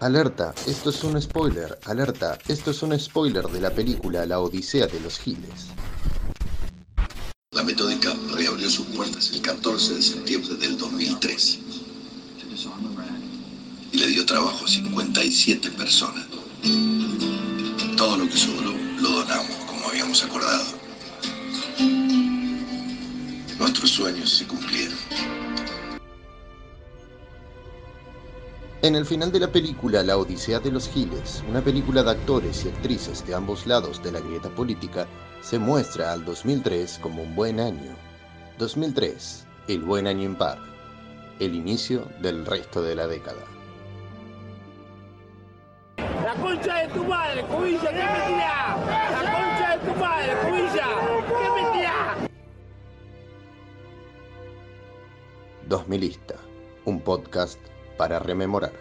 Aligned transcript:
Alerta, 0.00 0.54
esto 0.66 0.88
es 0.88 1.04
un 1.04 1.20
spoiler. 1.20 1.78
Alerta, 1.84 2.38
esto 2.48 2.70
es 2.70 2.82
un 2.82 2.98
spoiler 2.98 3.46
de 3.48 3.60
la 3.60 3.70
película 3.70 4.24
La 4.24 4.40
Odisea 4.40 4.86
de 4.86 4.98
los 4.98 5.18
Giles. 5.18 5.66
La 7.52 7.62
Metódica 7.62 8.14
reabrió 8.34 8.70
sus 8.70 8.86
puertas 8.86 9.30
el 9.30 9.42
14 9.42 9.96
de 9.96 10.02
septiembre 10.02 10.54
del 10.54 10.78
2003 10.78 11.58
y 13.92 13.98
le 13.98 14.06
dio 14.06 14.24
trabajo 14.24 14.64
a 14.64 14.68
57 14.68 15.70
personas. 15.72 16.24
Todo 17.98 18.16
lo 18.16 18.26
que 18.26 18.38
sobró 18.38 18.72
lo 19.00 19.10
donamos, 19.10 19.54
como 19.66 19.86
habíamos 19.86 20.24
acordado. 20.24 20.64
Nuestros 23.58 23.90
sueños 23.90 24.30
se 24.30 24.46
cumplieron. 24.46 24.96
En 28.82 28.94
el 28.94 29.04
final 29.04 29.30
de 29.30 29.40
la 29.40 29.52
película 29.52 30.02
La 30.02 30.16
Odisea 30.16 30.58
de 30.58 30.70
los 30.70 30.88
Giles, 30.88 31.44
una 31.46 31.60
película 31.60 32.02
de 32.02 32.12
actores 32.12 32.64
y 32.64 32.70
actrices 32.70 33.26
de 33.26 33.34
ambos 33.34 33.66
lados 33.66 34.02
de 34.02 34.10
la 34.10 34.20
grieta 34.20 34.48
política, 34.48 35.06
se 35.42 35.58
muestra 35.58 36.14
al 36.14 36.24
2003 36.24 36.98
como 37.02 37.22
un 37.22 37.36
buen 37.36 37.60
año. 37.60 37.94
2003, 38.56 39.46
el 39.68 39.82
buen 39.82 40.06
año 40.06 40.22
impar, 40.22 40.58
el 41.40 41.54
inicio 41.54 42.08
del 42.22 42.46
resto 42.46 42.80
de 42.80 42.94
la 42.94 43.06
década. 43.06 43.44
La 45.98 46.34
concha 46.40 46.78
de 46.78 46.88
tu 46.94 47.04
madre, 47.04 47.44
cubilla, 47.44 47.90
¿qué 47.90 48.02
mentira? 48.02 48.76
La 49.22 49.32
concha 49.34 49.76
de 49.76 49.92
tu 49.92 50.00
madre, 50.00 50.32
cubilla, 50.42 50.86
¿qué 51.28 51.62
mentira? 51.62 52.16
2000ista, 55.68 56.36
un 56.86 56.98
podcast 57.02 57.60
para 58.00 58.18
rememorar. 58.18 58.72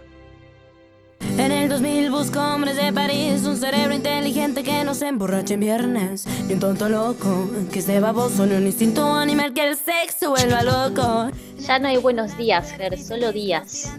En 1.38 1.52
el 1.52 1.68
2000 1.68 2.09
busco 2.09 2.40
hombres 2.40 2.78
de 2.78 2.94
París, 2.94 3.44
un 3.44 3.58
cerebro 3.58 3.94
inteligente 3.94 4.64
que 4.64 4.86
no 4.86 4.94
se 4.94 5.09
emborrache 5.09 5.56
en 5.56 5.59
viernes, 5.59 6.26
y 6.48 6.53
un 6.53 6.61
tonto 6.61 6.88
loco 6.88 7.50
que 7.70 7.80
esté 7.80 8.00
baboso 8.00 8.45
en 8.45 8.53
un 8.53 8.66
instinto 8.66 9.06
animal 9.14 9.53
que 9.53 9.67
el 9.67 9.76
sexo 9.76 10.30
vuelva 10.30 10.64
loco. 10.64 11.31
Ya 11.58 11.80
no 11.80 11.89
hay 11.89 11.98
buenos 11.98 12.38
días, 12.38 12.72
Ger, 12.72 12.98
solo 12.98 13.34
días. 13.34 13.94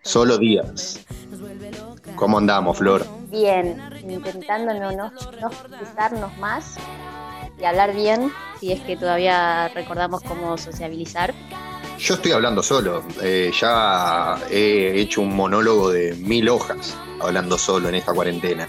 Solo 0.00 0.38
días. 0.38 0.98
¿Cómo 2.16 2.38
andamos, 2.38 2.78
Flor? 2.78 3.06
Bien, 3.30 3.78
intentando 4.08 4.72
no, 4.72 4.90
no, 4.92 5.12
no 5.42 6.32
más 6.40 6.78
y 7.60 7.64
hablar 7.66 7.94
bien, 7.94 8.32
si 8.58 8.72
es 8.72 8.80
que 8.80 8.96
todavía 8.96 9.68
recordamos 9.68 10.22
cómo 10.22 10.56
sociabilizar. 10.56 11.34
Yo 12.02 12.14
estoy 12.14 12.32
hablando 12.32 12.62
solo. 12.64 13.04
eh, 13.22 13.52
ya 13.60 14.36
he 14.50 15.00
hecho 15.00 15.20
un 15.20 15.36
monólogo 15.36 15.90
de 15.90 16.14
mil 16.16 16.48
hojas 16.48 16.96
hablando 17.20 17.56
solo 17.56 17.88
en 17.88 17.94
esta 17.94 18.12
cuarentena. 18.12 18.68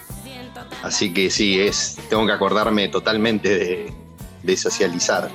Así 0.83 1.11
que 1.11 1.31
sí, 1.31 1.59
es, 1.59 1.97
tengo 2.09 2.25
que 2.27 2.31
acordarme 2.31 2.89
totalmente 2.89 3.49
de, 3.57 3.93
de 4.43 4.57
socializar, 4.57 5.29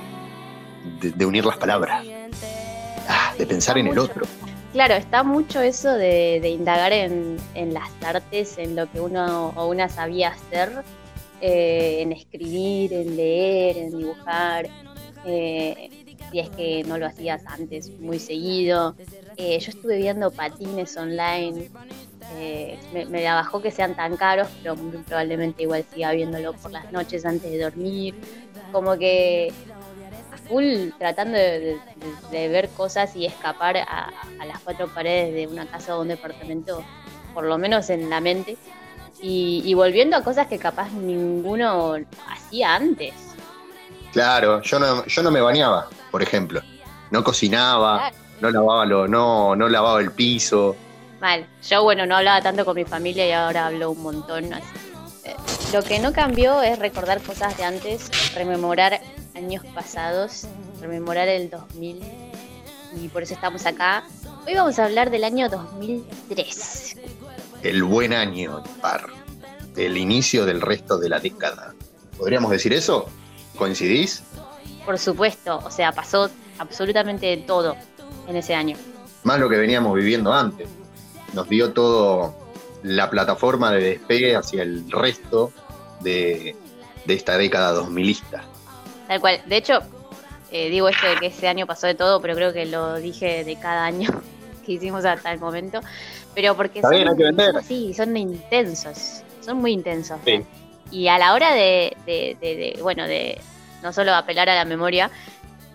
de, 1.01 1.11
de 1.11 1.25
unir 1.25 1.43
las 1.45 1.57
palabras, 1.57 2.05
ah, 3.09 3.33
de 3.37 3.45
pensar 3.45 3.77
en 3.77 3.87
el 3.87 3.99
otro. 3.99 4.25
Claro, 4.71 4.93
está 4.93 5.23
mucho 5.23 5.59
eso 5.61 5.91
de, 5.91 6.39
de 6.41 6.49
indagar 6.49 6.93
en, 6.93 7.37
en 7.55 7.73
las 7.73 7.89
artes, 8.01 8.57
en 8.57 8.75
lo 8.77 8.89
que 8.89 9.01
uno 9.01 9.49
o 9.55 9.67
una 9.67 9.89
sabía 9.89 10.29
hacer, 10.29 10.83
eh, 11.41 11.97
en 12.01 12.13
escribir, 12.13 12.93
en 12.93 13.17
leer, 13.17 13.77
en 13.77 13.97
dibujar. 13.97 14.69
eh, 15.25 15.89
si 16.31 16.39
es 16.39 16.49
que 16.51 16.83
no 16.85 16.97
lo 16.97 17.05
hacías 17.07 17.41
antes 17.45 17.91
muy 17.97 18.19
seguido. 18.19 18.95
Eh, 19.35 19.59
yo 19.59 19.69
estuve 19.71 19.97
viendo 19.97 20.31
patines 20.31 20.95
online. 20.97 21.69
eh, 22.31 22.79
me, 22.91 23.05
me 23.05 23.23
bajó 23.23 23.61
que 23.61 23.71
sean 23.71 23.95
tan 23.95 24.15
caros, 24.17 24.47
pero 24.61 24.75
muy 24.75 24.97
probablemente 24.99 25.63
igual 25.63 25.83
siga 25.91 26.11
viéndolo 26.11 26.53
por 26.53 26.71
las 26.71 26.91
noches 26.91 27.25
antes 27.25 27.49
de 27.51 27.57
dormir. 27.59 28.15
Como 28.71 28.97
que 28.97 29.51
a 30.31 30.37
full 30.37 30.89
tratando 30.97 31.37
de, 31.37 31.59
de- 31.59 31.79
de 32.31 32.47
ver 32.49 32.69
cosas 32.69 33.15
y 33.15 33.25
escapar 33.25 33.77
a, 33.77 34.11
a 34.39 34.45
las 34.45 34.59
cuatro 34.59 34.87
paredes 34.93 35.33
de 35.33 35.47
una 35.47 35.65
casa 35.65 35.97
o 35.97 36.01
un 36.01 36.09
departamento, 36.09 36.83
por 37.33 37.45
lo 37.45 37.57
menos 37.57 37.89
en 37.89 38.09
la 38.09 38.19
mente. 38.21 38.57
Y, 39.21 39.63
y 39.65 39.73
volviendo 39.73 40.15
a 40.15 40.23
cosas 40.23 40.47
que 40.47 40.57
capaz 40.59 40.91
ninguno 40.93 41.95
hacía 42.29 42.75
antes. 42.75 43.13
Claro, 44.13 44.61
yo 44.61 44.79
no, 44.79 45.05
yo 45.05 45.23
no 45.23 45.29
me 45.31 45.41
bañaba, 45.41 45.87
por 46.11 46.21
ejemplo. 46.23 46.61
No 47.11 47.23
cocinaba, 47.23 48.11
no 48.41 48.51
lavaba, 48.51 48.85
lo, 48.85 49.07
no, 49.07 49.55
no 49.55 49.67
lavaba 49.69 49.99
el 50.01 50.11
piso. 50.11 50.75
Mal. 51.19 51.45
Yo, 51.67 51.83
bueno, 51.83 52.05
no 52.05 52.15
hablaba 52.15 52.41
tanto 52.41 52.63
con 52.65 52.75
mi 52.75 52.85
familia 52.85 53.27
y 53.27 53.31
ahora 53.31 53.67
hablo 53.67 53.91
un 53.91 54.01
montón. 54.01 54.53
así. 54.53 54.63
Eh, 55.25 55.35
Lo 55.73 55.81
que 55.83 55.99
no 55.99 56.13
cambió 56.13 56.61
es 56.61 56.79
recordar 56.79 57.21
cosas 57.21 57.57
de 57.57 57.63
antes, 57.65 58.09
rememorar 58.35 59.01
años 59.35 59.63
pasados, 59.73 60.47
rememorar 60.81 61.27
el 61.27 61.49
2000. 61.49 61.99
Y 63.01 63.07
por 63.09 63.23
eso 63.23 63.33
estamos 63.33 63.65
acá. 63.65 64.03
Hoy 64.47 64.55
vamos 64.55 64.79
a 64.79 64.85
hablar 64.85 65.09
del 65.11 65.23
año 65.23 65.49
2003. 65.49 66.95
El 67.63 67.83
buen 67.83 68.13
año, 68.13 68.63
par. 68.81 69.07
El 69.75 69.97
inicio 69.97 70.45
del 70.45 70.61
resto 70.61 70.97
de 70.97 71.09
la 71.09 71.19
década. 71.19 71.73
¿Podríamos 72.17 72.49
decir 72.51 72.73
eso? 72.73 73.07
¿Coincidís? 73.57 74.23
Por 74.89 74.97
supuesto, 74.97 75.61
o 75.63 75.69
sea, 75.69 75.91
pasó 75.91 76.31
absolutamente 76.57 77.37
todo 77.45 77.75
en 78.27 78.35
ese 78.35 78.55
año. 78.55 78.75
Más 79.23 79.39
lo 79.39 79.47
que 79.47 79.57
veníamos 79.57 79.93
viviendo 79.93 80.33
antes. 80.33 80.67
Nos 81.33 81.47
dio 81.47 81.73
todo 81.73 82.33
la 82.81 83.07
plataforma 83.07 83.71
de 83.71 83.83
despegue 83.83 84.35
hacia 84.35 84.63
el 84.63 84.89
resto 84.89 85.51
de, 85.99 86.55
de 87.05 87.13
esta 87.13 87.37
década 87.37 87.79
2000ista. 87.79 88.41
Tal 89.07 89.19
cual. 89.21 89.39
De 89.45 89.57
hecho, 89.57 89.77
eh, 90.49 90.71
digo 90.71 90.89
esto 90.89 91.05
de 91.07 91.17
que 91.17 91.27
ese 91.27 91.47
año 91.47 91.67
pasó 91.67 91.85
de 91.85 91.93
todo, 91.93 92.19
pero 92.19 92.33
creo 92.33 92.51
que 92.51 92.65
lo 92.65 92.95
dije 92.95 93.43
de 93.43 93.59
cada 93.59 93.85
año 93.85 94.09
que 94.65 94.71
hicimos 94.71 95.05
hasta 95.05 95.31
el 95.31 95.39
momento. 95.39 95.81
Pero 96.33 96.55
porque 96.55 96.79
Está 96.79 96.87
son, 96.89 96.95
bien, 96.97 97.09
hay 97.09 97.15
que 97.15 97.23
vender. 97.25 97.63
sí, 97.63 97.93
son 97.93 98.17
intensos, 98.17 99.21
son 99.41 99.57
muy 99.57 99.71
intensos. 99.71 100.17
Sí. 100.25 100.43
Y 100.89 101.09
a 101.09 101.19
la 101.19 101.35
hora 101.35 101.53
de, 101.53 101.95
de- 102.07 102.35
de- 102.41 102.55
de, 102.75 102.79
bueno, 102.81 103.03
de 103.03 103.39
no 103.83 103.93
solo 103.93 104.13
apelar 104.13 104.49
a 104.49 104.55
la 104.55 104.65
memoria 104.65 105.09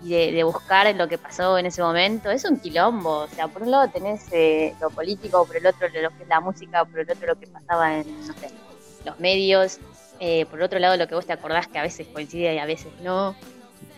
y 0.03 0.11
de, 0.11 0.33
de 0.33 0.45
buscar 0.45 0.95
lo 0.95 1.09
que 1.09 1.17
pasó 1.17 1.57
en 1.57 1.67
ese 1.67 1.83
momento, 1.83 2.31
es 2.31 2.45
un 2.45 2.59
quilombo. 2.59 3.21
O 3.21 3.29
sea, 3.29 3.49
por 3.49 3.63
un 3.63 3.71
lado 3.71 3.89
tenés 3.89 4.27
eh, 4.33 4.75
lo 4.81 4.91
político, 4.91 5.47
por 5.47 5.57
el 5.57 5.67
otro 5.67 5.89
lo 5.89 6.11
que 6.11 6.23
es 6.23 6.29
la 6.29 6.41
música, 6.41 6.85
por 6.85 7.01
el 7.01 7.11
otro 7.11 7.27
lo 7.27 7.39
que 7.39 7.47
pasaba 7.47 7.99
en, 7.99 8.27
no 8.27 8.35
sé, 8.35 8.51
los 9.05 9.19
medios, 9.19 9.79
eh, 10.21 10.47
por 10.47 10.63
otro 10.63 10.79
lado 10.79 10.97
lo 10.97 11.09
que 11.09 11.15
vos 11.15 11.27
te 11.27 11.33
acordás 11.33 11.67
que 11.69 11.79
a 11.79 11.83
veces 11.83 12.07
coincide 12.13 12.55
y 12.55 12.59
a 12.59 12.67
veces 12.67 12.93
no. 13.03 13.35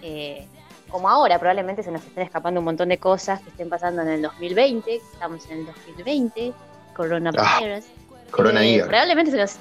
Eh, 0.02 0.46
como 0.88 1.08
ahora, 1.08 1.38
probablemente 1.38 1.82
se 1.82 1.90
nos 1.90 2.04
estén 2.04 2.22
escapando 2.22 2.60
un 2.60 2.64
montón 2.64 2.88
de 2.88 2.98
cosas 2.98 3.40
que 3.40 3.50
estén 3.50 3.68
pasando 3.68 4.02
en 4.02 4.08
el 4.08 4.22
2020, 4.22 4.84
que 4.84 4.96
estamos 4.96 5.44
en 5.50 5.58
el 5.58 5.66
2020, 5.66 6.52
coronavirus. 6.94 7.84
Corona 8.30 8.64
Eh, 8.64 8.82
probablemente 8.86 9.30
se 9.32 9.36
nos 9.36 9.56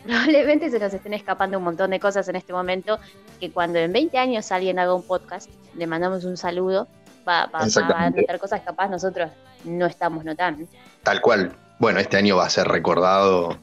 probablemente 0.04 0.70
se 0.70 0.78
nos 0.78 0.92
estén 0.92 1.14
escapando 1.14 1.58
un 1.58 1.64
montón 1.64 1.90
de 1.90 2.00
cosas 2.00 2.28
en 2.28 2.36
este 2.36 2.52
momento 2.52 2.98
que 3.38 3.50
cuando 3.50 3.78
en 3.78 3.92
20 3.92 4.16
años 4.18 4.50
alguien 4.52 4.78
haga 4.78 4.94
un 4.94 5.02
podcast 5.02 5.50
le 5.76 5.86
mandamos 5.86 6.24
un 6.24 6.36
saludo 6.36 6.88
va, 7.28 7.46
va- 7.46 7.60
va 7.90 8.04
a 8.06 8.10
notar 8.10 8.38
cosas 8.38 8.60
que 8.60 8.66
capaz 8.66 8.88
nosotros 8.88 9.30
no 9.64 9.86
estamos 9.86 10.24
notando 10.24 10.66
Tal 11.02 11.20
cual. 11.20 11.52
Bueno, 11.78 11.98
este 12.00 12.16
año 12.18 12.36
va 12.36 12.46
a 12.46 12.50
ser 12.50 12.68
recordado 12.68 13.56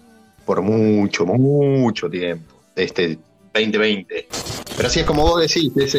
por 0.45 0.61
mucho, 0.61 1.25
mucho 1.25 2.09
tiempo. 2.09 2.55
Este 2.75 3.17
2020. 3.53 4.27
Pero 4.75 4.87
así 4.87 4.99
es 5.01 5.05
como 5.05 5.21
vos 5.23 5.41
decís, 5.41 5.71
es 5.77 5.95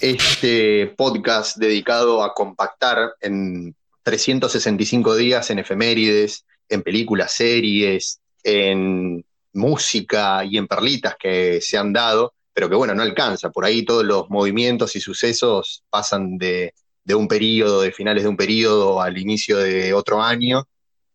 este 0.00 0.92
podcast 0.96 1.56
dedicado 1.56 2.22
a 2.22 2.34
compactar 2.34 3.14
en 3.20 3.74
365 4.02 5.16
días 5.16 5.50
en 5.50 5.58
efemérides, 5.58 6.44
en 6.68 6.82
películas, 6.82 7.32
series, 7.32 8.20
en 8.42 9.24
música 9.58 10.44
y 10.44 10.56
en 10.56 10.66
perlitas 10.66 11.16
que 11.18 11.60
se 11.60 11.76
han 11.76 11.92
dado, 11.92 12.34
pero 12.52 12.68
que 12.68 12.76
bueno, 12.76 12.94
no 12.94 13.02
alcanza. 13.02 13.50
Por 13.50 13.64
ahí 13.64 13.84
todos 13.84 14.04
los 14.04 14.30
movimientos 14.30 14.96
y 14.96 15.00
sucesos 15.00 15.84
pasan 15.90 16.38
de, 16.38 16.74
un 17.14 17.28
periodo, 17.28 17.82
de 17.82 17.92
finales 17.92 18.22
de 18.22 18.28
un 18.28 18.36
periodo 18.36 19.02
al 19.02 19.18
inicio 19.18 19.58
de 19.58 19.92
otro 19.92 20.22
año. 20.22 20.66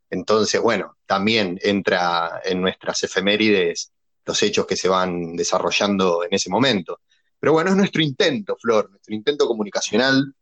Entonces, 0.09 0.61
bueno, 0.61 0.95
también 1.05 1.59
entra 1.63 2.41
en 2.45 2.61
nuestras 2.61 3.03
efemérides 3.03 3.91
los 4.25 4.41
hechos 4.43 4.65
que 4.65 4.77
se 4.77 4.87
van 4.87 5.35
desarrollando 5.35 6.23
en 6.23 6.33
ese 6.33 6.49
momento. 6.49 6.99
Pero 7.39 7.53
bueno, 7.53 7.71
es 7.71 7.75
nuestro 7.75 8.01
intento, 8.01 8.55
Flor, 8.57 8.89
nuestro 8.89 9.13
intento 9.13 9.47
comunicacional 9.47 10.33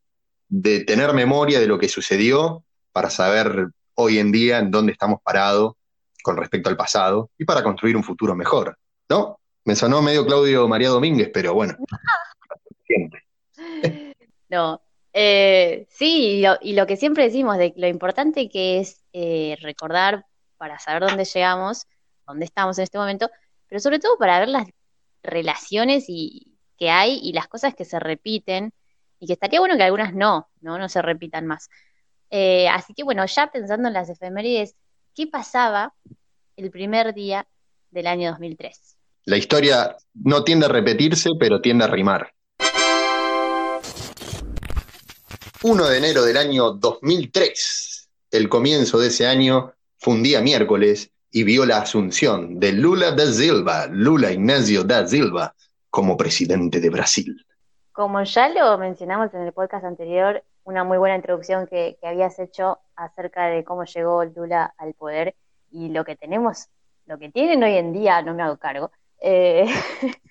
de 0.48 0.84
tener 0.84 1.14
memoria 1.14 1.60
de 1.60 1.68
lo 1.68 1.80
que 1.80 1.90
sucedió 1.90 2.64
para 2.92 3.10
saber 3.10 3.70
hoy 3.96 4.20
en 4.20 4.32
día 4.32 4.60
en 4.60 4.70
dónde 4.70 4.92
estamos 4.92 5.20
parados 5.24 5.74
con 6.22 6.38
respecto 6.38 6.70
al 6.70 6.78
pasado 6.78 7.32
y 7.38 7.46
para 7.46 7.64
construir 7.64 7.96
un 7.96 8.04
futuro 8.04 8.36
mejor, 8.36 8.78
¿no? 9.10 9.40
Me 9.66 9.76
sonó 9.76 10.02
medio 10.02 10.26
Claudio 10.26 10.68
María 10.68 10.90
Domínguez, 10.90 11.30
pero 11.34 11.54
bueno, 11.54 11.76
no 14.50 14.82
Eh, 15.14 15.88
sí, 15.90 16.38
y 16.38 16.42
lo, 16.42 16.58
y 16.62 16.74
lo 16.74 16.88
que 16.88 16.96
siempre 16.96 17.26
decimos 17.26 17.58
de 17.58 17.74
lo 17.76 17.88
importante 17.88 18.50
que 18.50 18.80
es 18.80 19.04
eh, 19.12 19.58
recordar 19.62 20.26
para 20.58 20.80
saber 20.80 21.04
dónde 21.04 21.26
llegamos, 21.26 21.86
dónde 22.26 22.46
estamos 22.46 22.78
en 22.78 22.84
este 22.84 22.98
momento, 22.98 23.30
pero 23.68 23.82
sobre 23.82 24.00
todo 24.00 24.18
para 24.18 24.40
ver 24.40 24.48
las 24.48 24.68
relaciones 25.22 26.06
y, 26.08 26.52
que 26.82 26.90
hay 26.90 27.20
y 27.22 27.32
las 27.34 27.48
cosas 27.48 27.76
que 27.76 27.86
se 27.86 28.00
repiten 28.00 28.74
y 29.20 29.28
que 29.28 29.34
estaría 29.34 29.60
bueno 29.60 29.78
que 29.78 29.84
algunas 29.84 30.16
no, 30.16 30.50
no, 30.62 30.80
no 30.80 30.90
se 30.90 31.04
repitan 31.04 31.46
más. 31.46 31.70
Eh, 32.32 32.68
así 32.70 32.96
que 32.96 33.04
bueno, 33.04 33.24
ya 33.28 33.52
pensando 33.52 33.88
en 33.88 33.94
las 33.94 34.10
efemérides, 34.10 34.76
¿qué 35.16 35.28
pasaba 35.28 35.94
el 36.56 36.72
primer 36.72 37.14
día 37.14 37.48
del 37.90 38.08
año 38.08 38.32
2003? 38.32 38.98
La 39.26 39.38
historia 39.38 39.96
no 40.14 40.44
tiende 40.44 40.66
a 40.66 40.70
repetirse, 40.70 41.30
pero 41.40 41.62
tiende 41.62 41.86
a 41.86 41.88
rimar. 41.88 42.34
1 45.64 45.88
de 45.88 45.98
enero 45.98 46.24
del 46.24 46.38
año 46.38 46.72
2003, 46.72 48.10
el 48.32 48.50
comienzo 48.50 48.98
de 48.98 49.10
ese 49.10 49.28
año 49.28 49.74
fue 50.00 50.16
un 50.16 50.24
día 50.24 50.42
miércoles 50.42 51.12
y 51.30 51.44
vio 51.44 51.66
la 51.66 51.78
asunción 51.78 52.60
de 52.60 52.72
Lula 52.72 53.12
da 53.12 53.28
Silva, 53.28 53.88
Lula 53.88 54.32
Ignacio 54.32 54.84
da 54.84 55.08
Silva, 55.08 55.54
como 55.92 56.18
presidente 56.18 56.80
de 56.80 56.90
Brasil. 56.90 57.46
Como 57.92 58.24
ya 58.24 58.50
lo 58.50 58.78
mencionamos 58.80 59.32
en 59.34 59.42
el 59.42 59.54
podcast 59.54 59.86
anterior, 59.86 60.44
una 60.64 60.84
muy 60.84 60.98
buena 60.98 61.16
introducción 61.16 61.68
que, 61.68 61.98
que 62.00 62.08
habías 62.08 62.38
hecho 62.40 62.80
acerca 62.96 63.48
de 63.48 63.64
cómo 63.64 63.86
llegó 63.86 64.24
Lula 64.26 64.74
al 64.78 64.94
poder 64.94 65.36
y 65.72 65.90
lo 65.90 66.06
que 66.06 66.16
tenemos, 66.16 66.68
lo 67.06 67.18
que 67.18 67.30
tienen 67.30 67.64
hoy 67.64 67.78
en 67.78 67.94
día, 67.94 68.22
no 68.22 68.34
me 68.34 68.44
hago 68.44 68.58
cargo, 68.58 68.92
eh, 69.22 69.66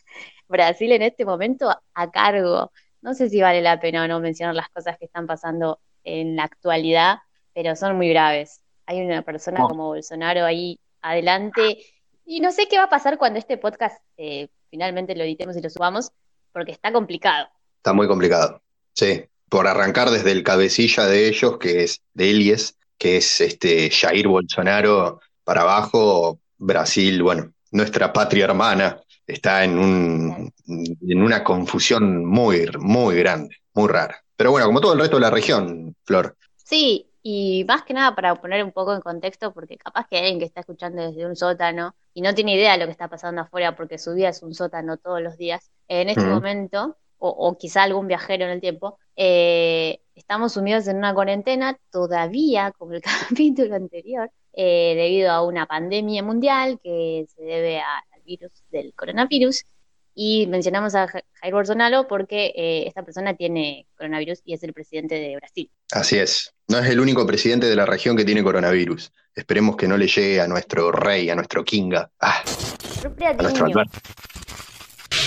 Brasil 0.48 0.92
en 0.92 1.02
este 1.02 1.24
momento 1.24 1.70
a 1.94 2.10
cargo. 2.10 2.72
No 3.00 3.14
sé 3.14 3.30
si 3.30 3.40
vale 3.40 3.62
la 3.62 3.80
pena 3.80 4.04
o 4.04 4.08
no 4.08 4.20
mencionar 4.20 4.54
las 4.54 4.68
cosas 4.68 4.98
que 4.98 5.06
están 5.06 5.26
pasando 5.26 5.80
en 6.04 6.36
la 6.36 6.44
actualidad, 6.44 7.18
pero 7.54 7.74
son 7.76 7.96
muy 7.96 8.10
graves. 8.10 8.60
Hay 8.86 9.00
una 9.00 9.22
persona 9.22 9.60
como 9.60 9.86
Bolsonaro 9.86 10.44
ahí 10.44 10.78
adelante 11.00 11.78
y 12.26 12.40
no 12.40 12.52
sé 12.52 12.66
qué 12.68 12.76
va 12.76 12.84
a 12.84 12.90
pasar 12.90 13.16
cuando 13.16 13.38
este 13.38 13.56
podcast 13.56 14.02
eh, 14.16 14.48
finalmente 14.68 15.14
lo 15.14 15.24
editemos 15.24 15.56
y 15.56 15.62
lo 15.62 15.70
subamos, 15.70 16.12
porque 16.52 16.72
está 16.72 16.92
complicado. 16.92 17.48
Está 17.76 17.92
muy 17.92 18.06
complicado. 18.06 18.60
Sí, 18.92 19.24
por 19.50 19.66
arrancar 19.66 20.10
desde 20.10 20.32
el 20.32 20.42
cabecilla 20.42 21.06
de 21.06 21.28
ellos, 21.28 21.58
que 21.58 21.82
es 21.82 22.00
de 22.14 22.30
Elies, 22.30 22.78
que 22.96 23.18
es 23.18 23.40
este 23.40 23.90
Jair 23.90 24.28
Bolsonaro 24.28 25.20
para 25.44 25.62
abajo, 25.62 26.38
Brasil, 26.56 27.22
bueno, 27.22 27.52
nuestra 27.72 28.12
patria 28.12 28.44
hermana, 28.44 29.02
está 29.26 29.64
en 29.64 29.78
un, 29.78 30.52
en 30.66 31.22
una 31.22 31.42
confusión 31.42 32.24
muy, 32.24 32.68
muy 32.78 33.16
grande, 33.16 33.56
muy 33.74 33.88
rara. 33.88 34.22
Pero 34.36 34.52
bueno, 34.52 34.66
como 34.66 34.80
todo 34.80 34.92
el 34.92 35.00
resto 35.00 35.16
de 35.16 35.22
la 35.22 35.30
región, 35.30 35.96
Flor. 36.04 36.36
Sí, 36.56 37.10
y 37.22 37.64
más 37.66 37.82
que 37.82 37.92
nada 37.92 38.14
para 38.14 38.40
poner 38.40 38.64
un 38.64 38.72
poco 38.72 38.94
en 38.94 39.00
contexto, 39.00 39.52
porque 39.52 39.76
capaz 39.76 40.06
que 40.08 40.16
hay 40.16 40.22
alguien 40.22 40.38
que 40.38 40.46
está 40.46 40.60
escuchando 40.60 41.02
desde 41.02 41.26
un 41.26 41.36
sótano 41.36 41.94
y 42.14 42.22
no 42.22 42.34
tiene 42.34 42.54
idea 42.54 42.72
de 42.72 42.78
lo 42.78 42.84
que 42.86 42.92
está 42.92 43.08
pasando 43.08 43.42
afuera 43.42 43.76
porque 43.76 43.98
su 43.98 44.14
vida 44.14 44.28
es 44.28 44.42
un 44.42 44.54
sótano 44.54 44.96
todos 44.96 45.20
los 45.20 45.36
días, 45.36 45.70
en 45.88 46.08
este 46.08 46.24
momento, 46.24 46.96
o, 47.20 47.28
o 47.30 47.56
quizá 47.56 47.84
algún 47.84 48.08
viajero 48.08 48.44
en 48.46 48.50
el 48.50 48.60
tiempo, 48.60 48.98
eh, 49.14 50.00
estamos 50.16 50.54
sumidos 50.54 50.88
en 50.88 50.96
una 50.96 51.14
cuarentena 51.14 51.78
todavía, 51.92 52.72
como 52.76 52.92
el 52.94 53.02
capítulo 53.36 53.76
anterior, 53.76 54.30
eh, 54.52 54.94
debido 54.96 55.30
a 55.30 55.44
una 55.46 55.66
pandemia 55.66 56.22
mundial 56.24 56.80
que 56.82 57.26
se 57.34 57.42
debe 57.42 57.78
a- 57.80 57.98
al 58.12 58.22
virus 58.22 58.50
del 58.70 58.92
coronavirus. 58.94 59.64
Y 60.12 60.48
mencionamos 60.48 60.94
a 60.96 61.06
Ja- 61.06 61.22
Jair 61.34 61.54
Bolsonaro 61.54 62.08
porque 62.08 62.52
eh, 62.56 62.84
esta 62.86 63.02
persona 63.04 63.34
tiene 63.34 63.86
coronavirus 63.96 64.40
y 64.44 64.54
es 64.54 64.62
el 64.64 64.72
presidente 64.72 65.14
de 65.14 65.36
Brasil. 65.36 65.70
Así 65.92 66.18
es. 66.18 66.52
No 66.68 66.78
es 66.78 66.88
el 66.90 66.98
único 67.00 67.24
presidente 67.26 67.66
de 67.68 67.76
la 67.76 67.86
región 67.86 68.16
que 68.16 68.24
tiene 68.24 68.42
coronavirus. 68.42 69.12
Esperemos 69.34 69.76
que 69.76 69.86
no 69.86 69.96
le 69.96 70.08
llegue 70.08 70.40
a 70.40 70.48
nuestro 70.48 70.90
rey, 70.90 71.30
a 71.30 71.36
nuestro 71.36 71.64
kinga, 71.64 72.10
ah, 72.20 72.42
a 72.42 73.32
nuestro. 73.42 73.66
Alberto. 73.66 73.98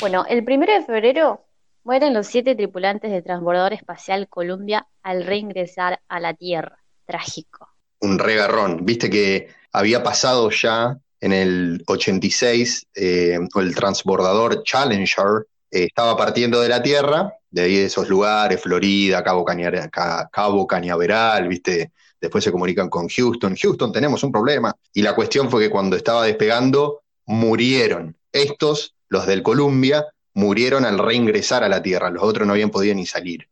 Bueno, 0.02 0.26
el 0.28 0.44
primero 0.44 0.74
de 0.74 0.84
febrero 0.84 1.46
mueren 1.84 2.14
los 2.14 2.28
siete 2.28 2.56
tripulantes 2.56 3.12
del 3.12 3.24
transbordador 3.24 3.74
espacial 3.74 4.28
Columbia 4.28 4.88
al 5.02 5.26
reingresar 5.26 6.02
a 6.08 6.20
la 6.20 6.34
Tierra. 6.34 6.80
Trágico. 7.06 7.68
un 8.00 8.18
regarrón. 8.18 8.86
Viste 8.86 9.10
que 9.10 9.50
había 9.74 10.04
pasado 10.04 10.50
ya 10.50 10.98
en 11.20 11.34
el 11.34 11.84
86, 11.88 12.88
eh, 12.96 13.40
el 13.56 13.76
transbordador 13.76 14.64
Challenger 14.64 15.48
eh, 15.72 15.86
estaba 15.86 16.18
partiendo 16.18 16.62
de 16.62 16.70
la 16.70 16.84
Tierra, 16.84 17.34
de 17.50 17.62
ahí 17.62 17.78
de 17.78 17.86
esos 17.86 18.10
lugares, 18.10 18.62
Florida, 18.62 19.24
Cabo, 19.24 19.46
Cabo 20.32 20.68
Cañaveral, 20.68 21.48
viste, 21.48 21.92
después 22.20 22.44
se 22.44 22.52
comunican 22.52 22.90
con 22.90 23.08
Houston, 23.08 23.56
Houston, 23.56 23.92
tenemos 23.92 24.24
un 24.24 24.32
problema. 24.32 24.74
Y 24.94 25.02
la 25.02 25.16
cuestión 25.16 25.50
fue 25.50 25.64
que 25.64 25.70
cuando 25.70 25.96
estaba 25.96 26.26
despegando, 26.26 27.04
murieron. 27.26 28.18
Estos, 28.32 28.96
los 29.08 29.26
del 29.26 29.44
Columbia, 29.44 30.06
murieron 30.34 30.86
al 30.86 31.00
reingresar 31.00 31.64
a 31.64 31.70
la 31.70 31.82
Tierra, 31.82 32.10
los 32.10 32.24
otros 32.24 32.48
no 32.48 32.54
habían 32.54 32.70
podido 32.70 32.96
ni 32.96 33.06
salir 33.06 33.48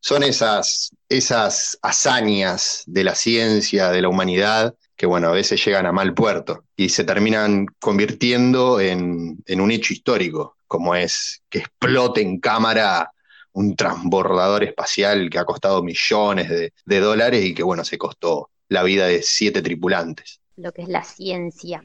son 0.00 0.22
esas, 0.22 0.90
esas 1.08 1.78
hazañas 1.82 2.82
de 2.86 3.04
la 3.04 3.14
ciencia, 3.14 3.90
de 3.90 4.02
la 4.02 4.08
humanidad, 4.08 4.74
que 4.96 5.06
bueno, 5.06 5.28
a 5.28 5.32
veces 5.32 5.64
llegan 5.64 5.86
a 5.86 5.92
mal 5.92 6.14
puerto 6.14 6.64
y 6.76 6.88
se 6.88 7.04
terminan 7.04 7.66
convirtiendo 7.78 8.80
en, 8.80 9.42
en 9.46 9.60
un 9.60 9.70
hecho 9.70 9.92
histórico, 9.92 10.56
como 10.66 10.94
es 10.94 11.42
que 11.48 11.60
explote 11.60 12.22
en 12.22 12.40
cámara 12.40 13.12
un 13.52 13.76
transbordador 13.76 14.64
espacial 14.64 15.28
que 15.28 15.38
ha 15.38 15.44
costado 15.44 15.82
millones 15.82 16.48
de, 16.48 17.00
dólares 17.00 17.44
y 17.44 17.54
que 17.54 17.62
bueno, 17.62 17.84
se 17.84 17.98
costó 17.98 18.50
la 18.68 18.82
vida 18.82 19.06
de 19.06 19.22
siete 19.22 19.62
tripulantes. 19.62 20.40
Lo 20.56 20.72
que 20.72 20.82
es 20.82 20.88
la 20.88 21.02
ciencia. 21.02 21.82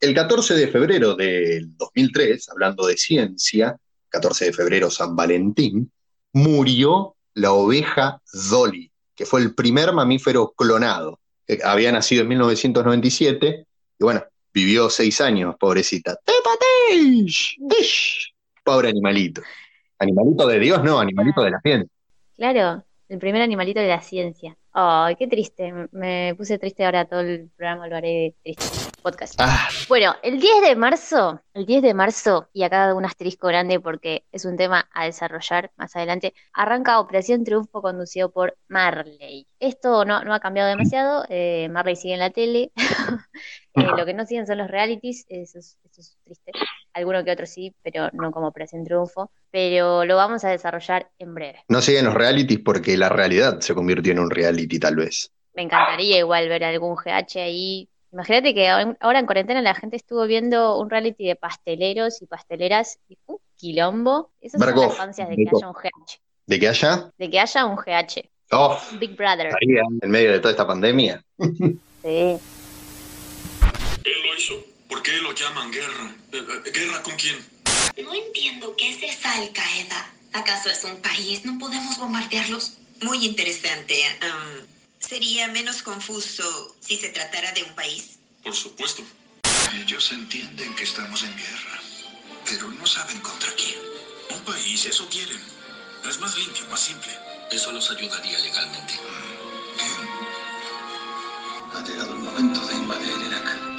El 0.00 0.14
14 0.14 0.54
de 0.54 0.68
febrero 0.68 1.16
del 1.16 1.76
2003, 1.76 2.50
hablando 2.50 2.86
de 2.86 2.96
ciencia, 2.96 3.76
14 4.10 4.46
de 4.46 4.52
febrero 4.52 4.90
San 4.90 5.16
Valentín, 5.16 5.90
murió 6.32 7.16
la 7.34 7.52
oveja 7.52 8.22
Dolly, 8.50 8.92
que 9.16 9.26
fue 9.26 9.40
el 9.40 9.54
primer 9.54 9.92
mamífero 9.92 10.52
clonado. 10.56 11.18
Había 11.64 11.90
nacido 11.90 12.22
en 12.22 12.28
1997 12.28 13.66
y 13.98 14.04
bueno, 14.04 14.22
vivió 14.54 14.88
seis 14.88 15.20
años, 15.20 15.56
pobrecita. 15.58 16.16
Pobre 18.64 18.90
animalito. 18.90 19.42
Animalito 19.98 20.46
de 20.46 20.60
Dios, 20.60 20.84
no, 20.84 21.00
animalito 21.00 21.42
de 21.42 21.50
la 21.50 21.60
ciencia. 21.60 21.90
Claro, 22.36 22.84
el 23.08 23.18
primer 23.18 23.42
animalito 23.42 23.80
de 23.80 23.88
la 23.88 24.00
ciencia. 24.00 24.56
Ay, 24.70 25.16
qué 25.16 25.26
triste. 25.26 25.72
Me 25.90 26.34
puse 26.36 26.56
triste 26.58 26.84
ahora 26.84 27.04
todo 27.04 27.20
el 27.20 27.50
programa, 27.56 27.88
lo 27.88 27.96
haré 27.96 28.36
triste. 28.44 28.87
Podcast. 29.02 29.34
Ah, 29.38 29.68
Bueno, 29.88 30.14
el 30.22 30.40
10 30.40 30.60
de 30.62 30.76
marzo, 30.76 31.40
el 31.54 31.66
10 31.66 31.82
de 31.82 31.94
marzo, 31.94 32.48
y 32.52 32.62
acá 32.64 32.92
un 32.94 33.04
asterisco 33.04 33.46
grande 33.48 33.80
porque 33.80 34.24
es 34.32 34.44
un 34.44 34.56
tema 34.56 34.88
a 34.92 35.04
desarrollar 35.04 35.70
más 35.76 35.94
adelante, 35.96 36.34
arranca 36.52 37.00
Operación 37.00 37.44
Triunfo 37.44 37.80
conducido 37.80 38.30
por 38.30 38.56
Marley. 38.68 39.46
Esto 39.60 40.04
no, 40.04 40.22
no 40.24 40.34
ha 40.34 40.40
cambiado 40.40 40.68
demasiado, 40.68 41.24
eh, 41.28 41.68
Marley 41.70 41.96
sigue 41.96 42.14
en 42.14 42.20
la 42.20 42.30
tele, 42.30 42.72
Eh, 43.74 43.86
lo 43.96 44.04
que 44.04 44.12
no 44.14 44.26
siguen 44.26 44.44
son 44.44 44.58
los 44.58 44.68
realities, 44.68 45.24
eso 45.28 45.60
es, 45.60 45.78
eso 45.84 46.00
es 46.00 46.18
triste, 46.24 46.50
alguno 46.94 47.22
que 47.22 47.30
otro 47.30 47.46
sí, 47.46 47.72
pero 47.84 48.08
no 48.12 48.32
como 48.32 48.48
Operación 48.48 48.82
Triunfo, 48.82 49.30
pero 49.52 50.04
lo 50.04 50.16
vamos 50.16 50.44
a 50.44 50.48
desarrollar 50.48 51.08
en 51.20 51.32
breve. 51.32 51.62
no 51.68 51.80
siguen 51.80 52.06
los 52.06 52.14
realities 52.14 52.58
porque 52.64 52.96
la 52.96 53.08
realidad 53.08 53.60
se 53.60 53.74
convirtió 53.76 54.10
en 54.12 54.18
un 54.18 54.30
reality, 54.30 54.80
tal 54.80 54.96
vez. 54.96 55.30
Me 55.54 55.62
encantaría 55.62 56.18
igual 56.18 56.48
ver 56.48 56.64
algún 56.64 56.96
GH 56.96 57.36
ahí. 57.40 57.88
Imagínate 58.12 58.54
que 58.54 58.68
ahora 58.68 59.18
en 59.18 59.26
cuarentena 59.26 59.60
la 59.60 59.74
gente 59.74 59.96
estuvo 59.96 60.26
viendo 60.26 60.78
un 60.78 60.88
reality 60.88 61.26
de 61.26 61.36
pasteleros 61.36 62.22
y 62.22 62.26
pasteleras 62.26 62.98
y 63.08 63.18
un 63.26 63.38
quilombo. 63.56 64.30
Esas 64.40 64.60
son 64.60 64.76
las 64.76 65.00
ansias 65.00 65.28
de 65.28 65.36
que 65.36 65.50
haya 65.54 65.68
un 65.68 65.74
GH. 65.74 66.20
¿De 66.46 66.58
que 66.58 66.68
haya? 66.68 67.12
De 67.18 67.30
que 67.30 67.40
haya 67.40 67.66
un 67.66 67.76
GH. 67.76 68.28
Oh, 68.50 68.78
Big 68.98 69.14
Brother. 69.14 69.48
estaría 69.48 69.82
en 70.00 70.10
medio 70.10 70.32
de 70.32 70.38
toda 70.38 70.52
esta 70.52 70.66
pandemia. 70.66 71.22
Sí. 71.38 72.38
Él 74.04 74.22
lo 74.24 74.34
hizo. 74.38 74.54
¿Por 74.88 75.02
qué 75.02 75.12
lo 75.20 75.34
llaman 75.34 75.70
guerra? 75.70 76.14
Eh, 76.32 76.38
eh, 76.38 76.70
¿Guerra 76.72 77.02
con 77.02 77.14
quién? 77.16 77.36
No 78.02 78.14
entiendo 78.14 78.74
qué 78.76 78.90
es 78.90 79.02
esa 79.02 79.34
Al 79.34 79.52
Qaeda. 79.52 80.14
¿Acaso 80.32 80.70
es 80.70 80.82
un 80.84 80.96
país? 81.02 81.44
¿No 81.44 81.58
podemos 81.58 81.98
bombardearlos? 81.98 82.78
Muy 83.02 83.26
interesante. 83.26 83.94
Am, 84.22 84.66
Sería 85.00 85.48
menos 85.48 85.82
confuso 85.82 86.76
si 86.80 86.96
se 86.96 87.08
tratara 87.10 87.52
de 87.52 87.62
un 87.62 87.74
país. 87.74 88.18
Por 88.42 88.54
supuesto. 88.54 89.02
Ellos 89.74 90.12
entienden 90.12 90.74
que 90.74 90.84
estamos 90.84 91.22
en 91.22 91.36
guerra, 91.36 91.80
pero 92.44 92.70
no 92.70 92.86
saben 92.86 93.20
contra 93.20 93.50
quién. 93.54 93.78
Un 94.30 94.40
país, 94.44 94.84
eso 94.86 95.08
quieren. 95.08 95.40
Es 96.08 96.18
más 96.20 96.36
limpio, 96.36 96.66
más 96.70 96.80
simple. 96.80 97.12
Eso 97.50 97.72
los 97.72 97.90
ayudaría 97.90 98.38
legalmente. 98.38 98.94
¿Qué? 99.78 99.84
Ha 101.76 101.82
llegado 101.84 102.12
el 102.14 102.20
momento 102.20 102.60
de 102.66 102.74
invadir 102.74 103.10
el 103.12 103.22
Irak. 103.26 103.78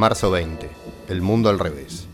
Marzo 0.00 0.30
20. 0.30 0.66
El 1.10 1.20
mundo 1.20 1.50
al 1.50 1.58
revés. 1.58 2.06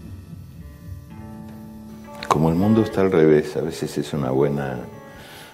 Como 2.27 2.49
el 2.49 2.57
mundo 2.57 2.83
está 2.83 3.03
al 3.03 3.13
revés, 3.13 3.57
a 3.57 3.61
veces 3.61 3.97
es 3.97 4.13
una 4.13 4.33
buena, 4.33 4.81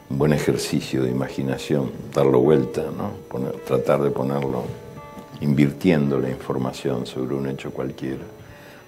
un 0.08 0.16
buen 0.16 0.32
ejercicio 0.32 1.02
de 1.02 1.10
imaginación, 1.10 1.92
darlo 2.14 2.40
vuelta, 2.40 2.84
¿no? 2.96 3.10
Poner- 3.28 3.62
tratar 3.66 4.00
de 4.00 4.08
ponerlo, 4.10 4.64
invirtiendo 5.42 6.18
la 6.18 6.30
información 6.30 7.04
sobre 7.04 7.34
un 7.34 7.50
hecho 7.50 7.70
cualquiera, 7.70 8.24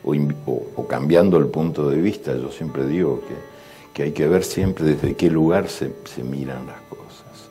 o- 0.03 0.63
o 0.77 0.87
cambiando 0.89 1.37
el 1.37 1.49
punto 1.49 1.91
de 1.91 1.99
vista. 2.01 2.35
Yo 2.35 2.51
siempre 2.51 2.87
digo 2.87 3.21
que, 3.29 3.35
que 3.93 4.03
hay 4.05 4.13
que 4.13 4.27
ver 4.27 4.43
siempre 4.43 4.87
desde 4.87 5.17
qué 5.17 5.29
lugar 5.29 5.69
se, 5.69 5.93
se 6.07 6.25
miran 6.25 6.65
las 6.67 6.81
cosas. 6.89 7.51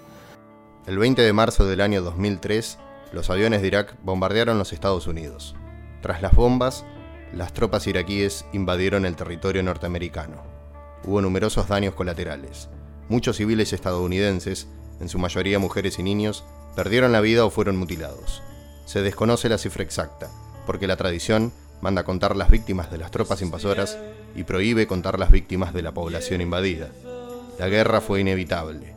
El 0.87 0.97
20 0.97 1.21
de 1.21 1.33
marzo 1.33 1.67
del 1.67 1.81
año 1.81 2.01
2003, 2.01 2.79
los 3.11 3.29
aviones 3.29 3.61
de 3.61 3.67
Irak 3.67 3.93
bombardearon 4.03 4.57
los 4.57 4.73
Estados 4.73 5.05
Unidos. 5.05 5.55
Tras 6.03 6.21
las 6.21 6.35
bombas, 6.35 6.83
las 7.31 7.53
tropas 7.53 7.87
iraquíes 7.87 8.43
invadieron 8.51 9.05
el 9.05 9.15
territorio 9.15 9.63
norteamericano. 9.63 10.43
Hubo 11.05 11.21
numerosos 11.21 11.69
daños 11.69 11.95
colaterales. 11.95 12.67
Muchos 13.07 13.37
civiles 13.37 13.71
estadounidenses, 13.71 14.67
en 14.99 15.07
su 15.07 15.17
mayoría 15.17 15.59
mujeres 15.59 15.99
y 15.99 16.03
niños, 16.03 16.43
perdieron 16.75 17.13
la 17.13 17.21
vida 17.21 17.45
o 17.45 17.49
fueron 17.49 17.77
mutilados. 17.77 18.43
Se 18.85 19.01
desconoce 19.01 19.47
la 19.47 19.57
cifra 19.57 19.81
exacta, 19.81 20.29
porque 20.65 20.87
la 20.87 20.97
tradición 20.97 21.53
manda 21.79 22.03
contar 22.03 22.35
las 22.35 22.51
víctimas 22.51 22.91
de 22.91 22.97
las 22.97 23.09
tropas 23.09 23.41
invasoras 23.41 23.97
y 24.35 24.43
prohíbe 24.43 24.87
contar 24.87 25.17
las 25.17 25.31
víctimas 25.31 25.73
de 25.73 25.83
la 25.83 25.93
población 25.93 26.41
invadida. 26.41 26.89
La 27.57 27.69
guerra 27.69 28.01
fue 28.01 28.19
inevitable. 28.19 28.93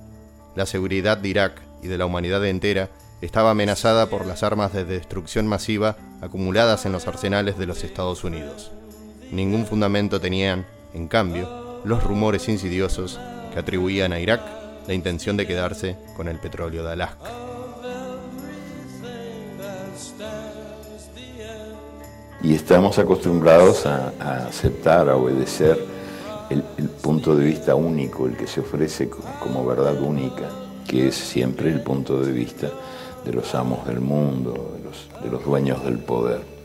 La 0.57 0.67
seguridad 0.67 1.19
de 1.19 1.29
Irak 1.29 1.63
y 1.85 1.87
de 1.87 1.99
la 1.99 2.07
humanidad 2.07 2.45
entera 2.45 2.91
estaba 3.21 3.53
amenazada 3.53 4.07
por 4.07 4.27
las 4.27 4.43
armas 4.43 4.73
de 4.73 4.85
destrucción 4.85 5.47
masiva 5.47 5.97
acumuladas 6.21 6.87
en 6.87 6.93
los 6.93 7.07
arsenales 7.07 7.59
de 7.59 7.67
los 7.67 7.85
Estados 7.85 8.25
Unidos. 8.25 8.71
Ningún 9.31 9.67
fundamento 9.67 10.21
tenían, 10.21 10.67
en 10.95 11.09
cambio, 11.09 11.81
los 11.85 12.03
rumores 12.03 12.49
insidiosos 12.49 13.19
que 13.53 13.59
atribuían 13.59 14.13
a 14.13 14.21
Irak 14.21 14.41
la 14.87 14.95
intención 14.95 15.37
de 15.37 15.47
quedarse 15.47 15.97
con 16.17 16.29
el 16.29 16.39
petróleo 16.39 16.85
de 16.85 16.93
Alaska. 16.93 17.31
Y 22.43 22.55
estamos 22.55 22.99
acostumbrados 22.99 23.87
a, 23.87 24.47
aceptar, 24.47 25.09
a 25.09 25.17
obedecer 25.17 25.79
el, 26.51 26.63
punto 27.03 27.35
de 27.35 27.45
vista 27.45 27.75
único, 27.75 28.27
el 28.27 28.37
que 28.37 28.47
se 28.47 28.61
ofrece 28.61 29.09
co- 29.09 29.23
como 29.41 29.67
verdad 29.67 30.01
única, 30.01 30.49
que 30.87 31.09
es 31.09 31.17
siempre 31.17 31.71
el 31.71 31.81
punto 31.83 32.21
de 32.21 32.31
vista 32.31 32.71
de 33.27 33.33
los 33.33 33.55
amos 33.57 33.85
del 33.87 34.01
mundo, 34.01 34.77
de 34.77 34.85
los, 34.85 35.09
de 35.23 35.31
los 35.31 35.45
dueños 35.45 35.85
del 35.85 35.99
poder. 35.99 36.56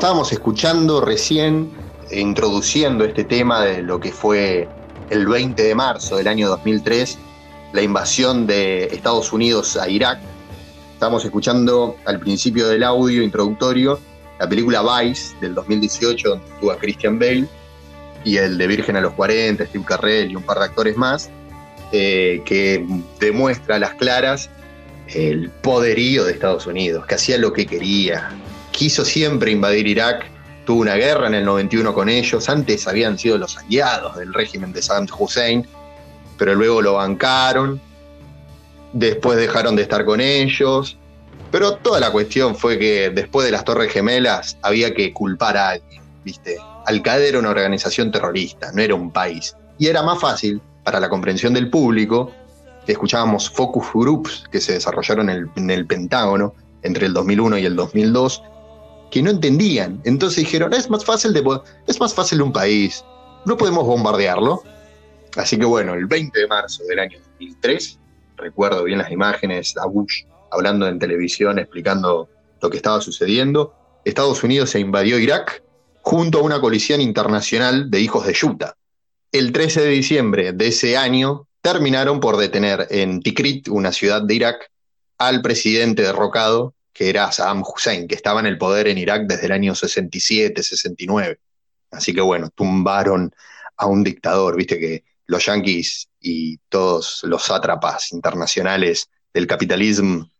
Estábamos 0.00 0.32
escuchando 0.32 1.02
recién, 1.02 1.70
introduciendo 2.10 3.04
este 3.04 3.22
tema 3.22 3.60
de 3.60 3.82
lo 3.82 4.00
que 4.00 4.10
fue 4.12 4.66
el 5.10 5.26
20 5.26 5.62
de 5.62 5.74
marzo 5.74 6.16
del 6.16 6.26
año 6.26 6.48
2003, 6.48 7.18
la 7.74 7.82
invasión 7.82 8.46
de 8.46 8.84
Estados 8.84 9.30
Unidos 9.30 9.76
a 9.76 9.90
Irak, 9.90 10.18
estábamos 10.94 11.22
escuchando 11.26 11.96
al 12.06 12.18
principio 12.18 12.66
del 12.68 12.82
audio 12.82 13.22
introductorio 13.22 14.00
la 14.38 14.48
película 14.48 14.80
Vice 14.80 15.36
del 15.42 15.54
2018, 15.54 16.28
donde 16.30 16.46
estuvo 16.46 16.70
a 16.70 16.78
Christian 16.78 17.18
Bale, 17.18 17.46
y 18.24 18.38
el 18.38 18.56
de 18.56 18.66
Virgen 18.68 18.96
a 18.96 19.02
los 19.02 19.12
40, 19.12 19.66
Steve 19.66 19.84
Carrell 19.86 20.30
y 20.30 20.36
un 20.36 20.42
par 20.44 20.60
de 20.60 20.64
actores 20.64 20.96
más, 20.96 21.28
eh, 21.92 22.40
que 22.46 22.86
demuestra 23.18 23.76
a 23.76 23.78
las 23.78 23.92
claras 23.96 24.48
el 25.08 25.50
poderío 25.50 26.24
de 26.24 26.32
Estados 26.32 26.66
Unidos, 26.66 27.04
que 27.04 27.16
hacía 27.16 27.36
lo 27.36 27.52
que 27.52 27.66
quería, 27.66 28.30
quiso 28.72 29.04
siempre 29.04 29.50
invadir 29.50 29.86
Irak, 29.86 30.26
tuvo 30.64 30.80
una 30.80 30.94
guerra 30.94 31.26
en 31.26 31.34
el 31.34 31.44
91 31.44 31.94
con 31.94 32.08
ellos, 32.08 32.48
antes 32.48 32.86
habían 32.86 33.18
sido 33.18 33.38
los 33.38 33.56
aliados 33.58 34.16
del 34.16 34.32
régimen 34.32 34.72
de 34.72 34.82
Saddam 34.82 35.06
Hussein, 35.18 35.66
pero 36.38 36.54
luego 36.54 36.80
lo 36.82 36.94
bancaron, 36.94 37.80
después 38.92 39.38
dejaron 39.38 39.76
de 39.76 39.82
estar 39.82 40.04
con 40.04 40.20
ellos, 40.20 40.96
pero 41.50 41.76
toda 41.76 42.00
la 42.00 42.10
cuestión 42.10 42.54
fue 42.54 42.78
que 42.78 43.10
después 43.10 43.44
de 43.44 43.52
las 43.52 43.64
Torres 43.64 43.92
Gemelas 43.92 44.56
había 44.62 44.94
que 44.94 45.12
culpar 45.12 45.56
a 45.56 45.70
alguien, 45.70 46.02
¿viste? 46.24 46.56
Al-Qaeda 46.86 47.26
era 47.26 47.38
una 47.38 47.50
organización 47.50 48.10
terrorista, 48.10 48.70
no 48.72 48.82
era 48.82 48.94
un 48.94 49.10
país. 49.10 49.56
Y 49.78 49.88
era 49.88 50.02
más 50.02 50.20
fácil, 50.20 50.60
para 50.84 51.00
la 51.00 51.08
comprensión 51.08 51.54
del 51.54 51.70
público, 51.70 52.32
escuchábamos 52.92 53.50
focus 53.50 53.86
groups 53.92 54.44
que 54.50 54.60
se 54.60 54.74
desarrollaron 54.74 55.30
en 55.30 55.36
el, 55.36 55.50
en 55.56 55.70
el 55.70 55.86
Pentágono 55.86 56.54
entre 56.82 57.06
el 57.06 57.12
2001 57.12 57.58
y 57.58 57.66
el 57.66 57.76
2002, 57.76 58.42
que 59.10 59.22
no 59.22 59.30
entendían. 59.30 60.00
Entonces 60.04 60.44
dijeron, 60.44 60.72
es 60.72 60.88
más 60.88 61.04
fácil 61.04 61.32
de 61.32 61.42
es 61.86 62.00
más 62.00 62.14
fácil 62.14 62.42
un 62.42 62.52
país, 62.52 63.04
no 63.44 63.56
podemos 63.56 63.84
bombardearlo. 63.84 64.62
Así 65.36 65.58
que 65.58 65.64
bueno, 65.64 65.94
el 65.94 66.06
20 66.06 66.38
de 66.38 66.46
marzo 66.46 66.84
del 66.84 66.98
año 66.98 67.18
2003, 67.18 67.98
recuerdo 68.36 68.84
bien 68.84 68.98
las 68.98 69.10
imágenes, 69.10 69.76
a 69.76 69.86
Bush 69.86 70.24
hablando 70.50 70.88
en 70.88 70.98
televisión 70.98 71.58
explicando 71.58 72.28
lo 72.60 72.70
que 72.70 72.76
estaba 72.76 73.00
sucediendo, 73.00 73.74
Estados 74.04 74.42
Unidos 74.42 74.70
se 74.70 74.80
invadió 74.80 75.18
Irak 75.18 75.62
junto 76.02 76.38
a 76.38 76.42
una 76.42 76.60
coalición 76.60 77.00
internacional 77.00 77.90
de 77.90 78.00
hijos 78.00 78.26
de 78.26 78.36
Utah. 78.42 78.74
El 79.32 79.52
13 79.52 79.82
de 79.82 79.88
diciembre 79.90 80.52
de 80.52 80.68
ese 80.68 80.96
año 80.96 81.46
terminaron 81.62 82.20
por 82.20 82.36
detener 82.36 82.86
en 82.90 83.20
Tikrit, 83.20 83.68
una 83.68 83.92
ciudad 83.92 84.22
de 84.22 84.34
Irak, 84.34 84.70
al 85.18 85.42
presidente 85.42 86.02
derrocado, 86.02 86.74
que 86.92 87.08
era 87.08 87.30
Saddam 87.32 87.62
Hussein, 87.62 88.06
que 88.06 88.14
estaba 88.14 88.40
en 88.40 88.46
el 88.46 88.58
poder 88.58 88.88
en 88.88 88.98
Irak 88.98 89.26
desde 89.26 89.46
el 89.46 89.52
año 89.52 89.74
67, 89.74 90.62
69. 90.62 91.38
Así 91.90 92.14
que 92.14 92.20
bueno, 92.20 92.50
tumbaron 92.50 93.34
a 93.76 93.86
un 93.86 94.04
dictador, 94.04 94.56
viste 94.56 94.78
que 94.78 95.04
los 95.26 95.46
yanquis 95.46 96.08
y 96.20 96.58
todos 96.68 97.20
los 97.24 97.44
sátrapas 97.44 98.12
internacionales 98.12 99.08
del 99.32 99.46
capitalismo 99.46 100.30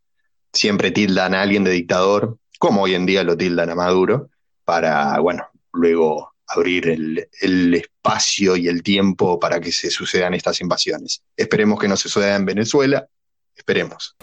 siempre 0.53 0.91
tildan 0.91 1.35
a 1.35 1.43
alguien 1.43 1.65
de 1.65 1.71
dictador, 1.71 2.39
como 2.59 2.83
hoy 2.83 2.95
en 2.95 3.07
día 3.07 3.23
lo 3.23 3.37
tildan 3.37 3.71
a 3.71 3.75
Maduro, 3.75 4.31
para, 4.65 5.19
bueno, 5.21 5.49
luego 5.73 6.35
abrir 6.47 6.89
el, 6.89 7.29
el 7.41 7.75
espacio 7.75 8.57
y 8.57 8.67
el 8.67 8.83
tiempo 8.83 9.39
para 9.39 9.61
que 9.61 9.71
se 9.71 9.91
sucedan 9.91 10.35
estas 10.35 10.61
invasiones. 10.61 11.23
Esperemos 11.37 11.79
que 11.79 11.89
no 11.89 11.97
se 11.97 12.09
suceda 12.09 12.35
en 12.35 12.45
Venezuela, 12.45 13.07
esperemos. 13.55 14.17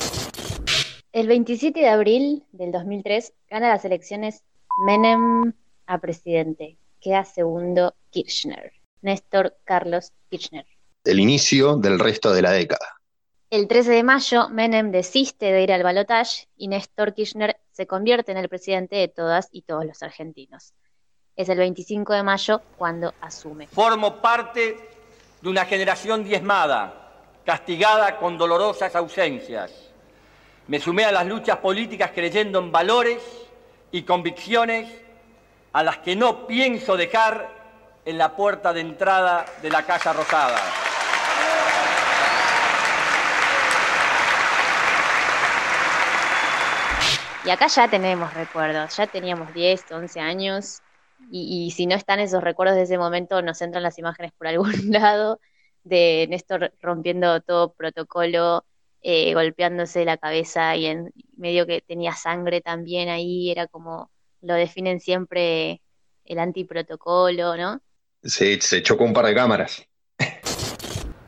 El 1.13 1.27
27 1.27 1.79
de 1.79 1.87
abril 1.87 2.43
del 2.51 2.71
2003 2.71 3.33
gana 3.49 3.69
las 3.69 3.85
elecciones 3.85 4.43
Menem 4.85 5.53
a 5.85 5.99
presidente. 5.99 6.77
Queda 6.99 7.23
segundo 7.23 7.95
Kirchner. 8.09 8.73
Néstor 9.01 9.57
Carlos 9.63 10.11
Kirchner. 10.29 10.65
El 11.05 11.19
inicio 11.19 11.77
del 11.77 11.97
resto 11.99 12.33
de 12.33 12.41
la 12.41 12.51
década. 12.51 12.97
El 13.49 13.69
13 13.69 13.91
de 13.91 14.03
mayo, 14.03 14.49
Menem 14.49 14.91
desiste 14.91 15.53
de 15.53 15.63
ir 15.63 15.71
al 15.71 15.81
balotaje 15.81 16.49
y 16.57 16.67
Néstor 16.67 17.13
Kirchner 17.13 17.57
se 17.71 17.87
convierte 17.87 18.33
en 18.33 18.37
el 18.37 18.49
presidente 18.49 18.97
de 18.97 19.07
todas 19.07 19.47
y 19.51 19.61
todos 19.61 19.85
los 19.85 20.03
argentinos. 20.03 20.73
Es 21.37 21.47
el 21.47 21.57
25 21.57 22.13
de 22.13 22.23
mayo 22.23 22.61
cuando 22.77 23.13
asume. 23.21 23.67
Formo 23.67 24.17
parte 24.17 24.75
de 25.41 25.49
una 25.49 25.63
generación 25.63 26.25
diezmada, 26.25 27.39
castigada 27.45 28.17
con 28.17 28.37
dolorosas 28.37 28.93
ausencias. 28.95 29.86
Me 30.67 30.79
sumé 30.79 31.05
a 31.05 31.11
las 31.13 31.25
luchas 31.25 31.57
políticas 31.57 32.11
creyendo 32.13 32.59
en 32.59 32.73
valores 32.73 33.23
y 33.91 34.01
convicciones 34.01 34.89
a 35.71 35.81
las 35.81 35.99
que 35.99 36.15
no 36.15 36.45
pienso 36.45 36.97
dejar 36.97 37.49
en 38.03 38.17
la 38.17 38.35
puerta 38.35 38.73
de 38.73 38.81
entrada 38.81 39.45
de 39.61 39.69
la 39.69 39.83
Casa 39.83 40.11
Rosada. 40.11 40.59
Y 47.45 47.49
acá 47.49 47.67
ya 47.67 47.89
tenemos 47.89 48.33
recuerdos, 48.33 48.97
ya 48.97 49.07
teníamos 49.07 49.53
10, 49.53 49.89
11 49.89 50.19
años 50.19 50.81
y, 51.31 51.71
si 51.71 51.85
no 51.85 51.95
están 51.95 52.19
esos 52.19 52.43
recuerdos 52.43 52.75
de 52.75 52.83
ese 52.83 52.97
momento, 52.97 53.41
nos 53.41 53.61
entran 53.61 53.83
las 53.83 53.97
imágenes 53.99 54.33
por 54.37 54.47
algún 54.47 54.73
lado 54.91 55.39
de 55.85 56.27
Néstor 56.29 56.73
rompiendo 56.81 57.39
todo 57.39 57.71
protocolo, 57.71 58.65
eh, 59.01 59.33
golpeándose 59.33 60.05
la 60.05 60.17
cabeza 60.17 60.75
y 60.75 60.87
en 60.87 61.13
medio 61.37 61.65
que 61.65 61.81
tenía 61.81 62.13
sangre 62.13 62.61
también 62.61 63.09
ahí, 63.09 63.51
era 63.51 63.67
como 63.67 64.09
lo 64.41 64.53
definen 64.53 64.99
siempre 64.99 65.81
el 66.25 66.39
antiprotocolo, 66.39 67.55
¿no? 67.57 67.81
Sí, 68.23 68.59
se 68.59 68.81
chocó 68.81 69.03
un 69.03 69.13
par 69.13 69.25
de 69.25 69.35
cámaras. 69.35 69.87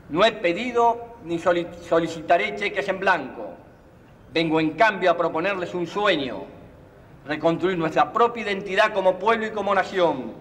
No 0.10 0.26
he 0.26 0.32
pedido 0.32 1.18
ni 1.24 1.38
solicitaré 1.40 2.56
cheques 2.56 2.88
en 2.90 3.00
blanco. 3.00 3.54
Vengo 4.34 4.60
en 4.60 4.72
cambio 4.72 5.12
a 5.12 5.18
proponerles 5.18 5.74
un 5.74 5.86
sueño, 5.86 6.46
reconstruir 7.26 7.78
nuestra 7.78 8.12
propia 8.12 8.44
identidad 8.44 8.94
como 8.94 9.20
pueblo 9.20 9.48
y 9.48 9.52
como 9.52 9.74
nación. 9.74 10.34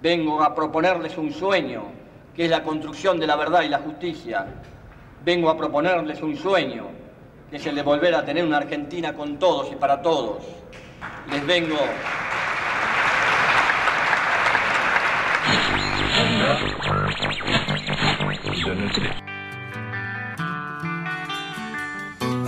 Vengo 0.00 0.42
a 0.42 0.54
proponerles 0.54 1.16
un 1.16 1.32
sueño, 1.32 1.84
que 2.34 2.44
es 2.44 2.50
la 2.50 2.64
construcción 2.64 3.20
de 3.20 3.26
la 3.26 3.36
verdad 3.36 3.62
y 3.62 3.68
la 3.68 3.78
justicia. 3.78 4.62
Vengo 5.24 5.48
a 5.50 5.56
proponerles 5.56 6.20
un 6.20 6.36
sueño, 6.36 6.86
que 7.48 7.56
es 7.56 7.66
el 7.66 7.76
de 7.76 7.82
volver 7.82 8.14
a 8.14 8.24
tener 8.24 8.44
una 8.44 8.56
Argentina 8.56 9.14
con 9.14 9.38
todos 9.38 9.70
y 9.70 9.76
para 9.76 10.02
todos. 10.02 10.42
Les 11.30 11.46
vengo 11.46 11.76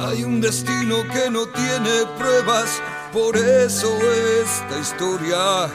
Hay 0.01 0.25
un 0.25 0.41
destino 0.41 0.97
que 1.13 1.31
no 1.31 1.47
tiene 1.47 2.07
pruebas, 2.19 2.83
por 3.13 3.37
eso 3.37 3.89
esta 4.43 4.79
historia 4.81 5.69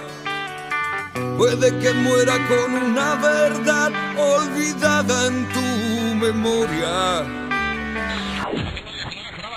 puede 1.38 1.78
que 1.80 1.94
muera 1.94 2.34
con 2.48 2.74
una 2.74 3.16
verdad 3.16 3.92
olvidada 4.18 5.28
en 5.28 5.50
tu 5.50 5.89
memoria. 6.20 7.22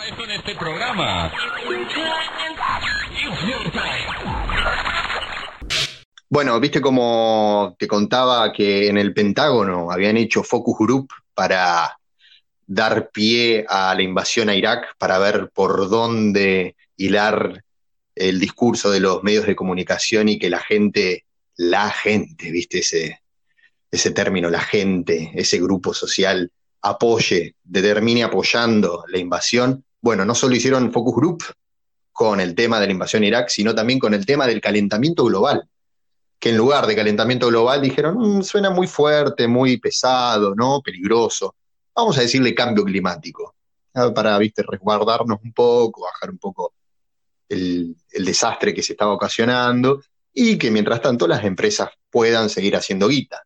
esto 0.09 0.25
en 0.25 0.31
este 0.31 0.55
programa. 0.55 1.33
Bueno, 6.29 6.59
viste 6.61 6.81
como 6.81 7.77
te 7.79 7.87
contaba 7.87 8.53
que 8.53 8.89
en 8.89 8.97
el 8.97 9.13
Pentágono 9.13 9.91
habían 9.91 10.17
hecho 10.17 10.43
focus 10.43 10.79
group 10.79 11.13
para 11.35 11.99
dar 12.67 13.11
pie 13.11 13.65
a 13.69 13.95
la 13.95 14.03
invasión 14.03 14.49
a 14.49 14.55
Irak, 14.55 14.97
para 14.99 15.19
ver 15.19 15.51
por 15.53 15.91
dónde 15.91 16.77
hilar 16.97 17.63
el 18.15 18.39
discurso 18.39 18.91
de 18.91 19.01
los 19.01 19.23
medios 19.23 19.47
de 19.47 19.57
comunicación 19.57 20.29
y 20.29 20.39
que 20.39 20.49
la 20.49 20.61
gente, 20.61 21.27
la 21.57 21.91
gente, 21.91 22.51
viste 22.51 22.79
ese, 22.79 23.22
ese 23.93 24.11
término, 24.11 24.51
la 24.51 24.61
gente, 24.61 25.31
ese 25.35 25.61
grupo 25.61 25.95
social, 25.95 26.51
apoye, 26.81 27.55
determine 27.63 28.25
apoyando 28.25 29.05
la 29.07 29.19
invasión. 29.19 29.85
Bueno, 30.01 30.25
no 30.25 30.35
solo 30.35 30.57
hicieron 30.57 30.91
focus 30.91 31.15
group 31.15 31.45
con 32.11 32.41
el 32.41 32.55
tema 32.55 32.81
de 32.81 32.87
la 32.87 32.93
invasión 32.93 33.23
a 33.23 33.27
Irak, 33.27 33.49
sino 33.51 33.75
también 33.75 33.99
con 33.99 34.15
el 34.15 34.27
tema 34.27 34.47
del 34.47 34.61
calentamiento 34.61 35.25
global 35.25 35.69
que 36.43 36.49
en 36.49 36.57
lugar 36.57 36.89
de 36.89 36.97
calentamiento 36.97 37.47
global 37.47 37.81
dijeron, 37.81 38.17
mm, 38.19 38.43
suena 38.43 38.69
muy 38.69 38.89
fuerte, 38.89 39.47
muy 39.47 39.77
pesado, 39.77 40.57
¿no? 40.57 40.83
Peligroso. 40.83 41.55
Vamos 41.95 42.19
a 42.19 42.23
decirle 42.23 42.53
cambio 42.53 42.83
climático, 42.83 43.55
para, 44.13 44.37
viste, 44.39 44.65
resguardarnos 44.67 45.39
un 45.41 45.53
poco, 45.53 46.03
bajar 46.03 46.31
un 46.31 46.39
poco 46.39 46.75
el 47.49 47.95
desastre 48.11 48.75
que 48.75 48.83
se 48.83 48.95
estaba 48.95 49.13
ocasionando 49.13 50.03
y 50.33 50.59
que 50.59 50.73
mientras 50.73 51.01
tanto 51.01 51.29
las 51.29 51.45
empresas 51.45 51.91
puedan 52.11 52.51
seguir 52.51 52.75
haciendo 52.75 53.07
guita. 53.07 53.45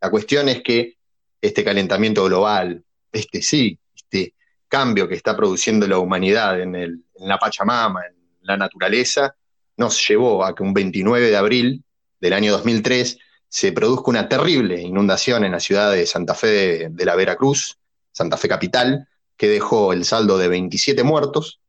La 0.00 0.10
cuestión 0.10 0.48
es 0.48 0.62
que 0.62 0.96
este 1.40 1.64
calentamiento 1.64 2.24
global, 2.24 2.82
este 3.12 3.42
sí, 3.42 3.78
este 3.94 4.34
cambio 4.68 5.08
que 5.08 5.14
está 5.14 5.36
produciendo 5.36 5.86
la 5.86 5.98
humanidad 5.98 6.60
en, 6.60 7.04
la 7.20 7.38
Pachamama, 7.38 8.02
en 8.06 8.14
la 8.42 8.56
naturaleza, 8.56 9.34
nos 9.76 10.06
llevó 10.06 10.44
a 10.44 10.54
que 10.54 10.62
un 10.62 10.74
29 10.74 11.30
de 11.30 11.36
abril 11.36 11.84
del 12.20 12.32
año 12.32 12.52
2003 12.52 13.18
se 13.48 13.72
produzca 13.72 14.10
una 14.10 14.28
terrible 14.28 14.80
inundación 14.80 15.44
en 15.44 15.52
la 15.52 15.60
ciudad 15.60 15.92
de 15.92 16.06
Santa 16.06 16.34
Fe 16.34 16.88
de, 16.90 17.04
la 17.04 17.14
Veracruz, 17.14 17.78
Santa 18.12 18.36
Fe 18.36 18.48
capital, 18.48 19.08
que 19.36 19.48
dejó 19.48 19.92
el 19.92 20.04
saldo 20.04 20.38
de 20.38 20.48
27 20.48 21.02
muertos 21.04 21.60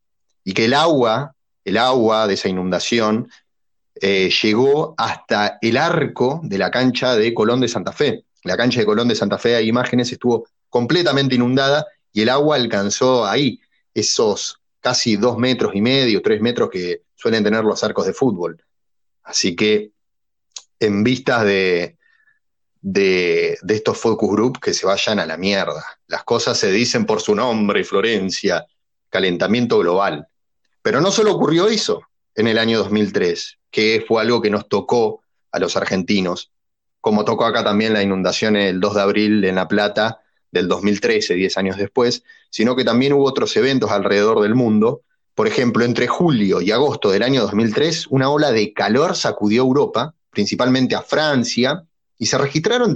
y 0.43 0.53
que 0.53 0.65
el 0.65 0.73
agua, 0.73 1.35
el 1.65 1.77
agua 1.77 2.27
de 2.27 2.33
esa 2.33 2.49
inundación 2.49 3.29
eh, 4.01 4.29
llegó 4.41 4.95
hasta 4.97 5.57
el 5.61 5.77
arco 5.77 6.41
de 6.43 6.57
la 6.57 6.71
cancha 6.71 7.15
de 7.15 7.33
Colón 7.33 7.61
de 7.61 7.67
Santa 7.67 7.91
Fe. 7.91 8.25
La 8.43 8.57
cancha 8.57 8.79
de 8.79 8.85
Colón 8.85 9.07
de 9.07 9.15
Santa 9.15 9.37
Fe, 9.37 9.55
hay 9.55 9.67
imágenes, 9.67 10.11
estuvo 10.11 10.47
completamente 10.69 11.35
inundada 11.35 11.85
y 12.13 12.21
el 12.21 12.29
agua 12.29 12.55
alcanzó 12.55 13.25
ahí 13.25 13.59
esos 13.93 14.61
casi 14.79 15.17
dos 15.17 15.37
metros 15.37 15.75
y 15.75 15.81
medio, 15.81 16.21
tres 16.21 16.41
metros 16.41 16.69
que 16.69 17.01
suelen 17.15 17.43
tener 17.43 17.63
los 17.63 17.83
arcos 17.83 18.05
de 18.05 18.13
fútbol. 18.13 18.61
Así 19.23 19.55
que 19.55 19.91
en 20.79 21.03
vistas 21.03 21.43
de, 21.43 21.97
de, 22.81 23.57
estos 23.67 23.97
focus 23.97 24.31
group 24.31 24.59
que 24.59 24.73
se 24.73 24.85
vayan 24.85 25.19
a 25.19 25.25
la 25.25 25.37
mierda. 25.37 25.83
Las 26.07 26.23
cosas 26.23 26.57
se 26.57 26.71
dicen 26.71 27.05
por 27.05 27.21
su 27.21 27.35
nombre, 27.35 27.83
Florencia, 27.83 28.65
calentamiento 29.09 29.79
global. 29.79 30.27
Pero 30.81 31.01
no 31.01 31.11
solo 31.11 31.33
ocurrió 31.33 31.67
eso 31.67 32.03
en 32.35 32.47
el 32.47 32.57
año 32.57 32.77
2003, 32.77 33.57
que 33.77 34.03
fue 34.07 34.23
algo 34.23 34.41
que 34.41 34.49
nos 34.49 34.67
tocó 34.67 35.21
a 35.51 35.59
los 35.59 35.77
argentinos, 35.77 36.51
como 36.99 37.23
tocó 37.23 37.45
acá 37.45 37.63
también 37.63 37.93
la 37.93 38.01
inundación 38.01 38.55
el 38.55 38.79
2 38.79 38.95
de 38.95 39.01
abril 39.01 39.45
en 39.45 39.53
La 39.53 39.67
Plata 39.67 40.19
del 40.49 40.67
2013, 40.67 41.35
10 41.35 41.57
años 41.59 41.77
después, 41.77 42.23
sino 42.49 42.75
que 42.75 42.83
también 42.83 43.13
hubo 43.13 43.23
otros 43.25 43.55
eventos 43.55 43.91
alrededor 43.91 44.41
del 44.41 44.55
mundo. 44.55 45.03
Por 45.35 45.45
ejemplo, 45.45 45.85
entre 45.85 46.07
julio 46.07 46.59
y 46.59 46.71
agosto 46.71 47.11
del 47.11 47.21
año 47.21 47.43
2003, 47.43 48.07
una 48.07 48.31
ola 48.31 48.51
de 48.51 48.73
calor 48.73 49.15
sacudió 49.15 49.61
Europa 49.61 50.15
principalmente 50.31 50.95
a 50.95 51.03
Francia, 51.03 51.83
y 52.17 52.25
se 52.25 52.39
registraron 52.39 52.95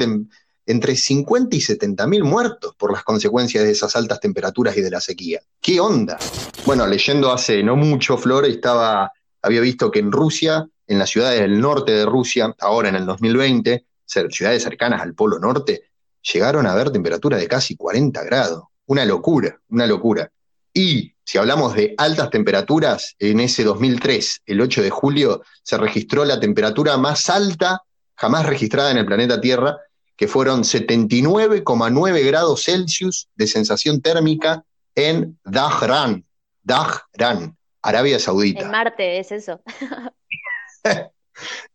entre 0.65 0.96
50 0.96 1.56
y 1.56 1.62
70 1.62 2.08
mil 2.08 2.24
muertos 2.24 2.74
por 2.76 2.91
las 2.91 3.04
consecuencias 3.04 3.63
de 3.63 3.70
esas 3.70 3.96
altas 3.96 4.20
temperaturas 4.20 4.76
y 4.78 4.82
de 4.82 4.89
la 4.89 5.00
sequía. 5.00 5.41
¿Qué 5.62 5.80
onda? 5.80 6.17
Bueno, 6.65 6.88
leyendo 6.88 7.32
hace 7.32 7.62
no 7.62 7.76
mucho, 7.76 8.17
Flor, 8.17 8.46
estaba, 8.46 9.12
había 9.41 9.62
visto 9.62 9.91
que 9.91 9.99
en 9.99 10.12
Rusia, 10.12 10.67
en 10.88 10.99
las 10.99 11.10
ciudades 11.10 11.41
del 11.41 11.60
norte 11.60 11.91
de 11.91 12.06
Rusia, 12.06 12.54
ahora 12.60 12.89
en 12.89 12.95
el 12.95 13.06
2020, 13.06 13.86
ciudades 14.06 14.63
cercanas 14.63 15.01
al 15.01 15.13
Polo 15.13 15.39
Norte, 15.39 15.89
llegaron 16.34 16.67
a 16.67 16.75
ver 16.75 16.91
temperaturas 16.91 17.39
de 17.39 17.47
casi 17.47 17.75
40 17.75 18.23
grados. 18.23 18.63
Una 18.86 19.06
locura, 19.06 19.60
una 19.69 19.88
locura. 19.88 20.32
Y 20.73 21.13
si 21.23 21.38
hablamos 21.38 21.75
de 21.75 21.95
altas 21.97 22.30
temperaturas, 22.30 23.15
en 23.19 23.39
ese 23.39 23.63
2003, 23.63 24.41
el 24.45 24.62
8 24.62 24.82
de 24.82 24.89
julio, 24.89 25.43
se 25.63 25.77
registró 25.77 26.25
la 26.25 26.39
temperatura 26.39 26.97
más 26.97 27.30
alta 27.30 27.82
jamás 28.21 28.45
registrada 28.45 28.91
en 28.91 28.97
el 28.97 29.06
planeta 29.08 29.41
Tierra, 29.41 29.77
que 30.15 30.27
fueron 30.27 30.62
79,9 30.62 32.25
grados 32.25 32.63
Celsius 32.65 33.30
de 33.36 33.47
sensación 33.47 33.99
térmica 33.99 34.63
en 34.93 35.39
Dahran, 35.43 36.23
Dahran, 36.62 37.58
Arabia 37.82 38.20
Saudita. 38.20 38.62
En 38.62 38.72
Marte 38.72 39.20
es 39.20 39.32
eso. 39.32 39.62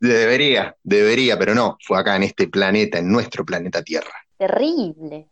debería, 0.00 0.76
debería, 0.82 1.38
pero 1.38 1.54
no, 1.54 1.76
fue 1.80 1.98
acá 1.98 2.16
en 2.16 2.24
este 2.24 2.48
planeta, 2.48 2.98
en 2.98 3.10
nuestro 3.10 3.44
planeta 3.44 3.82
Tierra. 3.82 4.14
Terrible. 4.38 5.28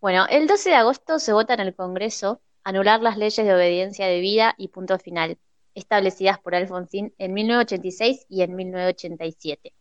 Bueno, 0.00 0.26
el 0.30 0.46
12 0.46 0.70
de 0.70 0.76
agosto 0.76 1.18
se 1.18 1.32
vota 1.32 1.54
en 1.54 1.60
el 1.60 1.74
Congreso 1.74 2.40
anular 2.64 3.00
las 3.00 3.16
leyes 3.16 3.44
de 3.44 3.54
obediencia 3.54 4.06
debida 4.06 4.54
y 4.56 4.68
punto 4.68 4.98
final, 4.98 5.38
establecidas 5.74 6.38
por 6.38 6.54
Alfonsín 6.54 7.14
en 7.18 7.32
1986 7.32 8.26
y 8.28 8.42
en 8.42 8.54
1987. 8.54 9.72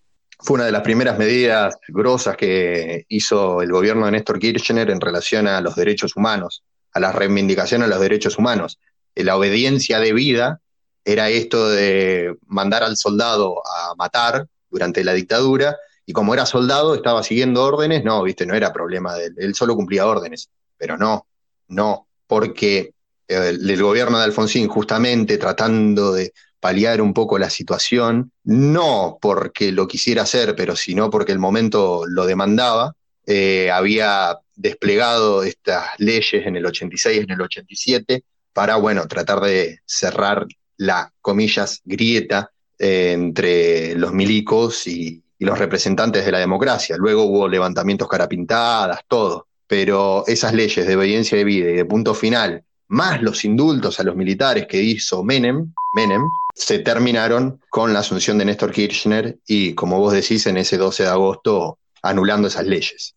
Fue 0.42 0.56
una 0.56 0.66
de 0.66 0.72
las 0.72 0.82
primeras 0.82 1.18
medidas 1.18 1.78
grosas 1.90 2.38
que 2.38 3.06
hizo 3.10 3.62
el 3.62 3.72
gobierno 3.72 4.06
de 4.06 4.14
Néstor 4.14 4.40
Kirchner 4.40 4.90
en 4.90 5.02
relación 5.02 5.48
a 5.48 5.60
los 5.60 5.76
derechos 5.76 6.16
humanos, 6.16 6.64
a 6.94 7.00
la 7.00 7.12
reivindicación 7.12 7.82
de 7.82 7.88
los 7.88 8.00
derechos 8.00 8.38
humanos. 8.38 8.80
La 9.24 9.38
obediencia 9.38 10.00
debida 10.00 10.60
era 11.04 11.30
esto 11.30 11.70
de 11.70 12.36
mandar 12.48 12.84
al 12.84 12.98
soldado 12.98 13.62
a 13.66 13.96
matar 13.96 14.48
durante 14.70 15.04
la 15.04 15.14
dictadura, 15.14 15.78
y 16.06 16.14
como 16.14 16.34
era 16.34 16.46
soldado 16.46 16.96
estaba 16.96 17.24
siguiendo 17.24 17.64
órdenes, 17.64 18.04
no, 18.04 18.24
viste, 18.24 18.46
no 18.46 18.56
era 18.56 18.74
problema 18.74 19.14
de 19.14 19.26
él, 19.26 19.36
él 19.38 19.56
solo 19.56 19.76
cumplía 19.76 20.08
órdenes, 20.08 20.50
pero 20.78 20.98
no, 20.98 21.28
no, 21.68 22.08
porque 22.28 22.94
eh, 23.28 23.50
el, 23.50 23.82
gobierno 23.82 24.18
de 24.18 24.26
Alfonsín, 24.26 24.68
justamente 24.68 25.38
tratando 25.38 26.12
de 26.14 26.34
paliar 26.60 27.02
un 27.02 27.14
poco 27.14 27.38
la 27.38 27.50
situación, 27.50 28.32
no 28.44 29.18
porque 29.22 29.72
lo 29.72 29.88
quisiera 29.88 30.24
hacer, 30.24 30.56
pero 30.56 30.76
sino 30.76 31.10
porque 31.10 31.32
el 31.32 31.40
momento 31.40 32.06
lo 32.08 32.26
demandaba, 32.26 32.96
eh, 33.26 33.70
había 33.72 34.38
desplegado 34.56 35.44
estas 35.44 35.86
leyes 36.00 36.46
en 36.46 36.56
el 36.56 36.66
86, 36.66 37.24
en 37.24 37.32
el 37.32 37.42
87, 37.42 38.24
para, 38.54 38.76
bueno, 38.78 39.08
tratar 39.08 39.42
de 39.42 39.80
cerrar 39.86 40.46
la, 40.78 41.12
comillas, 41.22 41.82
grieta 41.84 42.52
eh, 42.78 43.12
entre 43.12 43.96
los 43.96 44.14
milicos 44.14 44.88
y, 44.88 45.24
los 45.42 45.58
representantes 45.58 46.26
de 46.26 46.34
la 46.34 46.40
democracia. 46.40 46.98
Luego 46.98 47.24
hubo 47.24 47.48
levantamientos 47.48 48.10
carapintadas, 48.10 49.00
todo. 49.08 49.48
Pero 49.68 50.26
esas 50.28 50.54
leyes 50.54 50.86
de 50.86 50.98
obediencia 50.98 51.38
de 51.38 51.46
vida 51.46 51.70
y 51.70 51.76
de 51.76 51.86
punto 51.86 52.14
final, 52.14 52.66
más 52.90 53.22
los 53.22 53.46
indultos 53.46 54.02
a 54.02 54.04
los 54.04 54.18
militares 54.18 54.68
que 54.68 54.84
hizo 54.84 55.24
Menem, 55.24 55.72
Menem, 55.96 56.24
se 56.54 56.80
terminaron 56.80 57.62
con 57.70 57.94
la 57.94 58.00
asunción 58.00 58.38
de 58.38 58.44
Néstor 58.44 58.74
Kirchner 58.74 59.40
y, 59.48 59.76
como 59.76 59.98
vos 59.98 60.12
decís, 60.12 60.46
en 60.46 60.58
ese 60.58 60.78
12 60.78 61.04
de 61.04 61.10
agosto, 61.10 61.80
anulando 62.02 62.50
esas 62.50 62.66
leyes. 62.66 63.16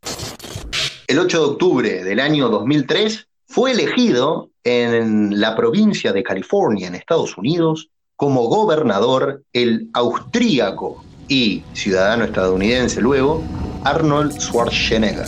El 1.09 1.19
8 1.19 1.39
de 1.41 1.45
octubre 1.45 2.05
del 2.05 2.21
año 2.21 2.49
2003 2.51 3.27
fue 3.47 3.73
elegido 3.73 4.52
en 4.65 5.41
la 5.41 5.57
provincia 5.57 6.13
de 6.13 6.23
California, 6.23 6.89
en 6.89 6.95
Estados 6.95 7.37
Unidos, 7.37 7.89
como 8.17 8.49
gobernador 8.49 9.43
el 9.53 9.89
austríaco 9.95 11.05
y 11.29 11.65
ciudadano 11.73 12.25
estadounidense 12.25 13.01
luego, 13.01 13.43
Arnold 13.85 14.39
Schwarzenegger, 14.39 15.27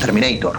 Terminator. 0.00 0.56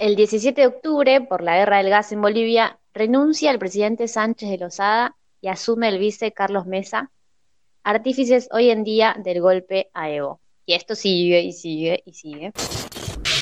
El 0.00 0.16
17 0.16 0.60
de 0.60 0.66
octubre, 0.66 1.20
por 1.20 1.42
la 1.42 1.58
guerra 1.58 1.78
del 1.78 1.90
gas 1.90 2.10
en 2.10 2.20
Bolivia, 2.20 2.80
renuncia 2.92 3.52
el 3.52 3.60
presidente 3.60 4.08
Sánchez 4.08 4.50
de 4.50 4.58
Lozada 4.58 5.16
y 5.40 5.46
asume 5.46 5.88
el 5.88 5.98
vice 5.98 6.32
Carlos 6.32 6.66
Mesa, 6.66 7.12
artífices 7.84 8.48
hoy 8.50 8.70
en 8.70 8.82
día 8.82 9.14
del 9.22 9.40
golpe 9.40 9.90
a 9.94 10.10
Evo. 10.10 10.41
Y 10.64 10.74
esto 10.74 10.94
sigue 10.94 11.40
y 11.40 11.52
sigue 11.52 12.02
y 12.06 12.12
sigue. 12.12 12.52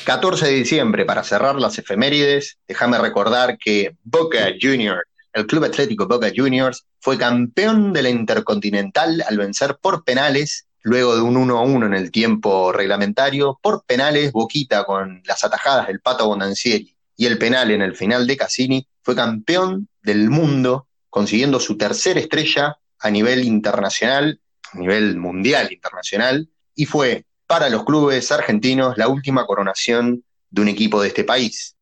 14 0.05 0.47
de 0.47 0.53
diciembre, 0.53 1.05
para 1.05 1.23
cerrar 1.23 1.57
las 1.57 1.79
efemérides, 1.79 2.59
déjame 2.67 2.99
recordar 2.99 3.59
que 3.59 3.97
Boca 4.03 4.49
Juniors, 4.61 5.03
el 5.33 5.47
Club 5.47 5.65
Atlético 5.65 6.07
Boca 6.07 6.33
Juniors, 6.35 6.85
fue 6.99 7.19
campeón 7.19 7.93
de 7.93 8.03
la 8.03 8.11
Intercontinental 8.11 9.23
al 9.29 9.39
vencer 9.39 9.79
por 9.81 10.03
penales, 10.05 10.67
luego 10.83 11.15
de 11.15 11.23
un 11.23 11.37
1 11.37 11.59
a 11.59 11.63
1 11.63 11.87
en 11.87 11.95
el 11.95 12.11
tiempo 12.11 12.73
reglamentario, 12.73 13.59
por 13.63 13.85
penales, 13.85 14.33
Boquita 14.33 14.85
con 14.85 15.23
las 15.27 15.45
atajadas 15.45 15.87
del 15.87 16.01
Pato 16.01 16.27
Bonancieri 16.27 16.97
y 17.17 17.27
el 17.27 17.37
penal 17.37 17.71
en 17.71 17.83
el 17.83 17.95
final 17.95 18.27
de 18.27 18.37
Cassini, 18.39 18.87
fue 19.03 19.15
campeón 19.15 19.89
del 20.03 20.31
mundo, 20.31 20.87
consiguiendo 21.11 21.61
su 21.61 21.77
tercera 21.77 22.19
estrella 22.19 22.79
a 22.99 23.11
nivel 23.11 23.45
internacional, 23.45 24.41
a 24.73 24.79
nivel 24.79 25.19
mundial 25.19 25.71
internacional, 25.71 26.49
y 26.81 26.87
fue 26.87 27.27
para 27.47 27.69
los 27.69 27.85
clubes 27.85 28.33
argentinos 28.33 28.97
la 28.97 29.09
última 29.09 29.45
coronación 29.45 30.25
de 30.49 30.63
un 30.63 30.69
equipo 30.69 31.03
de 31.03 31.09
este 31.09 31.25
país. 31.25 31.77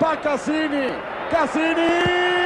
Pa 0.00 0.20
Cassini, 0.20 0.88
Cassini. 1.30 2.39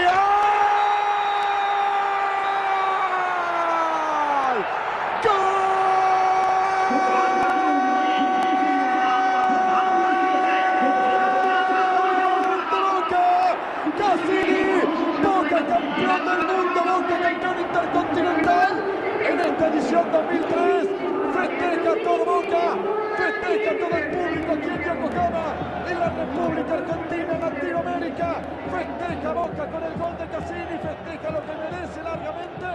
Boca, 22.19 22.79
festeja 23.17 23.79
todo 23.79 23.97
el 23.97 24.11
público 24.11 24.53
aquí 24.53 24.69
en 24.69 24.85
Yokohama, 24.85 25.47
en 25.91 25.99
la 25.99 26.11
República 26.11 26.75
Argentina, 26.75 27.35
en 27.35 27.41
Latinoamérica. 27.41 28.43
Festeja 28.71 29.33
Boca 29.33 29.71
con 29.71 29.83
el 29.83 29.95
gol 29.99 30.19
de 30.19 30.27
Cassini, 30.29 30.79
festeja 30.79 31.31
lo 31.31 31.41
que 31.47 31.55
merece 31.57 32.03
largamente 32.03 32.67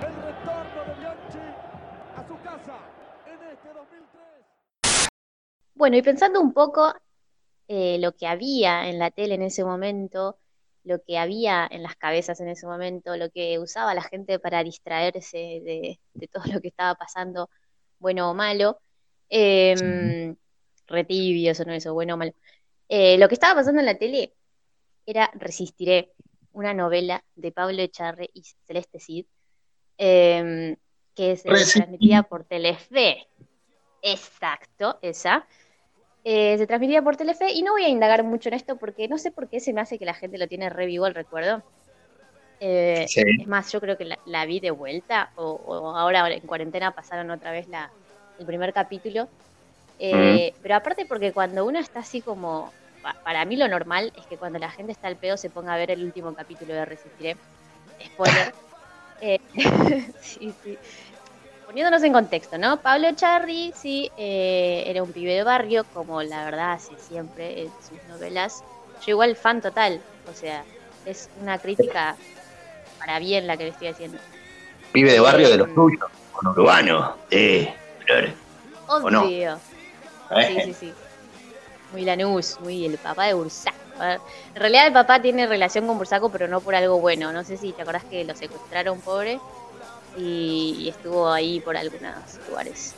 el 0.00 0.14
retorno 0.22 0.84
de 0.86 1.00
Bianchi 1.00 1.46
a 2.16 2.26
su 2.26 2.40
casa 2.42 2.78
en 3.26 3.50
este 3.50 3.68
2003. 3.68 5.08
Bueno, 5.74 5.96
y 5.96 6.02
pensando 6.02 6.40
un 6.40 6.52
poco 6.52 6.94
eh, 7.68 7.98
lo 7.98 8.12
que 8.12 8.26
había 8.26 8.88
en 8.88 8.98
la 8.98 9.10
tele 9.10 9.34
en 9.34 9.42
ese 9.42 9.64
momento, 9.64 10.38
lo 10.84 11.02
que 11.02 11.18
había 11.18 11.66
en 11.70 11.82
las 11.82 11.96
cabezas 11.96 12.40
en 12.40 12.48
ese 12.48 12.66
momento, 12.66 13.16
lo 13.16 13.30
que 13.30 13.58
usaba 13.58 13.94
la 13.94 14.02
gente 14.02 14.38
para 14.38 14.64
distraerse 14.64 15.38
de, 15.38 16.00
todo 16.30 16.44
lo 16.52 16.60
que 16.60 16.68
estaba 16.68 16.94
pasando, 16.94 17.48
bueno 18.02 18.30
o 18.30 18.34
malo. 18.34 18.78
Eh, 19.30 20.34
retibio, 20.86 21.52
eso 21.52 21.64
no 21.64 21.72
eso, 21.72 21.94
bueno 21.94 22.14
o 22.14 22.16
malo. 22.18 22.34
Eh, 22.88 23.16
lo 23.16 23.28
que 23.28 23.34
estaba 23.34 23.54
pasando 23.54 23.80
en 23.80 23.86
la 23.86 23.96
tele 23.96 24.34
era 25.06 25.30
Resistiré, 25.34 26.12
una 26.52 26.74
novela 26.74 27.24
de 27.34 27.50
Pablo 27.50 27.80
Echarre 27.80 28.28
y 28.34 28.42
Celeste 28.66 29.00
Cid, 29.00 29.24
em, 29.96 30.76
que 31.14 31.36
se 31.36 31.48
transmitía 31.48 32.22
por 32.24 32.44
Telefe. 32.44 33.26
Exacto, 34.02 34.98
esa. 35.00 35.46
Eh, 36.24 36.58
se 36.58 36.66
transmitía 36.66 37.02
por 37.02 37.16
Telefe 37.16 37.52
y 37.52 37.62
no 37.62 37.72
voy 37.72 37.84
a 37.84 37.88
indagar 37.88 38.22
mucho 38.22 38.48
en 38.48 38.54
esto 38.54 38.76
porque 38.76 39.08
no 39.08 39.16
sé 39.16 39.30
por 39.32 39.48
qué 39.48 39.58
se 39.60 39.72
me 39.72 39.80
hace 39.80 39.98
que 39.98 40.04
la 40.04 40.14
gente 40.14 40.38
lo 40.38 40.46
tiene 40.46 40.68
re 40.68 40.86
vivo 40.86 41.06
el 41.06 41.14
recuerdo. 41.14 41.62
Eh, 42.64 43.06
es 43.08 43.46
más, 43.48 43.72
yo 43.72 43.80
creo 43.80 43.98
que 43.98 44.16
la, 44.24 44.46
vi 44.46 44.60
de 44.60 44.70
vuelta 44.70 45.30
o, 45.34 45.96
ahora 45.96 46.30
en 46.30 46.46
cuarentena 46.46 46.92
pasaron 46.92 47.30
otra 47.30 47.50
vez 47.50 47.66
la, 47.66 47.90
el 48.38 48.46
primer 48.46 48.72
capítulo. 48.72 49.28
Eh, 49.98 50.54
pero 50.62 50.76
aparte 50.76 51.04
porque 51.04 51.32
cuando 51.32 51.64
uno 51.64 51.80
está 51.80 52.00
así 52.00 52.20
como, 52.20 52.72
para 53.24 53.44
mí 53.44 53.56
lo 53.56 53.66
normal 53.66 54.12
es 54.16 54.26
que 54.26 54.36
cuando 54.36 54.60
la 54.60 54.70
gente 54.70 54.92
está 54.92 55.08
al 55.08 55.16
pedo 55.16 55.36
se 55.36 55.50
ponga 55.50 55.74
a 55.74 55.76
ver 55.76 55.90
el 55.90 56.04
último 56.04 56.34
capítulo 56.34 56.72
de 56.72 56.84
Resistiré. 56.84 57.36
Spoiler. 58.04 58.54
sí, 60.20 60.52
sí 60.62 60.78
poniéndonos 61.72 62.02
en 62.02 62.12
contexto, 62.12 62.58
¿no? 62.58 62.82
Pablo 62.82 63.08
Charri, 63.14 63.72
sí, 63.74 64.10
eh, 64.18 64.84
era 64.86 65.02
un 65.02 65.10
pibe 65.10 65.32
de 65.32 65.42
barrio, 65.42 65.84
como 65.94 66.22
la 66.22 66.44
verdad 66.44 66.72
hace 66.72 66.92
siempre 66.98 67.62
en 67.62 67.70
sus 67.88 67.98
novelas. 68.10 68.62
Yo 69.06 69.12
igual 69.12 69.36
fan 69.36 69.62
total, 69.62 69.98
o 70.30 70.34
sea, 70.34 70.64
es 71.06 71.30
una 71.40 71.56
crítica 71.56 72.14
para 73.04 73.18
bien 73.18 73.48
la 73.48 73.56
que 73.56 73.64
le 73.64 73.70
estoy 73.70 73.88
haciendo. 73.88 74.18
Pibe 74.92 75.12
de 75.12 75.20
barrio 75.20 75.48
de 75.48 75.56
los 75.56 75.68
eh, 75.68 75.72
tuyos, 75.74 76.10
con 76.32 76.46
urbano, 76.48 77.16
eh, 77.30 77.74
Obvio. 78.86 79.58
Sí, 80.36 80.60
sí, 80.64 80.74
sí. 80.74 80.92
Muy 81.92 82.02
Lanús, 82.04 82.58
muy 82.60 82.86
el 82.86 82.98
papá 82.98 83.26
de 83.26 83.34
Bursaco. 83.34 83.76
En 84.00 84.60
realidad 84.60 84.86
el 84.86 84.92
papá 84.92 85.20
tiene 85.20 85.46
relación 85.46 85.86
con 85.86 85.98
Bursaco, 85.98 86.30
pero 86.30 86.46
no 86.46 86.60
por 86.60 86.74
algo 86.74 87.00
bueno. 87.00 87.32
No 87.32 87.42
sé 87.42 87.56
si 87.56 87.72
te 87.72 87.82
acordás 87.82 88.04
que 88.04 88.24
lo 88.24 88.34
secuestraron, 88.34 89.00
pobre 89.00 89.40
y, 90.16 90.88
estuvo 90.88 91.30
ahí 91.30 91.60
por 91.60 91.76
algunos 91.76 92.14
lugares. 92.48 92.94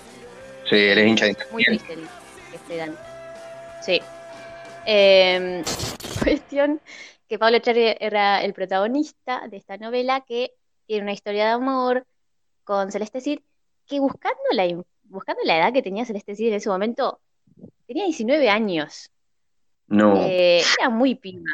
Sí, 0.68 0.76
él 0.76 0.98
es 0.98 1.06
hincha 1.06 1.26
de 1.26 1.36
Muy 1.50 1.64
triste 1.64 1.96
este 2.52 2.76
Dan. 2.76 2.96
Sí. 3.82 4.00
Em, 4.84 5.62
cuestión 6.22 6.80
que 7.28 7.38
Pablo 7.38 7.58
Cherry 7.58 7.96
era 8.00 8.42
el 8.42 8.52
protagonista 8.52 9.48
de 9.48 9.56
esta 9.56 9.76
novela 9.76 10.22
que 10.22 10.54
tiene 10.86 11.02
una 11.02 11.12
historia 11.12 11.46
de 11.46 11.52
amor 11.52 12.06
con 12.64 12.90
Celeste 12.92 13.20
Cid, 13.20 13.40
que 13.86 14.00
buscando 14.00 14.42
la, 14.52 14.64
buscando 15.04 15.42
la 15.44 15.58
edad 15.58 15.72
que 15.72 15.82
tenía 15.82 16.04
Celeste 16.04 16.34
Cid 16.34 16.48
en 16.48 16.54
ese 16.54 16.68
momento, 16.68 17.20
tenía 17.86 18.04
19 18.04 18.48
años. 18.48 19.10
No. 19.86 20.16
Eh, 20.26 20.62
era 20.78 20.88
muy 20.90 21.14
pima. 21.14 21.50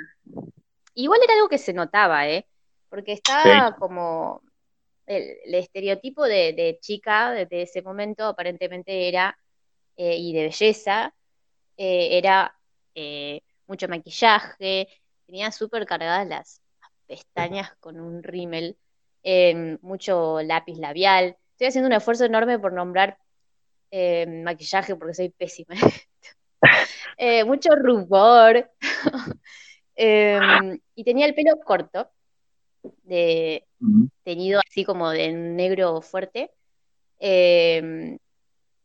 Igual 0.94 1.20
era 1.22 1.35
algo 1.35 1.48
que 1.48 1.59
se 1.59 1.72
notaba, 1.72 2.28
¿eh? 2.28 2.46
Porque 2.88 3.12
estaba 3.12 3.76
como 3.76 4.42
el, 5.06 5.54
estereotipo 5.54 6.24
de, 6.24 6.78
chica 6.80 7.33
de 7.33 7.62
ese 7.62 7.83
momento 7.83 8.26
aparentemente 8.26 9.09
era, 9.09 9.37
eh, 9.96 10.16
y 10.16 10.33
de 10.33 10.44
belleza, 10.44 11.14
eh, 11.76 12.18
era 12.18 12.56
mucho 13.66 13.88
maquillaje, 13.88 14.88
tenía 15.31 15.53
súper 15.53 15.87
cargadas 15.87 16.27
las 16.27 16.61
pestañas 17.07 17.73
con 17.79 18.01
un 18.01 18.25
rímel, 18.25 18.77
mucho 19.81 20.43
lápiz 20.43 20.77
labial. 20.77 21.37
Estoy 21.53 21.69
haciendo 21.69 21.87
un 21.87 21.93
esfuerzo 21.93 22.25
enorme 22.25 22.59
por 22.59 22.73
nombrar 22.73 23.16
maquillaje 24.27 24.97
porque 24.97 25.14
soy 25.14 25.29
pésima. 25.29 25.77
mucho 27.47 27.71
rubor. 27.77 28.69
y 29.97 31.05
tenía 31.05 31.27
el 31.27 31.35
pelo 31.35 31.61
corto, 31.64 32.11
de, 33.05 33.66
tenido 34.25 34.61
así 34.66 34.85
como 34.85 35.11
de 35.11 35.33
negro 35.33 36.01
fuerte. 36.01 36.51
Em, 37.21 38.19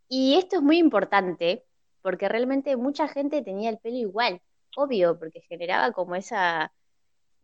y 0.09 0.35
esto 0.35 0.57
es 0.57 0.61
muy 0.61 0.77
importante 0.77 1.63
porque 2.03 2.29
realmente 2.29 2.75
mucha 2.75 3.07
gente 3.07 3.41
tenía 3.41 3.71
el 3.71 3.79
pelo 3.79 3.95
igual, 3.95 4.41
obvio, 4.75 5.17
porque 5.17 5.41
generaba 5.41 5.91
como 5.91 6.15
esa 6.15 6.71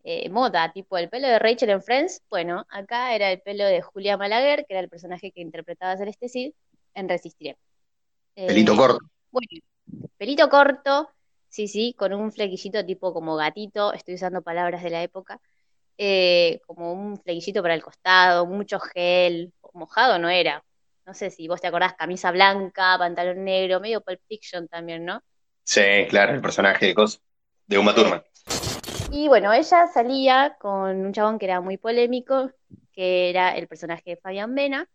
eh, 0.03 0.29
moda, 0.29 0.71
tipo 0.73 0.97
el 0.97 1.09
pelo 1.09 1.27
de 1.27 1.39
Rachel 1.39 1.69
en 1.69 1.81
Friends, 1.81 2.23
bueno, 2.29 2.65
acá 2.69 3.13
era 3.15 3.31
el 3.31 3.41
pelo 3.41 3.65
de 3.65 3.81
Julia 3.81 4.17
Malaguer, 4.17 4.65
que 4.65 4.73
era 4.73 4.81
el 4.81 4.89
personaje 4.89 5.31
que 5.31 5.41
interpretaba 5.41 5.97
Celeste 5.97 6.29
Cid 6.29 6.53
en 6.93 7.09
Resistiré. 7.09 7.57
pelito 8.35 8.73
eh, 8.73 8.77
corto. 8.77 8.99
Bueno, 9.31 9.47
pelito 10.17 10.49
corto, 10.49 11.09
sí, 11.49 11.67
sí, 11.67 11.93
con 11.97 12.13
un 12.13 12.31
flequillito 12.31 12.85
tipo 12.85 13.13
como 13.13 13.35
gatito, 13.35 13.93
estoy 13.93 14.15
usando 14.15 14.41
palabras 14.41 14.83
de 14.83 14.89
la 14.89 15.03
época, 15.03 15.39
eh, 15.97 16.61
como 16.65 16.93
un 16.93 17.17
flequillito 17.19 17.61
para 17.61 17.75
el 17.75 17.83
costado, 17.83 18.45
mucho 18.45 18.79
gel, 18.79 19.53
mojado 19.73 20.19
no 20.19 20.29
era. 20.29 20.63
No 21.05 21.13
sé 21.13 21.31
si 21.31 21.47
vos 21.47 21.61
te 21.61 21.67
acordás, 21.67 21.93
camisa 21.95 22.31
blanca, 22.31 22.97
pantalón 22.97 23.43
negro, 23.43 23.79
medio 23.79 24.01
Pulp 24.01 24.21
Fiction 24.27 24.67
también, 24.67 25.05
¿no? 25.05 25.21
Sí, 25.63 25.81
claro, 26.09 26.33
el 26.33 26.41
personaje 26.41 26.87
de 26.87 26.95
Cos, 26.95 27.21
de 27.67 27.77
Uma 27.77 27.95
Thurman. 27.95 28.23
Y 29.11 29.27
bueno, 29.27 29.51
ella 29.51 29.87
salía 29.87 30.55
con 30.59 31.05
un 31.05 31.13
chabón 31.13 31.37
que 31.37 31.45
era 31.45 31.61
muy 31.61 31.77
polémico, 31.77 32.51
que 32.93 33.29
era 33.29 33.55
el 33.55 33.67
personaje 33.67 34.11
de 34.11 34.17
Fabián 34.17 34.55
Vena, 34.55 34.87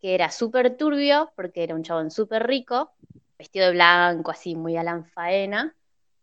que 0.00 0.14
era 0.14 0.30
súper 0.30 0.76
turbio, 0.76 1.32
porque 1.36 1.62
era 1.62 1.74
un 1.74 1.82
chabón 1.82 2.10
súper 2.10 2.46
rico, 2.46 2.92
vestido 3.38 3.66
de 3.66 3.72
blanco, 3.72 4.30
así 4.30 4.54
muy 4.54 4.76
Alan 4.76 5.06
Faena, 5.06 5.74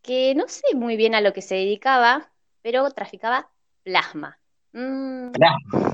que 0.02 0.36
no 0.36 0.48
sé 0.48 0.76
muy 0.76 0.98
bien 0.98 1.16
a 1.16 1.22
lo 1.22 1.34
que 1.34 1.42
se 1.42 1.56
dedicaba, 1.56 2.30
pero 2.62 2.90
traficaba 2.92 3.50
plasma. 3.84 4.38
Mm. 4.74 5.32
Plasma. 5.32 5.94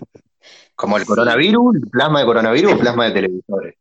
Como 0.76 0.98
el 0.98 1.06
coronavirus, 1.06 1.78
plasma 1.92 2.20
de 2.20 2.26
coronavirus 2.26 2.76
plasma 2.76 3.06
de 3.06 3.12
televisores. 3.12 3.76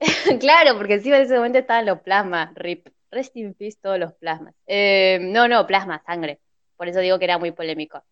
claro, 0.40 0.76
porque 0.76 0.94
encima 0.94 1.16
en 1.16 1.22
ese 1.22 1.36
momento 1.36 1.58
estaban 1.58 1.86
los 1.86 2.00
plasmas, 2.00 2.54
RIP. 2.54 2.93
Rest 3.14 3.36
in 3.36 3.54
peace 3.54 3.78
todos 3.80 3.98
los 3.98 4.12
plasmas. 4.14 4.54
Eh, 4.66 5.18
no, 5.22 5.48
no, 5.48 5.66
plasma, 5.66 6.02
sangre. 6.04 6.40
Por 6.76 6.88
eso 6.88 7.00
digo 7.00 7.18
que 7.18 7.24
era 7.24 7.38
muy 7.38 7.52
polémico. 7.52 8.02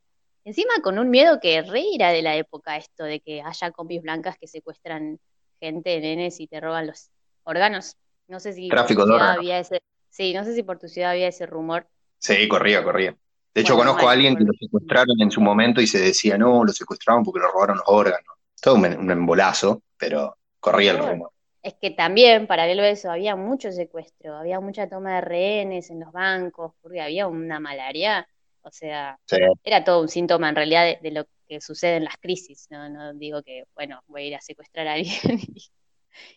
Encima 0.45 0.75
con 0.83 0.99
un 0.99 1.11
miedo 1.11 1.39
que 1.41 1.63
re 1.63 1.85
era 1.95 2.11
de 2.11 2.23
la 2.23 2.37
época 2.37 2.77
esto 2.77 3.05
de 3.05 3.21
que 3.21 3.43
haya 3.43 3.71
copias 3.71 4.03
blancas 4.03 4.37
que 4.39 4.47
secuestran 4.47 5.19
gente, 5.61 6.01
nenes 6.01 6.41
y 6.41 6.47
te 6.47 6.61
roban 6.61 6.87
los 6.87 7.11
órganos. 7.45 7.97
No 8.29 8.41
sé 8.41 8.53
si 8.53 8.69
Tráfico 8.69 9.03
por 9.03 9.11
tu 9.11 9.17
ciudad 9.17 9.33
había 9.33 9.59
ese, 9.59 9.83
sí, 10.09 10.33
no 10.33 10.45
sé 10.45 10.55
si 10.55 10.63
por 10.63 10.79
tu 10.79 10.89
ciudad 10.89 11.11
había 11.11 11.29
ese 11.29 11.47
rumor. 11.47 11.87
Sí, 12.19 12.49
corría, 12.49 12.83
corría. 12.83 13.17
De 13.55 13.61
hecho, 13.61 13.77
Bueno, 13.77 13.91
conozco 13.91 14.09
a 14.09 14.13
alguien 14.13 14.37
que 14.37 14.45
lo 14.45 14.53
secuestraron 14.59 15.21
en 15.21 15.31
su 15.31 15.41
momento 15.41 15.81
y 15.81 15.87
se 15.87 16.01
decía, 16.01 16.39
no, 16.39 16.65
lo 16.65 16.73
secuestraron 16.73 17.23
porque 17.23 17.41
le 17.41 17.47
robaron 17.47 17.77
los 17.77 17.87
órganos. 17.89 18.35
Todo 18.61 18.77
un, 18.77 18.87
un 18.87 19.11
embolazo, 19.11 19.83
pero 19.99 20.39
corría 20.59 20.93
el 20.93 20.99
rumor. 20.99 21.32
Es 21.63 21.75
que 21.75 21.91
también, 21.93 22.47
paralelo 22.49 22.83
a 22.83 22.89
eso, 22.89 23.11
había 23.11 23.37
mucho 23.37 23.71
secuestro, 23.71 24.35
había 24.37 24.59
mucha 24.61 24.89
toma 24.89 25.15
de 25.17 25.21
rehenes 25.21 25.91
en 25.91 26.01
los 26.01 26.11
bancos, 26.11 26.73
porque 26.81 27.01
había 27.01 27.29
una 27.29 27.61
malaria, 27.61 28.27
o 28.63 28.71
sea, 28.73 29.17
Sí. 29.27 29.37
era 29.63 29.85
todo 29.85 30.01
un 30.03 30.09
síntoma 30.09 30.49
en 30.49 30.57
realidad 30.57 30.85
de, 30.85 30.99
de 31.01 31.11
lo 31.13 31.25
que 31.47 31.61
sucede 31.61 31.97
en 31.97 32.05
las 32.05 32.17
crisis, 32.17 32.67
no, 32.71 32.89
no 32.89 33.15
digo 33.15 33.43
que, 33.43 33.63
bueno, 33.77 34.01
voy 34.09 34.23
a 34.23 34.27
ir 34.27 34.35
a 34.35 34.41
secuestrar 34.41 34.89
a 34.89 34.95
alguien 34.95 35.15
y 35.57 35.71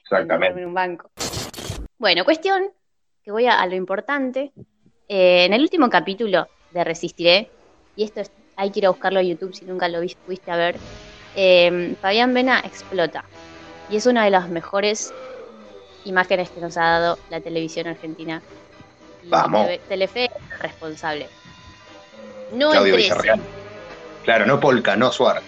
Exactamente. 0.03 0.59
en 0.59 0.67
un 0.67 0.73
banco. 0.75 1.09
Bueno, 1.97 2.23
cuestión, 2.23 2.71
que 3.23 3.31
voy 3.31 3.47
a, 3.47 3.59
a 3.59 3.65
lo 3.65 3.75
importante. 3.75 4.51
Eh, 5.07 5.45
en 5.45 5.53
el 5.53 5.61
último 5.61 5.89
capítulo 5.89 6.47
de 6.69 6.83
Resistiré, 6.83 7.51
y 7.95 8.03
esto 8.03 8.21
es, 8.21 8.31
hay 8.55 8.71
que 8.71 8.79
ir 8.79 8.85
a 8.85 8.89
buscarlo 8.89 9.19
a 9.19 9.23
YouTube 9.23 9.55
si 9.55 9.65
nunca 9.65 9.87
lo 9.87 10.01
vis- 10.01 10.17
pudiste 10.23 10.51
ver, 10.51 10.77
eh, 11.35 11.95
Fabián 11.99 12.33
Vena 12.33 12.59
explota. 12.63 13.25
Y 13.89 13.97
es 13.97 14.05
una 14.05 14.23
de 14.25 14.31
las 14.31 14.49
mejores 14.49 15.13
imágenes 16.05 16.49
que 16.49 16.61
nos 16.61 16.77
ha 16.77 16.81
dado 16.83 17.19
la 17.29 17.39
televisión 17.41 17.87
argentina. 17.87 18.41
Vamos. 19.25 19.65
Tele- 19.67 19.81
Telefe 19.87 20.25
es 20.25 20.31
el 20.53 20.59
responsable. 20.59 21.27
No 22.53 22.71
Claudio 22.71 22.95
el 22.95 23.01
13. 23.01 23.13
Villarreal. 23.13 23.39
Claro, 24.23 24.45
no 24.45 24.59
Polka, 24.59 24.95
no 24.95 25.11
Suar. 25.11 25.41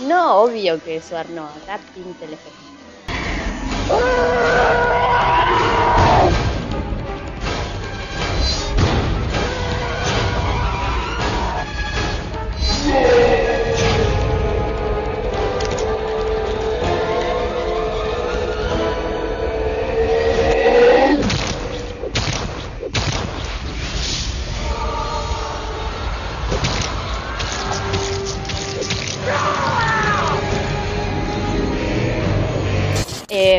No, 0.00 0.42
obvio 0.42 0.82
que 0.84 0.96
eso 0.96 1.16
no, 1.34 1.44
acá 1.46 1.78
Team 1.94 2.14
Telefe. 2.14 2.50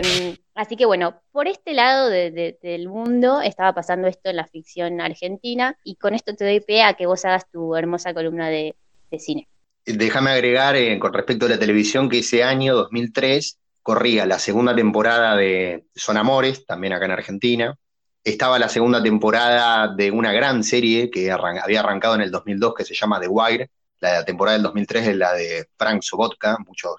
Eh, 0.06 0.38
así 0.56 0.76
que 0.76 0.86
bueno, 0.86 1.22
por 1.32 1.48
este 1.48 1.74
lado 1.74 2.10
de- 2.10 2.32
de- 2.32 2.58
del 2.62 2.88
mundo 2.90 3.42
estaba 3.42 3.74
pasando 3.74 4.08
esto 4.08 4.30
en 4.30 4.36
la 4.36 4.46
ficción 4.48 5.02
argentina 5.02 5.78
y 5.84 5.96
con 5.96 6.14
esto 6.14 6.36
te 6.36 6.46
doy 6.46 6.60
pie 6.60 6.84
a 6.84 6.94
que 6.94 7.06
vos 7.06 7.26
hagas 7.26 7.50
tu 7.50 7.76
hermosa 7.76 8.14
columna 8.14 8.50
de, 8.50 8.76
cine. 9.18 9.48
Déjame 9.86 10.30
agregar 10.30 10.76
eh, 10.76 11.00
con 11.00 11.12
respecto 11.14 11.48
a 11.48 11.50
la 11.50 11.58
televisión 11.58 12.10
que 12.10 12.20
ese 12.20 12.44
año, 12.44 12.76
2003, 12.76 13.58
corría 13.82 14.26
la 14.28 14.38
segunda 14.38 14.76
temporada 14.76 15.36
de 15.36 15.86
Son 15.96 16.16
Amores, 16.18 16.66
también 16.66 16.94
acá 16.94 17.06
en 17.06 17.12
Argentina. 17.12 17.76
Estaba 18.24 18.60
la 18.60 18.70
segunda 18.70 19.02
temporada 19.02 19.88
de 19.96 20.12
una 20.12 20.32
gran 20.32 20.64
serie 20.64 21.10
que 21.10 21.32
había 21.32 21.80
arrancado 21.80 22.14
en 22.16 22.22
el 22.22 22.30
2002 22.30 22.76
que 22.76 22.86
se 22.86 22.94
llama 22.94 23.20
The 23.20 23.28
Wire. 23.30 23.70
La 24.02 24.24
temporada 24.24 24.58
del 24.58 24.64
2003 24.64 25.08
es 25.08 25.16
la 25.16 25.34
de 25.34 25.68
Frank 25.76 26.02
Sobotka, 26.04 26.58
muchos 26.68 26.96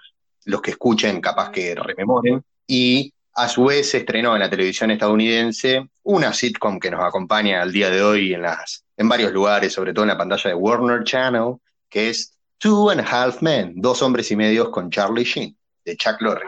los 0.47 0.61
que 0.61 0.73
escuchen 0.73 1.21
capaz 1.21 1.51
que 1.53 1.75
rememoren. 1.77 2.43
Y 2.73 3.13
a 3.35 3.49
su 3.49 3.65
vez 3.65 3.91
se 3.91 3.99
estrenó 3.99 4.35
en 4.35 4.41
la 4.43 4.49
televisión 4.49 4.93
estadounidense 4.93 5.89
una 6.05 6.33
sitcom 6.33 6.79
que 6.79 6.89
nos 6.89 7.01
acompaña 7.03 7.61
al 7.63 7.73
día 7.73 7.91
de 7.91 8.01
hoy 8.01 8.33
en, 8.33 8.43
las, 8.43 8.85
en 8.97 9.09
varios 9.09 9.33
lugares, 9.33 9.73
sobre 9.73 9.93
todo 9.93 10.05
en 10.05 10.11
la 10.11 10.17
pantalla 10.17 10.51
de 10.51 10.55
Warner 10.55 11.03
Channel, 11.03 11.57
que 11.89 12.11
es 12.11 12.33
Two 12.59 12.91
and 12.91 13.01
a 13.01 13.05
Half 13.25 13.43
Men, 13.43 13.73
Dos 13.75 14.01
Hombres 14.03 14.31
y 14.31 14.37
Medios 14.37 14.69
con 14.69 14.89
Charlie 14.89 15.25
Sheen, 15.25 15.57
de 15.85 15.97
Chuck 15.97 16.21
Lorre. 16.21 16.47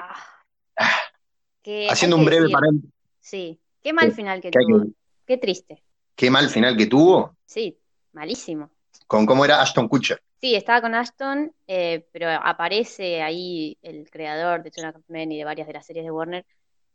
Que 1.60 1.88
Haciendo 1.90 2.16
hay 2.16 2.20
un 2.22 2.26
breve 2.26 2.48
paréntesis, 2.50 2.90
Sí, 3.20 3.58
qué 3.82 3.92
mal 3.92 4.12
final 4.12 4.40
que 4.40 4.50
tuvo. 4.52 4.82
que- 4.84 4.90
Qué 5.26 5.38
triste. 5.38 5.82
qué 6.16 6.30
mal 6.30 6.48
final 6.50 6.76
que 6.76 6.86
tuvo 6.86 7.36
Sí, 7.46 7.76
malísimo. 8.12 8.70
Con 9.06 9.26
cómo 9.26 9.44
era 9.44 9.60
Ashton 9.60 9.88
Kutcher. 9.88 10.20
Sí, 10.40 10.54
estaba 10.54 10.80
con 10.80 10.94
Ashton, 10.94 11.52
eh, 11.68 12.04
pero 12.12 12.28
aparece 12.28 13.22
ahí 13.22 13.78
el 13.82 14.10
creador 14.10 14.62
de 14.62 14.72
Half 14.82 14.96
Men 15.08 15.30
y 15.32 15.38
de 15.38 15.44
varias 15.44 15.66
de 15.66 15.72
las 15.74 15.86
series 15.86 16.04
de 16.04 16.10
Warner 16.10 16.44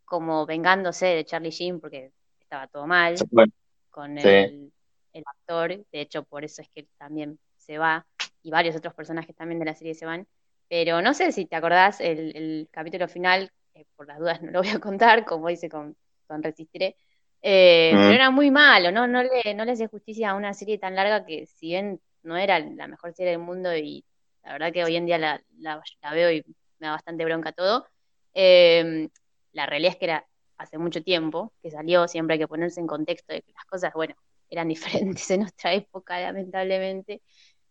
como 0.04 0.46
vengándose 0.46 1.06
de 1.06 1.24
Charlie 1.24 1.50
Sheen 1.50 1.80
porque 1.80 2.12
estaba 2.40 2.66
todo 2.66 2.86
mal 2.86 3.16
Bueno, 3.30 3.52
con 3.90 4.18
sí. 4.18 4.28
el, 4.28 4.72
el 5.12 5.24
actor. 5.26 5.68
De 5.92 6.00
hecho, 6.00 6.22
por 6.24 6.44
eso 6.44 6.62
es 6.62 6.68
que 6.74 6.86
también 6.98 7.38
se 7.56 7.78
va 7.78 8.06
y 8.42 8.50
varios 8.50 8.76
otros 8.76 8.94
personajes 8.94 9.34
también 9.34 9.58
de 9.58 9.66
la 9.66 9.74
serie 9.74 9.94
se 9.94 10.06
van. 10.06 10.26
Pero 10.68 11.00
no 11.00 11.14
sé 11.14 11.32
si 11.32 11.46
te 11.46 11.56
acordás 11.56 12.00
el, 12.00 12.36
el 12.36 12.68
capítulo 12.70 13.08
final, 13.08 13.50
eh, 13.74 13.86
por 13.96 14.06
las 14.06 14.18
dudas 14.18 14.42
no 14.42 14.50
lo 14.50 14.60
voy 14.60 14.68
a 14.70 14.78
contar, 14.78 15.24
como 15.24 15.48
hice 15.50 15.68
con, 15.68 15.96
con 16.26 16.42
Resistiré, 16.42 16.96
eh, 17.42 17.92
Mm. 17.94 17.98
pero 18.02 18.14
era 18.14 18.30
muy 18.30 18.50
malo, 18.50 18.90
¿no? 18.92 19.06
No 19.06 19.22
le, 19.22 19.54
no 19.54 19.64
le 19.64 19.72
hacía 19.72 19.88
justicia 19.88 20.30
a 20.30 20.34
una 20.34 20.54
serie 20.54 20.78
tan 20.78 20.94
larga 20.94 21.24
que 21.24 21.46
si 21.46 21.66
bien 21.68 22.00
no 22.22 22.36
era 22.36 22.58
la 22.60 22.88
mejor 22.88 23.14
serie 23.14 23.32
del 23.32 23.40
mundo 23.40 23.74
y 23.76 24.04
la 24.42 24.52
verdad 24.52 24.72
que 24.72 24.84
hoy 24.84 24.96
en 24.96 25.06
día 25.06 25.18
la, 25.18 25.42
la- 25.58 25.82
la 26.02 26.12
veo 26.14 26.30
y 26.32 26.42
me 26.78 26.86
da 26.88 26.92
bastante 26.92 27.24
bronca 27.24 27.52
todo, 27.52 27.86
eh, 28.34 29.08
la 29.52 29.66
realidad 29.66 29.92
es 29.92 29.98
que 29.98 30.04
era 30.06 30.26
hace 30.58 30.78
mucho 30.78 31.02
tiempo 31.02 31.52
que 31.62 31.70
salió, 31.70 32.08
siempre 32.08 32.34
hay 32.34 32.40
que 32.40 32.48
ponerse 32.48 32.80
en 32.80 32.86
contexto 32.86 33.32
de 33.32 33.42
que 33.42 33.52
las 33.52 33.64
cosas, 33.66 33.92
bueno, 33.94 34.14
eran 34.50 34.68
diferentes 35.18 35.30
en 35.30 35.40
nuestra 35.40 35.72
época, 35.74 36.20
lamentablemente, 36.20 37.22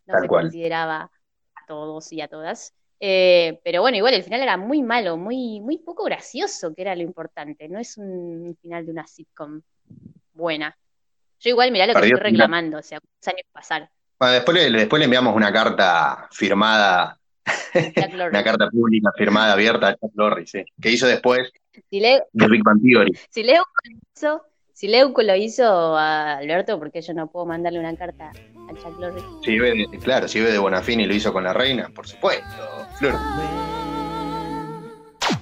no 0.06 0.14
Tal 0.14 0.22
se 0.22 0.28
cual. 0.28 0.46
consideraba 0.46 1.12
a 1.56 1.66
todos 1.68 2.12
y 2.14 2.22
a 2.22 2.28
todas. 2.28 2.74
Eh, 3.00 3.60
pero 3.64 3.82
bueno, 3.82 3.98
igual 3.98 4.14
el 4.16 4.24
final 4.24 4.42
era 4.42 4.58
muy 4.58 4.82
malo, 4.82 5.18
muy, 5.18 5.60
muy 5.62 5.78
poco 5.78 6.04
gracioso, 6.06 6.74
que 6.74 6.82
era 6.82 6.96
lo 6.96 7.04
importante. 7.04 7.68
No 7.70 7.80
es 7.80 7.98
un 7.98 8.58
final 8.62 8.86
de 8.86 8.92
una 8.92 9.06
sitcom 9.08 9.62
buena. 10.34 10.76
Yo 11.40 11.50
igual, 11.52 11.72
mirá 11.72 11.86
lo 11.86 11.94
que 11.94 12.00
estoy 12.06 12.20
reclamando, 12.20 12.80
o 12.80 12.82
sea, 12.84 13.00
¿cuántos 13.00 13.28
años 13.28 13.48
pasaron? 13.52 13.88
Bueno, 14.20 14.34
después, 14.34 14.58
le, 14.72 14.78
después 14.80 15.00
le 15.00 15.06
enviamos 15.06 15.36
una 15.36 15.54
carta 15.54 16.28
firmada, 16.32 17.20
una 18.32 18.44
carta 18.44 18.68
pública 18.70 19.12
firmada, 19.16 19.54
abierta 19.54 19.90
a 19.90 19.96
Chuck 19.96 20.12
Lorre, 20.16 20.48
sí, 20.48 20.64
que 20.82 20.90
hizo 20.90 21.06
después 21.06 21.52
Si, 21.90 22.00
Le- 22.00 22.24
de 22.32 22.48
Big 22.48 22.64
Bang 22.64 22.82
Theory. 22.82 23.16
si 23.30 23.44
lo 23.44 23.54
hizo, 24.16 24.42
si 24.78 24.88
Leuco 24.88 25.24
lo 25.24 25.36
hizo 25.36 25.64
a 25.98 26.38
Alberto, 26.38 26.78
porque 26.78 27.02
yo 27.02 27.12
no 27.16 27.32
puedo 27.32 27.48
mandarle 27.48 27.80
una 27.80 27.96
carta 27.96 28.30
a 28.30 28.74
Chuck 28.76 29.00
Lorre. 29.00 29.24
Si 29.44 29.50
Ibe 29.54 29.72
de- 29.72 29.98
claro, 29.98 30.28
si 30.28 30.38
Ibe 30.38 30.52
de 30.52 30.60
Bonafini 30.60 31.08
lo 31.08 31.16
hizo 31.16 31.34
con 31.34 31.44
la 31.44 31.52
reina, 31.52 31.90
por 31.90 32.08
supuesto, 32.08 32.46
Flor. 33.00 33.16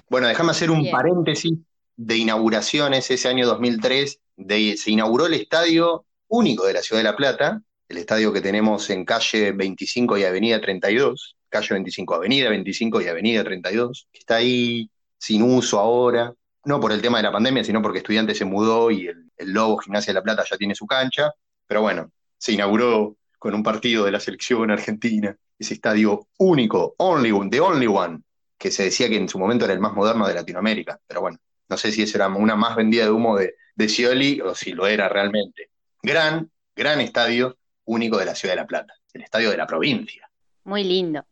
Bueno, 0.10 0.28
déjame 0.30 0.52
hacer 0.52 0.72
un 0.72 0.84
Bien. 0.84 0.92
paréntesis 0.94 1.52
de 1.98 2.16
inauguraciones. 2.16 3.12
Ese 3.12 3.28
año 3.28 3.46
2003 3.46 4.22
de- 4.38 4.78
se 4.78 4.92
inauguró 4.92 5.26
el 5.26 5.34
estadio 5.34 6.06
único 6.30 6.66
de 6.66 6.72
la 6.72 6.82
Ciudad 6.82 7.02
de 7.02 7.10
La 7.10 7.18
Plata, 7.18 7.62
el 7.90 7.98
estadio 7.98 8.32
que 8.32 8.40
tenemos 8.40 8.90
en 8.90 9.04
calle 9.04 9.52
25 9.52 10.18
y 10.18 10.24
avenida 10.24 10.62
32, 10.62 11.36
calle 11.50 11.74
25, 11.74 12.16
avenida 12.16 12.50
25 12.50 13.02
y 13.02 13.10
avenida 13.10 13.44
32, 13.44 14.08
que 14.14 14.20
está 14.20 14.36
ahí 14.38 14.90
sin 15.18 15.44
uso 15.44 15.78
ahora, 15.78 16.34
no 16.66 16.80
por 16.80 16.92
el 16.92 17.02
tema 17.02 17.18
de 17.18 17.24
la 17.24 17.32
pandemia, 17.32 17.64
sino 17.64 17.82
porque 17.82 18.00
Estudiantes 18.00 18.38
se 18.38 18.46
mudó 18.46 18.92
y 18.92 19.08
el, 19.08 19.32
el 19.38 19.52
Lobo 19.52 19.78
Gimnasia 19.78 20.12
de 20.12 20.20
la 20.20 20.24
Plata 20.24 20.44
ya 20.50 20.58
tiene 20.58 20.76
su 20.76 20.86
cancha, 20.86 21.32
pero 21.68 21.82
bueno, 21.82 22.12
se 22.38 22.54
inauguró 22.54 23.18
con 23.40 23.54
un 23.54 23.64
partido 23.64 24.06
de 24.06 24.12
la 24.12 24.20
selección 24.20 24.72
argentina, 24.72 25.36
ese 25.58 25.76
estadio 25.76 26.28
único, 26.38 26.96
only 26.98 27.32
one, 27.32 27.50
the 27.50 27.60
only 27.60 27.88
one, 27.88 28.22
que 28.58 28.72
se 28.72 28.84
decía 28.84 29.10
que 29.10 29.18
en 29.18 29.30
su 29.30 29.38
momento 29.38 29.66
era 29.66 29.74
el 29.74 29.80
más 29.80 29.94
moderno 29.94 30.28
de 30.28 30.34
Latinoamérica, 30.34 31.00
pero 31.06 31.22
bueno, 31.22 31.38
no 31.68 31.78
sé 31.78 31.92
si 31.92 32.04
esa 32.04 32.18
era 32.18 32.28
una 32.28 32.56
más 32.56 32.76
vendida 32.76 33.06
de 33.06 33.12
humo 33.12 33.38
de, 33.38 33.56
de 33.76 33.90
Scioli 33.90 34.42
o 34.42 34.56
si 34.56 34.72
lo 34.72 34.88
era 34.88 35.10
realmente. 35.10 35.70
Gran, 36.02 36.50
gran 36.76 37.02
estadio 37.02 37.58
único 37.86 38.18
de 38.18 38.26
la 38.26 38.36
ciudad 38.36 38.54
de 38.54 38.62
La 38.62 38.68
Plata, 38.68 38.94
el 39.14 39.22
estadio 39.22 39.52
de 39.52 39.58
la 39.58 39.68
provincia. 39.68 40.30
Muy 40.64 40.84
lindo. 40.84 41.24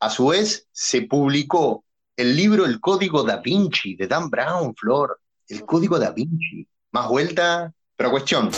A 0.00 0.10
su 0.10 0.28
vez, 0.28 0.68
se 0.70 1.02
publicó 1.02 1.84
el 2.18 2.34
libro 2.34 2.66
El 2.66 2.80
Código 2.80 3.22
da 3.22 3.36
Vinci 3.36 3.94
de 3.94 4.08
Dan 4.08 4.28
Brown, 4.28 4.74
Flor. 4.74 5.20
El 5.48 5.64
Código 5.64 6.00
da 6.00 6.10
Vinci. 6.10 6.66
Más 6.90 7.08
vuelta, 7.08 7.72
pero 7.96 8.10
cuestión. 8.10 8.50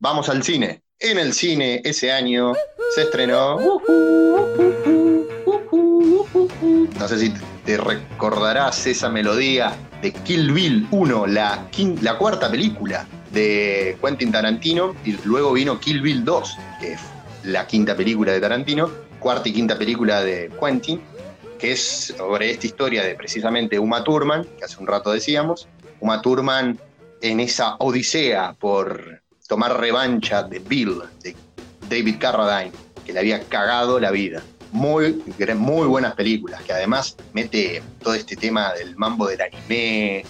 Vamos 0.00 0.28
al 0.28 0.42
cine. 0.42 0.82
En 0.98 1.18
el 1.18 1.32
cine 1.32 1.80
ese 1.84 2.10
año 2.10 2.52
se 2.94 3.02
estrenó. 3.02 3.56
No 6.98 7.08
sé 7.08 7.18
si 7.18 7.32
te 7.64 7.76
recordarás 7.76 8.84
esa 8.84 9.08
melodía 9.08 9.76
de 10.02 10.12
Kill 10.12 10.52
Bill 10.52 10.88
1, 10.90 11.28
la, 11.28 11.68
la 12.02 12.18
cuarta 12.18 12.50
película 12.50 13.06
de 13.30 13.96
Quentin 14.02 14.32
Tarantino, 14.32 14.96
y 15.04 15.12
luego 15.24 15.52
vino 15.52 15.78
Kill 15.78 16.02
Bill 16.02 16.24
2, 16.24 16.58
que 16.80 16.94
es 16.94 17.00
la 17.44 17.68
quinta 17.68 17.96
película 17.96 18.32
de 18.32 18.40
Tarantino, 18.40 18.90
cuarta 19.20 19.48
y 19.48 19.52
quinta 19.52 19.78
película 19.78 20.22
de 20.22 20.50
Quentin, 20.60 21.00
que 21.60 21.72
es 21.72 22.14
sobre 22.16 22.50
esta 22.50 22.66
historia 22.66 23.04
de 23.04 23.14
precisamente 23.14 23.78
Uma 23.78 24.02
Thurman, 24.02 24.44
que 24.58 24.64
hace 24.64 24.78
un 24.78 24.86
rato 24.86 25.12
decíamos, 25.12 25.68
Uma 26.00 26.22
Thurman 26.22 26.80
en 27.20 27.40
esa 27.40 27.76
odisea 27.76 28.54
por 28.58 29.20
tomar 29.46 29.78
revancha 29.78 30.42
de 30.42 30.58
Bill, 30.58 31.02
de 31.22 31.36
David 31.88 32.16
Carradine, 32.18 32.72
que 33.04 33.12
le 33.12 33.20
había 33.20 33.42
cagado 33.44 34.00
la 34.00 34.10
vida. 34.10 34.42
Muy, 34.72 35.22
muy 35.56 35.86
buenas 35.86 36.14
películas, 36.14 36.62
que 36.62 36.72
además 36.72 37.16
mete 37.34 37.82
todo 38.00 38.14
este 38.14 38.36
tema 38.36 38.72
del 38.72 38.96
mambo 38.96 39.26
del 39.26 39.42
anime, 39.42 40.24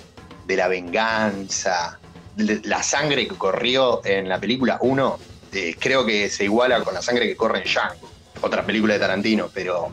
de 0.46 0.56
la 0.56 0.66
venganza, 0.66 2.00
la 2.36 2.82
sangre 2.82 3.28
que 3.28 3.34
corrió 3.34 4.00
en 4.04 4.28
la 4.28 4.40
película 4.40 4.78
1, 4.80 5.18
eh, 5.52 5.76
creo 5.78 6.06
que 6.06 6.28
se 6.28 6.44
iguala 6.44 6.82
con 6.82 6.94
la 6.94 7.02
sangre 7.02 7.26
que 7.28 7.36
corre 7.36 7.58
en 7.58 7.64
Django, 7.64 8.10
otra 8.40 8.64
película 8.64 8.94
de 8.94 9.00
Tarantino, 9.00 9.50
pero 9.52 9.90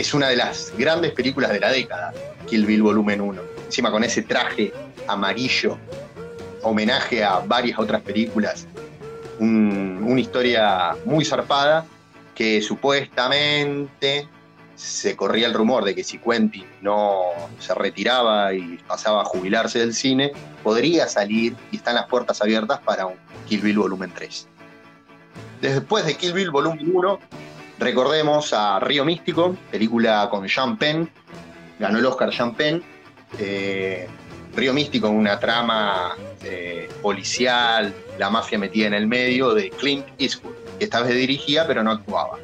es 0.00 0.12
una 0.12 0.28
de 0.28 0.36
las 0.36 0.72
grandes 0.76 1.12
películas 1.12 1.52
de 1.52 1.60
la 1.60 1.70
década, 1.70 2.12
Kill 2.46 2.66
Bill 2.66 2.82
Volumen 2.82 3.20
1. 3.20 3.42
Encima 3.66 3.92
con 3.92 4.02
ese 4.02 4.22
traje 4.22 4.72
amarillo, 5.06 5.78
homenaje 6.62 7.22
a 7.22 7.38
varias 7.38 7.78
otras 7.78 8.02
películas, 8.02 8.66
una 9.38 10.20
historia 10.20 10.96
muy 11.04 11.24
zarpada 11.24 11.86
que 12.34 12.60
supuestamente 12.60 14.28
se 14.74 15.14
corría 15.14 15.46
el 15.46 15.54
rumor 15.54 15.84
de 15.84 15.94
que 15.94 16.02
si 16.02 16.18
Quentin 16.18 16.66
no 16.80 17.26
se 17.60 17.72
retiraba 17.74 18.52
y 18.52 18.78
pasaba 18.88 19.22
a 19.22 19.24
jubilarse 19.24 19.78
del 19.78 19.94
cine, 19.94 20.32
podría 20.64 21.06
salir 21.06 21.54
y 21.70 21.76
están 21.76 21.94
las 21.94 22.06
puertas 22.06 22.42
abiertas 22.42 22.80
para 22.80 23.06
un 23.06 23.14
Kill 23.46 23.60
Bill 23.60 23.78
Volumen 23.78 24.12
3. 24.12 24.48
Después 25.60 26.04
de 26.04 26.16
Kill 26.16 26.32
Bill 26.32 26.50
Volumen 26.50 26.90
1, 26.92 27.20
recordemos 27.78 28.52
a 28.52 28.80
Río 28.80 29.04
Místico, 29.04 29.56
película 29.70 30.28
con 30.30 30.46
Jean 30.46 30.76
Penn, 30.76 31.10
ganó 31.78 31.98
el 31.98 32.06
Oscar 32.06 32.30
Jean 32.30 32.54
Penn. 32.54 32.82
Eh, 33.38 34.08
Río 34.54 34.72
Místico, 34.72 35.08
una 35.08 35.40
trama 35.40 36.16
eh, 36.44 36.88
policial, 37.02 37.92
la 38.18 38.30
mafia 38.30 38.58
metida 38.58 38.86
en 38.86 38.94
el 38.94 39.06
medio 39.06 39.52
de 39.52 39.70
Clint 39.70 40.06
Eastwood, 40.18 40.54
que 40.78 40.84
esta 40.84 41.02
vez 41.02 41.14
dirigía 41.14 41.66
pero 41.66 41.82
no 41.82 41.90
actuaba. 41.90 42.38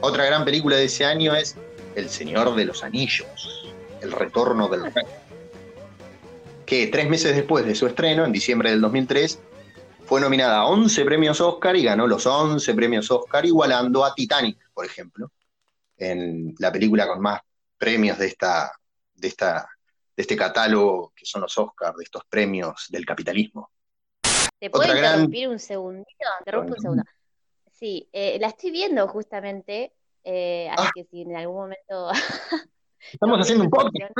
Otra 0.00 0.24
gran 0.24 0.44
película 0.44 0.76
de 0.76 0.84
ese 0.84 1.04
año 1.04 1.34
es 1.34 1.56
El 1.96 2.08
Señor 2.08 2.54
de 2.54 2.64
los 2.64 2.84
Anillos, 2.84 3.72
El 4.00 4.12
Retorno 4.12 4.68
del 4.68 4.92
Rey, 4.92 5.04
que 6.66 6.86
tres 6.86 7.08
meses 7.08 7.34
después 7.34 7.66
de 7.66 7.74
su 7.74 7.86
estreno, 7.86 8.24
en 8.24 8.32
diciembre 8.32 8.70
del 8.70 8.80
2003, 8.80 9.40
fue 10.14 10.20
nominada 10.20 10.58
a 10.58 10.66
11 10.66 11.04
premios 11.04 11.40
Oscar 11.40 11.74
y 11.74 11.82
ganó 11.82 12.06
los 12.06 12.24
11 12.24 12.72
premios 12.74 13.10
Oscar, 13.10 13.44
igualando 13.44 14.04
a 14.04 14.14
Titanic, 14.14 14.70
por 14.72 14.86
ejemplo, 14.86 15.32
en 15.96 16.54
la 16.60 16.70
película 16.70 17.08
con 17.08 17.20
más 17.20 17.40
premios 17.76 18.16
de 18.16 18.28
esta, 18.28 18.70
de 19.12 19.26
esta 19.26 19.68
de 20.16 20.22
este 20.22 20.36
catálogo 20.36 21.12
que 21.16 21.26
son 21.26 21.40
los 21.40 21.58
Oscars, 21.58 21.96
de 21.96 22.04
estos 22.04 22.22
premios 22.26 22.86
del 22.90 23.04
capitalismo. 23.04 23.72
¿Te 24.56 24.70
puedo 24.70 24.94
interrumpir 24.94 25.48
un 25.48 25.58
segundito? 25.58 26.24
Interrumpo 26.38 26.74
un 26.74 26.80
segundo. 26.80 27.02
Sí, 27.72 28.08
eh, 28.12 28.38
la 28.40 28.46
estoy 28.46 28.70
viendo 28.70 29.08
justamente, 29.08 29.94
eh, 30.22 30.70
así 30.70 30.86
ah. 30.86 30.90
que 30.94 31.04
si 31.06 31.22
en 31.22 31.34
algún 31.34 31.56
momento... 31.56 32.12
Estamos 33.12 33.40
haciendo 33.40 33.64
un 33.64 33.70
podcast, 33.70 34.12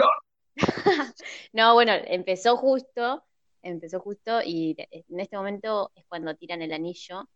No, 1.53 1.75
bueno, 1.75 1.93
empezó 2.07 2.57
justo, 2.57 3.23
empezó 3.65 4.01
justo 4.01 4.41
y 4.45 4.77
en 4.79 5.21
este 5.21 5.37
momento 5.37 5.91
es 5.95 6.05
cuando 6.07 6.37
tiran 6.37 6.63
el 6.63 6.73
anillo, 6.73 7.29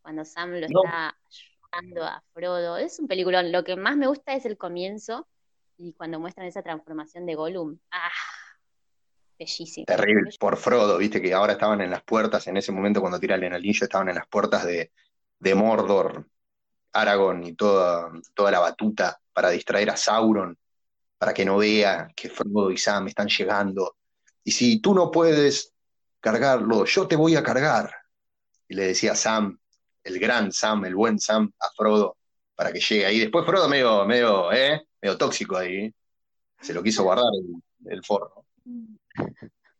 cuando 0.00 0.24
Sam 0.24 0.52
lo 0.52 0.66
está 0.66 1.16
ayudando 1.72 2.04
a 2.04 2.22
Frodo. 2.32 2.76
Es 2.76 2.98
un 2.98 3.06
peliculón. 3.06 3.52
Lo 3.52 3.64
que 3.64 3.76
más 3.76 3.96
me 3.96 4.06
gusta 4.06 4.34
es 4.34 4.46
el 4.46 4.56
comienzo, 4.56 5.26
y 5.76 5.92
cuando 5.94 6.20
muestran 6.20 6.46
esa 6.46 6.62
transformación 6.62 7.26
de 7.26 7.34
Gollum, 7.34 7.78
¡ah! 7.90 8.10
Bellísimo. 9.38 9.86
Terrible, 9.86 10.30
por 10.38 10.56
Frodo, 10.56 10.98
viste 10.98 11.20
que 11.20 11.34
ahora 11.34 11.54
estaban 11.54 11.80
en 11.80 11.90
las 11.90 12.02
puertas, 12.04 12.46
en 12.46 12.56
ese 12.56 12.70
momento 12.70 13.00
cuando 13.00 13.18
tiran 13.18 13.42
el 13.42 13.52
anillo, 13.52 13.84
estaban 13.84 14.08
en 14.08 14.14
las 14.14 14.28
puertas 14.28 14.64
de, 14.64 14.92
de 15.40 15.54
Mordor, 15.54 16.28
Aragorn 16.92 17.42
y 17.44 17.54
toda, 17.54 18.12
toda 18.34 18.50
la 18.52 18.60
batuta 18.60 19.20
para 19.32 19.50
distraer 19.50 19.90
a 19.90 19.96
Sauron, 19.96 20.56
para 21.18 21.34
que 21.34 21.44
no 21.44 21.56
vea 21.56 22.08
que 22.14 22.28
Frodo 22.28 22.70
y 22.70 22.76
Sam 22.76 23.08
están 23.08 23.28
llegando. 23.28 23.96
Y 24.44 24.52
si 24.52 24.80
tú 24.80 24.94
no 24.94 25.10
puedes 25.10 25.71
cargarlo, 26.22 26.86
yo 26.86 27.06
te 27.06 27.16
voy 27.16 27.36
a 27.36 27.42
cargar. 27.42 27.92
Y 28.68 28.74
le 28.74 28.86
decía 28.86 29.14
Sam, 29.14 29.58
el 30.04 30.18
gran 30.18 30.52
Sam, 30.52 30.86
el 30.86 30.94
buen 30.94 31.18
Sam, 31.18 31.52
a 31.60 31.66
Frodo, 31.76 32.16
para 32.54 32.72
que 32.72 32.80
llegue 32.80 33.04
ahí. 33.04 33.18
Después 33.18 33.44
Frodo 33.44 33.68
medio, 33.68 34.06
medio, 34.06 34.50
¿eh? 34.52 34.86
medio 35.02 35.18
tóxico 35.18 35.56
ahí. 35.56 35.92
Se 36.60 36.72
lo 36.72 36.82
quiso 36.82 37.02
guardar 37.02 37.26
el, 37.86 38.04
forro. 38.04 38.46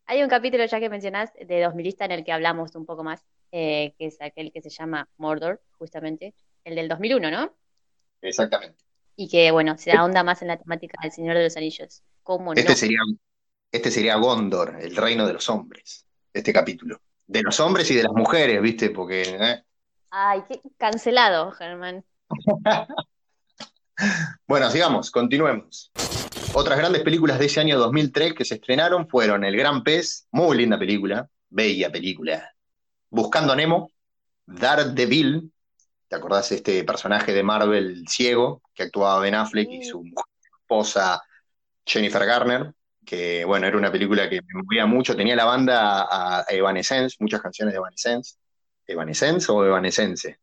Hay 0.06 0.22
un 0.22 0.28
capítulo 0.28 0.66
ya 0.66 0.80
que 0.80 0.90
mencionás 0.90 1.32
de 1.34 1.62
2000 1.62 1.96
en 2.00 2.10
el 2.10 2.24
que 2.24 2.32
hablamos 2.32 2.74
un 2.74 2.84
poco 2.84 3.04
más, 3.04 3.24
eh, 3.52 3.94
que 3.96 4.06
es 4.06 4.20
aquel 4.20 4.52
que 4.52 4.60
se 4.60 4.68
llama 4.68 5.08
Mordor, 5.16 5.62
justamente, 5.78 6.34
el 6.64 6.74
del 6.74 6.88
2001, 6.88 7.30
¿no? 7.30 7.54
Exactamente. 8.20 8.76
Y 9.14 9.28
que, 9.28 9.52
bueno, 9.52 9.78
se 9.78 9.92
ahonda 9.92 10.24
más 10.24 10.42
en 10.42 10.48
la 10.48 10.56
temática 10.56 10.98
del 11.00 11.12
Señor 11.12 11.36
de 11.36 11.44
los 11.44 11.56
Anillos. 11.56 12.02
¿Cómo 12.24 12.52
este 12.52 12.74
Sería, 12.74 12.98
este 13.70 13.90
sería 13.92 14.16
Gondor, 14.16 14.76
el 14.80 14.96
reino 14.96 15.26
de 15.26 15.34
los 15.34 15.48
hombres, 15.48 16.06
este 16.32 16.52
capítulo. 16.52 17.00
De 17.26 17.42
los 17.42 17.58
hombres 17.60 17.90
y 17.90 17.94
de 17.94 18.02
las 18.02 18.12
mujeres, 18.12 18.60
¿viste? 18.60 18.90
Porque... 18.90 19.22
¿eh? 19.22 19.62
Ay, 20.10 20.42
qué 20.48 20.60
cancelado, 20.76 21.50
Germán. 21.52 22.04
bueno, 24.46 24.70
sigamos, 24.70 25.10
continuemos. 25.10 25.90
Otras 26.54 26.78
grandes 26.78 27.02
películas 27.02 27.38
de 27.38 27.46
ese 27.46 27.60
año 27.60 27.78
2003 27.78 28.34
que 28.34 28.44
se 28.44 28.56
estrenaron 28.56 29.08
fueron 29.08 29.44
El 29.44 29.56
Gran 29.56 29.82
Pez, 29.82 30.26
muy 30.30 30.56
linda 30.58 30.78
película, 30.78 31.28
bella 31.48 31.90
película. 31.90 32.54
Buscando 33.08 33.52
a 33.52 33.56
Nemo, 33.56 33.90
Daredevil, 34.44 35.50
¿te 36.08 36.16
acordás 36.16 36.50
de 36.50 36.56
este 36.56 36.84
personaje 36.84 37.32
de 37.32 37.42
Marvel 37.42 38.06
ciego 38.06 38.60
que 38.74 38.82
actuaba 38.82 39.20
Ben 39.20 39.34
Affleck 39.34 39.70
y 39.70 39.84
su 39.84 40.04
esposa 40.60 41.22
Jennifer 41.86 42.26
Garner? 42.26 42.74
Que 43.04 43.44
bueno, 43.44 43.66
era 43.66 43.76
una 43.76 43.90
película 43.90 44.28
que 44.28 44.40
me 44.42 44.62
movía 44.62 44.86
mucho, 44.86 45.16
tenía 45.16 45.36
la 45.36 45.44
banda 45.44 46.06
a 46.08 46.44
Evanescence, 46.48 47.16
muchas 47.20 47.40
canciones 47.40 47.74
de 47.74 47.78
Evanescence. 47.78 48.36
¿Evanescence 48.86 49.50
o 49.50 49.64
Evanescence? 49.64 50.38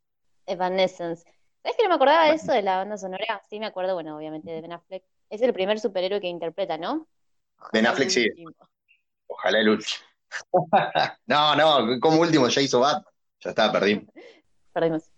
Evanescence. 0.46 1.24
¿Sabes 1.62 1.78
que 1.78 1.84
no 1.84 1.90
me 1.90 1.96
acordaba 1.96 2.28
de 2.28 2.36
eso 2.36 2.52
de 2.52 2.62
la 2.62 2.78
banda 2.78 2.98
sonora? 2.98 3.42
Sí, 3.50 3.60
me 3.60 3.66
acuerdo, 3.66 3.94
bueno, 3.94 4.18
obviamente 4.18 4.52
de 4.52 4.62
Ben 4.62 4.74
Affleck. 4.74 5.04
Es 5.30 5.42
el 5.42 5.54
primer 5.54 5.80
superhéroe 5.80 6.22
que 6.22 6.28
interpreta, 6.28 6.78
¿no? 6.78 7.08
ben 7.74 7.86
Affleck 7.86 8.10
sí. 8.10 8.28
Ojalá 9.28 9.60
el 9.60 9.70
último. 9.70 10.00
no, 11.28 11.56
no, 11.56 12.00
como 12.00 12.22
último 12.22 12.48
ya 12.48 12.62
hizo 12.62 12.80
Batman. 12.80 13.14
Ya 13.42 13.50
está, 13.52 13.72
perdimos. 13.72 14.06
Perdimos. 14.74 15.10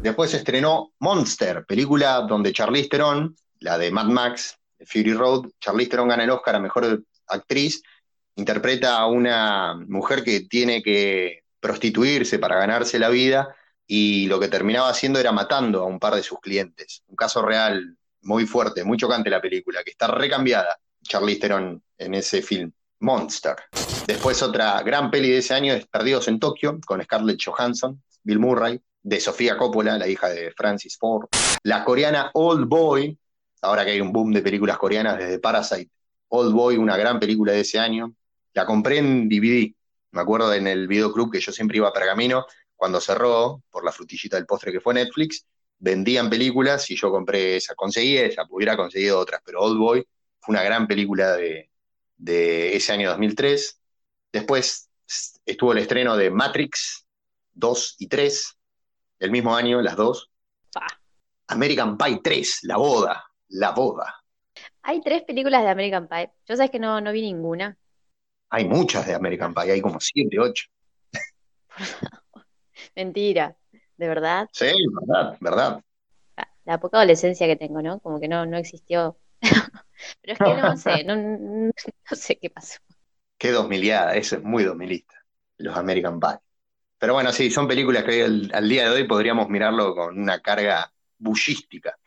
Después 0.00 0.30
se 0.30 0.36
estrenó 0.38 0.92
Monster, 1.00 1.64
película 1.66 2.20
donde 2.20 2.52
Charlize 2.52 2.88
Theron, 2.88 3.34
la 3.60 3.76
de 3.76 3.90
Mad 3.90 4.06
Max, 4.06 4.58
Fury 4.84 5.12
Road, 5.12 5.50
Charlize 5.60 5.90
Theron 5.90 6.08
gana 6.08 6.24
el 6.24 6.30
Oscar 6.30 6.56
a 6.56 6.60
Mejor 6.60 7.02
Actriz, 7.28 7.82
interpreta 8.36 8.98
a 8.98 9.06
una 9.06 9.74
mujer 9.88 10.22
que 10.22 10.40
tiene 10.40 10.82
que 10.82 11.44
prostituirse 11.60 12.38
para 12.38 12.56
ganarse 12.56 12.98
la 12.98 13.08
vida 13.08 13.54
y 13.86 14.26
lo 14.26 14.38
que 14.40 14.48
terminaba 14.48 14.88
haciendo 14.88 15.18
era 15.18 15.32
matando 15.32 15.82
a 15.82 15.86
un 15.86 15.98
par 15.98 16.14
de 16.14 16.22
sus 16.22 16.40
clientes. 16.40 17.02
Un 17.06 17.16
caso 17.16 17.42
real 17.42 17.96
muy 18.22 18.46
fuerte, 18.46 18.84
muy 18.84 18.98
chocante 18.98 19.30
la 19.30 19.40
película, 19.40 19.82
que 19.84 19.92
está 19.92 20.08
recambiada. 20.08 20.76
Charlize 21.02 21.40
Theron 21.40 21.82
en 21.98 22.14
ese 22.14 22.42
film, 22.42 22.72
Monster. 23.00 23.56
Después 24.06 24.42
otra 24.42 24.82
gran 24.82 25.10
peli 25.10 25.30
de 25.30 25.38
ese 25.38 25.54
año 25.54 25.72
es 25.72 25.86
Perdidos 25.86 26.28
en 26.28 26.40
Tokio, 26.40 26.78
con 26.84 27.02
Scarlett 27.02 27.40
Johansson, 27.44 28.02
Bill 28.22 28.38
Murray, 28.38 28.80
de 29.02 29.20
Sofía 29.20 29.56
Coppola, 29.56 29.96
la 29.96 30.08
hija 30.08 30.28
de 30.28 30.50
Francis 30.50 30.96
Ford. 30.98 31.28
La 31.62 31.84
coreana 31.84 32.30
Old 32.34 32.66
Boy, 32.66 33.16
ahora 33.62 33.84
que 33.84 33.92
hay 33.92 34.00
un 34.00 34.12
boom 34.12 34.32
de 34.32 34.42
películas 34.42 34.78
coreanas 34.78 35.18
desde 35.18 35.38
Parasite. 35.38 35.90
Old 36.28 36.52
Boy, 36.52 36.76
una 36.76 36.96
gran 36.96 37.20
película 37.20 37.52
de 37.52 37.60
ese 37.60 37.78
año. 37.78 38.14
La 38.52 38.66
compré 38.66 38.98
en 38.98 39.28
DVD. 39.28 39.74
Me 40.12 40.20
acuerdo 40.20 40.52
en 40.52 40.66
el 40.66 40.88
videoclub 40.88 41.30
que 41.30 41.40
yo 41.40 41.52
siempre 41.52 41.76
iba 41.76 41.88
a 41.88 41.92
Pergamino, 41.92 42.46
cuando 42.74 43.00
cerró, 43.00 43.62
por 43.70 43.84
la 43.84 43.92
frutillita 43.92 44.36
del 44.36 44.46
postre 44.46 44.72
que 44.72 44.80
fue 44.80 44.94
Netflix, 44.94 45.46
vendían 45.78 46.30
películas 46.30 46.90
y 46.90 46.96
yo 46.96 47.10
compré 47.10 47.56
esa. 47.56 47.74
Conseguí 47.74 48.16
esa, 48.16 48.46
hubiera 48.50 48.76
conseguido 48.76 49.18
otras, 49.18 49.40
pero 49.44 49.60
Old 49.60 49.78
Boy 49.78 50.06
fue 50.40 50.54
una 50.54 50.62
gran 50.62 50.86
película 50.86 51.36
de, 51.36 51.70
de 52.16 52.76
ese 52.76 52.92
año 52.92 53.10
2003. 53.10 53.80
Después 54.32 54.90
estuvo 55.44 55.72
el 55.72 55.78
estreno 55.78 56.16
de 56.16 56.30
Matrix 56.30 57.06
2 57.54 57.96
y 57.98 58.08
3, 58.08 58.56
el 59.20 59.30
mismo 59.30 59.56
año, 59.56 59.80
las 59.80 59.96
dos. 59.96 60.30
American 61.48 61.96
Pie 61.96 62.20
3, 62.22 62.58
La 62.62 62.76
Boda, 62.76 63.24
La 63.48 63.72
Boda. 63.72 64.22
Hay 64.82 65.00
tres 65.00 65.22
películas 65.22 65.62
de 65.62 65.68
American 65.68 66.08
Pie. 66.08 66.30
Yo 66.46 66.56
sabes 66.56 66.70
que 66.70 66.78
no, 66.78 67.00
no 67.00 67.12
vi 67.12 67.22
ninguna. 67.22 67.76
Hay 68.50 68.64
muchas 68.64 69.06
de 69.06 69.14
American 69.14 69.52
Pie, 69.54 69.72
hay 69.72 69.80
como 69.80 70.00
7, 70.00 70.38
8. 70.38 70.64
Mentira, 72.96 73.56
¿de 73.96 74.08
verdad? 74.08 74.48
Sí, 74.52 74.72
verdad, 74.92 75.36
verdad. 75.40 75.84
La, 76.64 76.80
poca 76.80 76.98
adolescencia 76.98 77.46
que 77.46 77.56
tengo, 77.56 77.82
¿no? 77.82 78.00
Como 78.00 78.20
que 78.20 78.28
no, 78.28 78.46
no 78.46 78.56
existió. 78.56 79.18
Pero 80.22 80.32
es 80.32 80.38
que 80.38 80.62
no 80.62 80.76
sé, 80.76 81.04
no, 81.04 81.16
no, 81.16 81.72
sé 82.12 82.38
qué 82.38 82.50
pasó. 82.50 82.78
Qué 83.38 83.50
dos 83.50 83.68
miliada, 83.68 84.14
eso 84.16 84.36
es 84.36 84.42
muy 84.42 84.64
dos 84.64 84.76
milista, 84.76 85.14
los 85.58 85.76
American 85.76 86.18
Pie. 86.18 86.38
Pero 86.98 87.14
bueno, 87.14 87.32
sí, 87.32 87.50
son 87.50 87.68
películas 87.68 88.04
que 88.04 88.24
al, 88.24 88.68
día 88.68 88.84
de 88.84 88.90
hoy 88.90 89.04
podríamos 89.06 89.48
mirarlo 89.48 89.94
con 89.94 90.18
una 90.18 90.40
carga 90.40 90.90
bullística. 91.18 91.98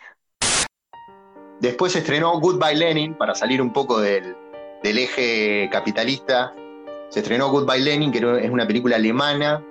Después 1.60 1.95
estrenó 1.95 2.39
Goodbye 2.39 2.76
Lenin, 2.76 3.14
para 3.16 3.36
salir 3.36 3.62
un 3.62 3.74
poco 3.74 3.99
del, 3.99 4.36
eje 4.84 5.70
capitalista. 5.72 6.53
Se 7.10 7.20
estrenó 7.20 7.49
Goodbye 7.49 7.80
Lenin, 7.80 8.12
que 8.12 8.20
es 8.20 8.49
una 8.49 8.66
película 8.66 8.95
alemana 8.95 9.64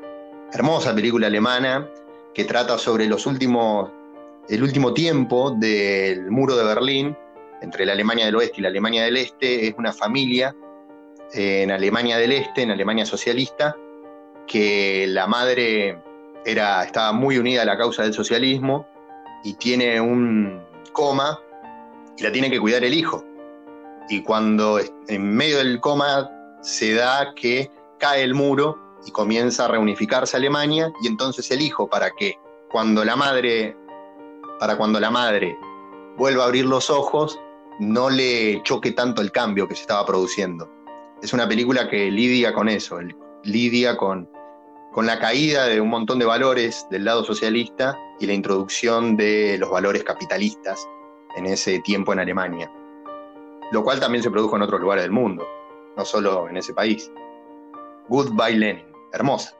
hermosa 0.53 0.95
película 0.95 1.27
alemana 1.27 1.89
que 2.35 2.45
trata 2.45 2.79
sobre 2.79 3.07
los 3.07 3.27
últimos, 3.27 3.91
el 4.49 4.63
último 4.63 4.95
tiempo 4.95 5.51
del 5.51 6.31
muro 6.31 6.57
de 6.57 6.65
Berlín 6.65 7.17
entre 7.61 7.85
la 7.85 7.93
Alemania 7.93 8.27
del 8.27 8.37
Oeste 8.37 8.57
y 8.59 8.63
la 8.63 8.69
Alemania 8.69 9.05
del 9.05 9.17
Este. 9.17 9.69
Es 9.69 9.75
una 9.77 9.93
familia 9.93 10.55
en 11.33 11.71
Alemania 11.71 12.17
del 12.19 12.33
Este, 12.33 12.63
en 12.63 12.71
Alemania 12.71 13.05
socialista, 13.05 13.77
que 14.47 15.07
la 15.09 15.27
madre 15.27 15.99
era, 16.45 16.85
estaba 16.85 17.13
muy 17.13 17.37
unida 17.37 17.63
a 17.63 17.65
la 17.65 17.77
causa 17.77 18.05
del 18.05 18.15
socialismo 18.15 18.87
y 19.45 19.55
tiene 19.55 20.01
un 20.01 20.63
coma 20.93 21.39
y 22.19 22.23
la 22.23 22.33
tiene 22.33 22.51
que 22.51 22.61
cuidar 22.61 22.85
el 22.85 22.95
hijo. 22.95 23.25
Y 24.09 24.23
cuando 24.23 24.81
en 25.07 25.35
medio 25.35 25.59
del 25.59 25.81
coma 25.81 26.31
se 26.61 26.95
da 26.95 27.33
que 27.35 27.71
cae 27.99 28.23
el 28.23 28.35
muro 28.35 28.79
y 29.07 29.13
comienza 29.13 29.67
a 29.67 29.69
reunificarse 29.69 30.37
Alemania 30.37 30.93
y 31.03 31.07
entonces 31.07 31.51
el 31.51 31.63
hijo 31.63 31.89
para 31.89 32.11
que 32.11 32.35
cuando 32.71 33.05
la 33.05 33.17
madre 33.17 33.77
para 34.59 34.77
cuando 34.77 34.99
la 34.99 35.11
madre 35.11 35.57
vuelva 36.17 36.43
a 36.43 36.47
abrir 36.47 36.65
los 36.65 36.91
ojos 36.91 37.39
no 37.79 38.11
le 38.11 38.61
choque 38.65 38.91
tanto 38.91 39.23
el 39.23 39.31
cambio 39.31 39.69
que 39.69 39.77
se 39.77 39.83
estaba 39.83 40.05
produciendo. 40.05 40.69
Es 41.23 41.33
una 41.33 41.49
película 41.49 41.89
que 41.89 42.11
lidia 42.11 42.53
con 42.53 42.69
eso, 42.69 42.99
lidia 43.45 43.97
con, 43.97 44.29
con 44.93 45.07
la 45.07 45.21
caída 45.21 45.67
de 45.67 45.81
un 45.81 45.89
montón 45.89 46.19
de 46.19 46.25
valores 46.25 46.87
del 46.91 47.05
lado 47.05 47.23
socialista 47.25 47.97
y 48.19 48.27
la 48.27 48.33
introducción 48.33 49.17
de 49.17 49.59
los 49.59 49.71
valores 49.71 50.03
capitalistas 50.03 50.89
en 51.39 51.47
ese 51.47 51.79
tiempo 51.81 52.13
en 52.13 52.21
Alemania. 52.21 52.71
Lo 53.73 53.83
cual 53.83 54.01
también 54.01 54.23
se 54.23 54.31
produjo 54.31 54.57
en 54.57 54.63
otros 54.63 54.81
lugares 54.81 55.05
del 55.05 55.13
mundo, 55.13 55.47
no 55.97 56.05
solo 56.05 56.49
en 56.49 56.57
ese 56.57 56.75
país. 56.75 57.11
Goodbye 58.09 58.57
Lenin 58.57 58.89
hermosa. 59.13 59.57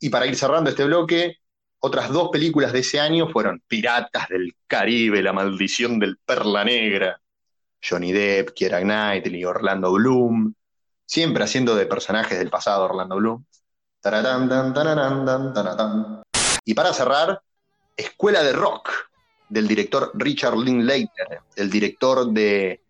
Y 0.00 0.10
para 0.10 0.26
ir 0.26 0.36
cerrando 0.36 0.70
este 0.70 0.84
bloque, 0.84 1.38
otras 1.80 2.10
dos 2.10 2.30
películas 2.30 2.72
de 2.72 2.80
ese 2.80 3.00
año 3.00 3.28
fueron 3.28 3.62
Piratas 3.66 4.28
del 4.28 4.54
Caribe, 4.66 5.22
La 5.22 5.32
maldición 5.32 5.98
del 5.98 6.18
Perla 6.18 6.64
Negra, 6.64 7.20
Johnny 7.82 8.12
Depp, 8.12 8.50
Keira 8.54 8.80
Knightley, 8.80 9.44
Orlando 9.44 9.92
Bloom, 9.92 10.54
siempre 11.06 11.44
haciendo 11.44 11.74
de 11.74 11.86
personajes 11.86 12.38
del 12.38 12.50
pasado 12.50 12.84
Orlando 12.84 13.16
Bloom. 13.16 13.44
Y 16.64 16.74
para 16.74 16.92
cerrar, 16.92 17.40
Escuela 17.96 18.42
de 18.42 18.52
Rock, 18.52 18.90
del 19.48 19.66
director 19.66 20.10
Richard 20.14 20.56
Linklater, 20.56 21.40
el 21.56 21.70
director 21.70 22.30
de 22.30 22.80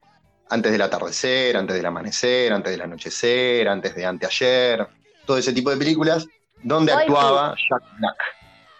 Antes 0.50 0.72
del 0.72 0.82
atardecer, 0.82 1.56
Antes 1.56 1.76
del 1.76 1.86
amanecer, 1.86 2.52
Antes 2.52 2.72
del 2.72 2.82
anochecer, 2.82 3.68
Antes 3.68 3.94
de 3.94 4.06
anteayer, 4.06 4.86
todo 5.26 5.38
ese 5.38 5.52
tipo 5.52 5.70
de 5.70 5.76
películas, 5.76 6.26
donde 6.62 6.92
actuaba 6.92 7.54
Jack 7.68 7.82
Black. 7.98 8.16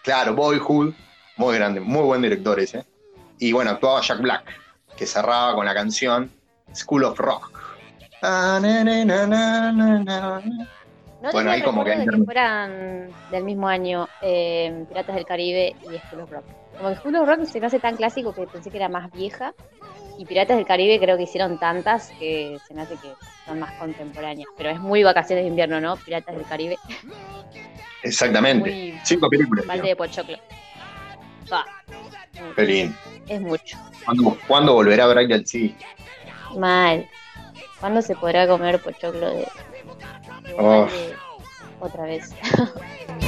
Claro, 0.03 0.35
Boyhood, 0.35 0.95
muy 1.37 1.55
grande, 1.57 1.81
muy 1.81 2.03
buen 2.03 2.23
director 2.23 2.59
ese. 2.59 2.85
Y 3.39 3.53
bueno, 3.53 3.71
actuaba 3.71 4.01
Jack 4.01 4.21
Black, 4.21 4.45
que 4.97 5.07
cerraba 5.07 5.55
con 5.55 5.67
la 5.67 5.75
canción 5.75 6.31
School 6.75 7.05
of 7.05 7.19
Rock. 7.19 7.59
No 11.21 11.33
bueno, 11.33 11.51
ahí 11.51 11.63
como 11.63 11.85
que... 11.85 11.91
Que 11.91 12.25
fueran 12.25 13.11
del 13.31 13.45
mismo 13.45 13.69
año 13.69 14.09
eh, 14.23 14.85
Piratas 14.89 15.17
del 15.17 15.25
Caribe 15.25 15.75
y 15.83 15.99
School 15.99 16.23
of 16.23 16.31
Rock. 16.31 16.45
Como 16.79 16.95
que 16.95 17.09
of 17.19 17.29
Rock 17.29 17.45
se 17.45 17.61
me 17.61 17.67
hace 17.67 17.81
tan 17.81 17.97
clásico 17.97 18.33
que 18.33 18.47
pensé 18.47 18.71
que 18.71 18.77
era 18.77 18.89
más 18.89 19.11
vieja. 19.11 19.53
Y 20.17 20.25
Piratas 20.25 20.57
del 20.57 20.67
Caribe 20.67 20.99
creo 20.99 21.17
que 21.17 21.25
hicieron 21.25 21.59
tantas 21.59 22.11
que 22.19 22.59
se 22.67 22.75
me 22.75 22.83
hace 22.83 22.95
que 22.97 23.13
son 23.47 23.61
más 23.61 23.73
contemporáneas. 23.75 24.49
Pero 24.57 24.71
es 24.71 24.81
muy 24.81 25.03
vacaciones 25.03 25.45
de 25.45 25.49
invierno, 25.49 25.81
¿no? 25.81 25.97
Piratas 25.97 26.37
del 26.37 26.45
Caribe. 26.45 26.77
Exactamente. 28.03 29.01
Cinco 29.05 29.29
películas. 29.29 29.67
Balde 29.67 29.89
de 29.89 29.97
pochoclo. 29.97 30.37
Ah, 31.51 31.65
Pelín. 32.57 32.95
Es 33.29 33.41
mucho. 33.41 33.77
¿Cuándo, 34.47 34.73
volverá 34.75 35.05
a 35.05 35.09
ver 35.09 35.19
al 35.19 35.47
sí? 35.47 35.75
Mal. 36.57 37.09
¿Cuándo 37.81 38.03
se 38.03 38.15
podrá 38.17 38.47
comer 38.47 38.81
pochoclo 38.81 39.31
de, 39.31 39.49
oh. 40.59 40.89
otra 41.81 42.05
vez? 42.05 42.35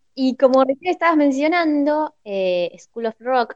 y 0.23 0.35
como 0.35 0.63
recién 0.63 0.91
estabas 0.91 1.17
mencionando, 1.17 2.13
eh, 2.23 2.77
School 2.77 3.07
of 3.07 3.15
Rock, 3.19 3.55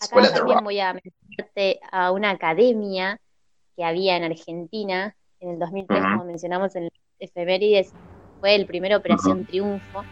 acá 0.00 0.34
también 0.34 0.64
voy 0.64 0.80
a 0.80 0.92
mencionarte 0.92 1.78
a 1.92 2.10
una 2.10 2.30
academia 2.30 3.20
que 3.76 3.84
había 3.84 4.16
en 4.16 4.24
Argentina 4.24 5.14
en 5.38 5.50
el 5.50 5.58
2003, 5.60 6.00
como 6.00 6.24
mencionamos 6.24 6.74
en 6.74 6.90
efemérides, 7.20 7.92
fue 8.40 8.56
el 8.56 8.66
primer 8.66 8.92
Operación 8.92 9.46
Triunfo, 9.46 10.02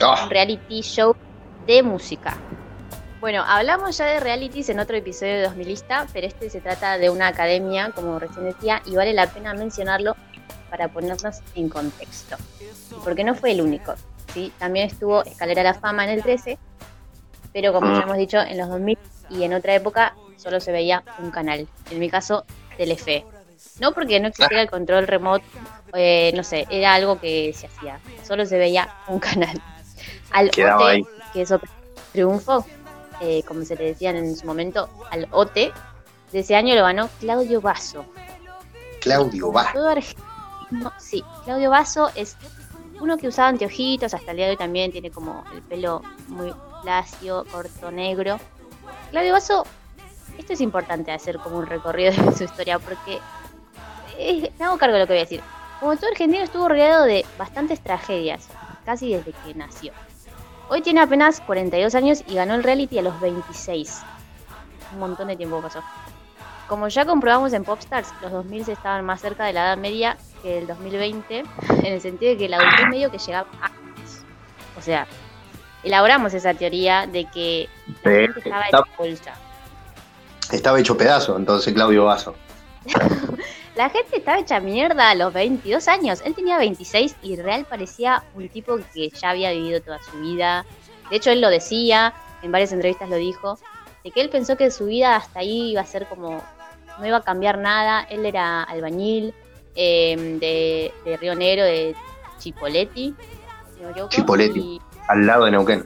ah. 0.00 0.22
un 0.24 0.30
reality 0.30 0.80
show 0.80 1.14
de 1.66 1.82
música. 1.82 2.38
Bueno, 3.20 3.44
hablamos 3.46 3.98
ya 3.98 4.06
de 4.06 4.18
realities 4.18 4.70
en 4.70 4.80
otro 4.80 4.96
episodio 4.96 5.34
de 5.34 5.42
2000 5.42 5.68
lista, 5.68 6.06
pero 6.14 6.26
este 6.26 6.48
se 6.48 6.62
trata 6.62 6.96
de 6.96 7.10
una 7.10 7.28
academia, 7.28 7.92
como 7.94 8.18
recién 8.18 8.46
decía, 8.46 8.80
y 8.86 8.96
vale 8.96 9.12
la 9.12 9.26
pena 9.26 9.52
mencionarlo 9.52 10.16
para 10.70 10.88
ponernos 10.88 11.42
en 11.54 11.68
contexto. 11.68 12.36
Porque 13.04 13.24
no 13.24 13.34
fue 13.34 13.50
el 13.50 13.60
único. 13.60 13.94
¿Sí? 14.32 14.52
También 14.58 14.86
estuvo 14.86 15.24
Escalera 15.24 15.60
a 15.62 15.64
la 15.64 15.74
Fama 15.74 16.04
en 16.04 16.10
el 16.10 16.22
13, 16.22 16.58
pero 17.52 17.72
como 17.72 17.92
ya 17.94 18.02
hemos 18.02 18.16
dicho, 18.16 18.38
en 18.40 18.58
los 18.58 18.68
2000 18.68 18.98
y 19.30 19.44
en 19.44 19.54
otra 19.54 19.74
época 19.74 20.14
solo 20.36 20.60
se 20.60 20.72
veía 20.72 21.02
un 21.18 21.30
canal. 21.30 21.68
En 21.90 21.98
mi 21.98 22.08
caso, 22.08 22.44
Telefe. 22.76 23.24
No 23.78 23.92
porque 23.92 24.20
no 24.20 24.28
existiera 24.28 24.62
el 24.62 24.70
control 24.70 25.06
remoto, 25.06 25.44
eh, 25.94 26.32
no 26.34 26.42
sé, 26.44 26.66
era 26.70 26.94
algo 26.94 27.20
que 27.20 27.52
se 27.54 27.66
hacía. 27.66 27.98
Solo 28.26 28.46
se 28.46 28.58
veía 28.58 28.88
un 29.08 29.18
canal. 29.18 29.60
Al 30.30 30.48
OT, 30.48 31.06
que 31.32 31.42
es 31.42 31.52
Triunfo, 32.12 32.64
eh, 33.20 33.42
como 33.46 33.64
se 33.64 33.76
le 33.76 33.84
decían 33.84 34.16
en 34.16 34.36
su 34.36 34.46
momento, 34.46 34.88
al 35.10 35.28
OT, 35.30 35.54
de 36.32 36.38
ese 36.38 36.54
año 36.54 36.74
lo 36.74 36.82
ganó 36.82 37.08
Claudio 37.20 37.60
Basso. 37.60 38.04
Claudio 39.00 39.50
Basso. 39.50 39.78
no, 40.70 40.92
sí, 40.98 41.24
Claudio 41.44 41.70
Basso 41.70 42.10
es 42.14 42.36
uno 43.00 43.16
que 43.16 43.28
usaba 43.28 43.48
anteojitos, 43.48 44.14
hasta 44.14 44.30
el 44.30 44.36
día 44.36 44.46
de 44.46 44.52
hoy 44.52 44.56
también 44.56 44.92
tiene 44.92 45.10
como 45.10 45.44
el 45.52 45.62
pelo 45.62 46.02
muy 46.28 46.52
lacio, 46.84 47.44
corto, 47.50 47.90
negro. 47.90 48.38
Claudio 49.10 49.32
Basso, 49.32 49.64
esto 50.38 50.52
es 50.52 50.60
importante 50.60 51.10
hacer 51.10 51.38
como 51.38 51.58
un 51.58 51.66
recorrido 51.66 52.12
de 52.12 52.32
su 52.36 52.44
historia 52.44 52.78
porque 52.78 53.18
me 54.58 54.64
hago 54.64 54.78
cargo 54.78 54.94
de 54.94 55.00
lo 55.00 55.06
que 55.06 55.14
voy 55.14 55.20
a 55.20 55.24
decir. 55.24 55.42
Como 55.80 55.96
todo 55.96 56.10
argentino 56.10 56.44
estuvo 56.44 56.68
rodeado 56.68 57.04
de 57.04 57.24
bastantes 57.38 57.80
tragedias, 57.80 58.48
casi 58.84 59.14
desde 59.14 59.32
que 59.32 59.54
nació. 59.54 59.92
Hoy 60.68 60.82
tiene 60.82 61.00
apenas 61.00 61.40
42 61.40 61.94
años 61.94 62.22
y 62.26 62.34
ganó 62.34 62.54
el 62.54 62.62
reality 62.62 62.98
a 62.98 63.02
los 63.02 63.18
26. 63.20 64.02
Un 64.92 64.98
montón 65.00 65.28
de 65.28 65.36
tiempo 65.36 65.60
pasó. 65.62 65.82
Como 66.68 66.86
ya 66.88 67.04
comprobamos 67.04 67.52
en 67.54 67.64
Popstars, 67.64 68.12
los 68.22 68.30
2000 68.30 68.68
estaban 68.68 69.04
más 69.04 69.20
cerca 69.20 69.44
de 69.46 69.54
la 69.54 69.64
edad 69.64 69.76
media 69.76 70.16
que 70.42 70.58
el 70.58 70.66
2020, 70.66 71.38
en 71.38 71.86
el 71.86 72.00
sentido 72.00 72.32
de 72.32 72.38
que 72.38 72.46
el 72.46 72.54
adultez 72.54 72.86
medio 72.88 73.10
que 73.10 73.18
llegaba 73.18 73.48
antes. 73.60 74.24
O 74.76 74.82
sea, 74.82 75.06
elaboramos 75.82 76.34
esa 76.34 76.54
teoría 76.54 77.06
de 77.06 77.24
que 77.26 77.68
la 78.02 78.10
gente 78.10 78.40
estaba 78.40 78.66
hecha 78.66 78.82
bolsa. 78.96 79.34
Estaba 80.52 80.80
hecho 80.80 80.96
pedazo, 80.96 81.36
entonces 81.36 81.72
Claudio 81.72 82.04
Basso. 82.04 82.34
La 83.76 83.88
gente 83.88 84.18
estaba 84.18 84.40
hecha 84.40 84.60
mierda 84.60 85.10
a 85.10 85.14
los 85.14 85.32
22 85.32 85.88
años. 85.88 86.20
Él 86.24 86.34
tenía 86.34 86.58
26 86.58 87.16
y 87.22 87.36
real 87.36 87.64
parecía 87.64 88.24
un 88.34 88.48
tipo 88.48 88.78
que 88.92 89.08
ya 89.08 89.30
había 89.30 89.52
vivido 89.52 89.80
toda 89.80 90.02
su 90.02 90.18
vida. 90.20 90.66
De 91.08 91.16
hecho, 91.16 91.30
él 91.30 91.40
lo 91.40 91.48
decía, 91.48 92.12
en 92.42 92.52
varias 92.52 92.72
entrevistas 92.72 93.08
lo 93.08 93.16
dijo, 93.16 93.58
de 94.04 94.10
que 94.10 94.20
él 94.20 94.28
pensó 94.28 94.56
que 94.56 94.70
su 94.70 94.86
vida 94.86 95.16
hasta 95.16 95.40
ahí 95.40 95.70
iba 95.70 95.80
a 95.80 95.86
ser 95.86 96.06
como, 96.08 96.42
no 96.98 97.06
iba 97.06 97.18
a 97.18 97.22
cambiar 97.22 97.58
nada. 97.58 98.02
Él 98.02 98.26
era 98.26 98.64
albañil 98.64 99.32
eh, 99.82 100.14
de, 100.38 100.92
de 101.10 101.16
Río 101.16 101.34
Negro, 101.34 101.64
de 101.64 101.94
Chipoletti. 102.38 103.14
si 104.10 104.16
Chipoletti. 104.16 104.60
y- 104.60 104.80
Al 105.08 105.26
lado 105.26 105.46
de 105.46 105.52
Neuquén. 105.52 105.84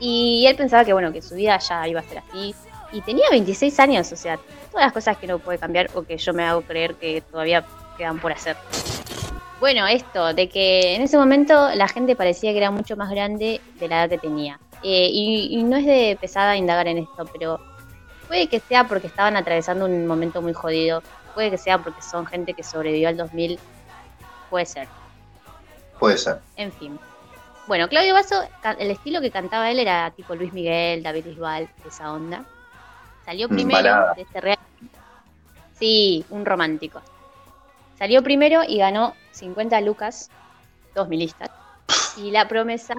y 0.00 0.46
él 0.46 0.56
pensaba 0.56 0.84
que 0.84 0.92
bueno, 0.94 1.12
que 1.12 1.20
su 1.20 1.34
vida 1.34 1.58
ya 1.58 1.86
iba 1.86 2.00
a 2.00 2.02
ser 2.04 2.18
así. 2.18 2.54
Y 2.92 3.02
tenía 3.02 3.26
26 3.30 3.78
años, 3.80 4.10
o 4.12 4.16
sea, 4.16 4.38
todas 4.70 4.86
las 4.86 4.92
cosas 4.94 5.18
que 5.18 5.26
no 5.26 5.38
puede 5.38 5.58
cambiar 5.58 5.90
o 5.94 6.02
que 6.04 6.16
yo 6.16 6.32
me 6.32 6.44
hago 6.44 6.62
creer 6.62 6.94
que 6.94 7.20
todavía 7.20 7.62
quedan 7.98 8.18
por 8.18 8.32
hacer. 8.32 8.56
Bueno, 9.60 9.86
esto, 9.86 10.32
de 10.32 10.48
que 10.48 10.94
en 10.94 11.02
ese 11.02 11.18
momento 11.18 11.68
la 11.74 11.88
gente 11.88 12.16
parecía 12.16 12.52
que 12.52 12.58
era 12.58 12.70
mucho 12.70 12.96
más 12.96 13.10
grande 13.10 13.60
de 13.78 13.88
la 13.88 14.04
edad 14.04 14.08
que 14.10 14.18
tenía. 14.18 14.58
Eh, 14.82 15.08
y, 15.12 15.48
y 15.58 15.62
no 15.64 15.76
es 15.76 15.84
de 15.84 16.16
pesada 16.18 16.56
indagar 16.56 16.86
en 16.88 16.98
esto, 16.98 17.26
pero 17.32 17.60
puede 18.28 18.46
que 18.46 18.60
sea 18.60 18.84
porque 18.84 19.08
estaban 19.08 19.36
atravesando 19.36 19.84
un 19.84 20.06
momento 20.06 20.40
muy 20.40 20.54
jodido. 20.54 21.02
Puede 21.38 21.52
que 21.52 21.58
sea 21.58 21.78
porque 21.78 22.02
son 22.02 22.26
gente 22.26 22.52
que 22.52 22.64
sobrevivió 22.64 23.08
al 23.08 23.16
2000. 23.16 23.60
Puede 24.50 24.66
ser. 24.66 24.88
Puede 26.00 26.18
ser. 26.18 26.40
En 26.56 26.72
fin. 26.72 26.98
Bueno, 27.68 27.88
Claudio 27.88 28.12
Basso, 28.12 28.42
el 28.76 28.90
estilo 28.90 29.20
que 29.20 29.30
cantaba 29.30 29.70
él 29.70 29.78
era 29.78 30.10
tipo 30.10 30.34
Luis 30.34 30.52
Miguel, 30.52 31.00
David 31.04 31.26
Bisbal, 31.26 31.68
esa 31.86 32.12
onda. 32.12 32.44
Salió 33.24 33.46
Mm, 33.48 33.52
primero 33.52 33.84
balada. 33.84 34.14
de 34.14 34.22
este 34.22 34.40
real. 34.40 34.58
Sí, 35.78 36.24
un 36.30 36.44
romántico. 36.44 37.00
Salió 37.96 38.20
primero 38.24 38.62
y 38.66 38.78
ganó 38.78 39.14
50 39.30 39.80
lucas, 39.82 40.30
dos 40.96 41.06
milistas. 41.06 41.50
Y 42.16 42.32
la 42.32 42.48
promesa, 42.48 42.94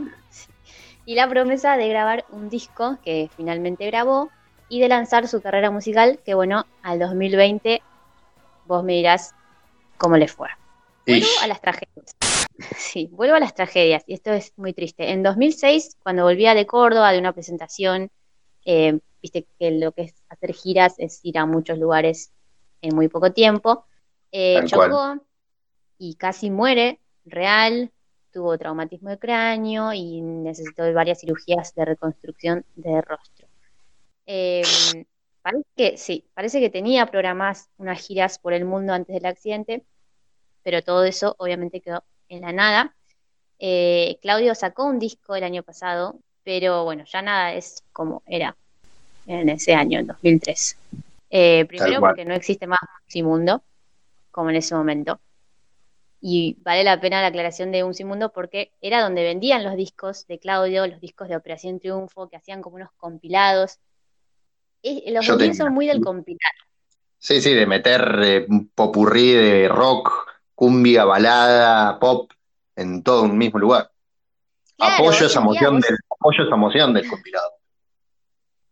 y 1.05 1.15
la 1.15 1.27
promesa 1.27 1.75
de 1.75 1.89
grabar 1.89 2.23
un 2.29 2.49
disco 2.49 2.99
que 3.03 3.29
finalmente 3.35 3.85
grabó 3.87 4.29
y 4.69 4.79
de 4.79 4.87
lanzar 4.87 5.27
su 5.27 5.41
carrera 5.41 5.71
musical, 5.71 6.19
que 6.25 6.35
bueno, 6.35 6.65
al 6.83 6.99
2020 6.99 7.81
vos 8.70 8.84
me 8.84 8.93
dirás 8.93 9.34
cómo 9.97 10.15
le 10.15 10.28
fue. 10.28 10.47
Vuelvo 11.05 11.26
Ish. 11.26 11.43
a 11.43 11.47
las 11.47 11.59
tragedias. 11.59 12.15
Sí, 12.78 13.07
vuelvo 13.13 13.36
a 13.36 13.39
las 13.39 13.55
tragedias, 13.55 14.03
y 14.05 14.13
esto 14.13 14.34
es 14.34 14.51
muy 14.57 14.74
triste. 14.74 15.11
En 15.11 15.24
2006, 15.24 15.95
cuando 16.03 16.24
volvía 16.24 16.53
de 16.53 16.65
Córdoba 16.65 17.13
de 17.13 17.20
una 17.20 17.32
presentación, 17.32 18.11
eh, 18.65 18.99
viste 19.22 19.47
que 19.57 19.72
lo 19.72 19.93
que 19.93 20.01
es 20.01 20.15
hacer 20.28 20.53
giras 20.53 20.95
es 20.97 21.22
ir 21.24 21.38
a 21.38 21.45
muchos 21.45 21.80
lugares 21.80 22.34
en 22.82 22.95
muy 22.95 23.07
poco 23.07 23.32
tiempo, 23.32 23.86
eh, 24.34 24.55
cual. 24.55 24.67
chocó 24.67 25.26
y 25.99 26.15
casi 26.15 26.51
muere, 26.51 26.99
real, 27.24 27.93
tuvo 28.34 28.57
traumatismo 28.57 29.09
de 29.09 29.20
cráneo 29.20 29.93
y 29.93 30.20
necesitó 30.20 30.93
varias 30.93 31.22
cirugías 31.22 31.74
de 31.76 31.86
reconstrucción 31.86 32.65
de 32.76 33.01
rostro. 33.01 33.47
Eh, 34.26 34.63
parece 35.52 35.70
que 35.76 35.97
sí, 35.97 36.26
parece 36.34 36.60
que 36.60 36.70
tenía 36.70 37.06
programadas 37.06 37.70
unas 37.78 38.00
giras 38.00 38.39
por 38.39 38.54
el 38.54 38.66
mundo 38.66 38.93
antes 38.93 39.14
del 39.14 39.26
accidente, 39.26 39.84
pero 40.64 40.82
todo 40.82 41.04
eso 41.04 41.36
obviamente 41.39 41.82
quedó 41.82 42.04
en 42.28 42.41
la 42.41 42.52
nada. 42.52 42.95
Eh, 43.60 44.18
Claudio 44.22 44.56
sacó 44.56 44.86
un 44.86 45.00
disco 45.00 45.36
el 45.36 45.43
año 45.43 45.64
pasado, 45.64 46.20
pero 46.43 46.84
bueno, 46.84 47.04
ya 47.06 47.22
nada 47.22 47.54
es 47.54 47.84
como 47.91 48.24
era 48.26 48.56
en 49.28 49.50
ese 49.50 49.74
año, 49.74 50.00
en 50.00 50.08
2003. 50.08 50.78
Eh, 51.30 51.66
primero 51.66 52.00
porque 52.00 52.26
no 52.26 52.34
existe 52.34 52.68
más 52.68 52.80
Musimundo, 53.06 53.62
como 54.32 54.50
en 54.50 54.56
ese 54.56 54.76
momento. 54.76 55.20
Y 56.22 56.58
vale 56.62 56.84
la 56.84 57.00
pena 57.00 57.22
la 57.22 57.28
aclaración 57.28 57.72
de 57.72 57.84
Musimundo 57.84 58.32
porque 58.34 58.74
era 58.82 59.02
donde 59.02 59.24
vendían 59.24 59.64
los 59.64 59.76
discos 59.76 60.28
de 60.28 60.39
Claudio, 60.39 60.86
los 60.88 61.00
discos 61.00 61.30
de 61.30 61.36
Operación 61.36 61.80
Triunfo, 61.80 62.30
que 62.30 62.36
hacían 62.36 62.62
como 62.62 62.76
unos 62.76 62.91
compilados. 62.97 63.80
Los 64.84 65.25
Yo 65.25 65.34
2000 65.34 65.38
tenía. 65.38 65.53
son 65.53 65.73
muy 65.73 65.88
del 65.88 66.01
compilado. 66.03 66.53
Sí, 67.17 67.41
sí, 67.41 67.53
de 67.53 67.65
meter 67.67 68.19
eh, 68.23 68.45
un 68.49 68.69
popurrí 68.69 69.32
de 69.34 69.67
rock, 69.67 70.11
cumbia, 70.55 71.03
balada, 71.05 71.99
pop, 71.99 72.32
en 72.75 73.03
todo 73.03 73.23
un 73.23 73.38
mismo 73.38 73.59
lugar. 73.59 73.91
Claro, 74.77 74.93
apoyo 74.95 75.25
esa 75.25 75.41
moción 75.41 75.75
vos- 75.75 75.86
del, 75.88 75.97
apoyo 76.09 76.43
esa 76.45 76.55
moción 76.55 76.93
del 76.93 77.07
compilado. 77.09 77.51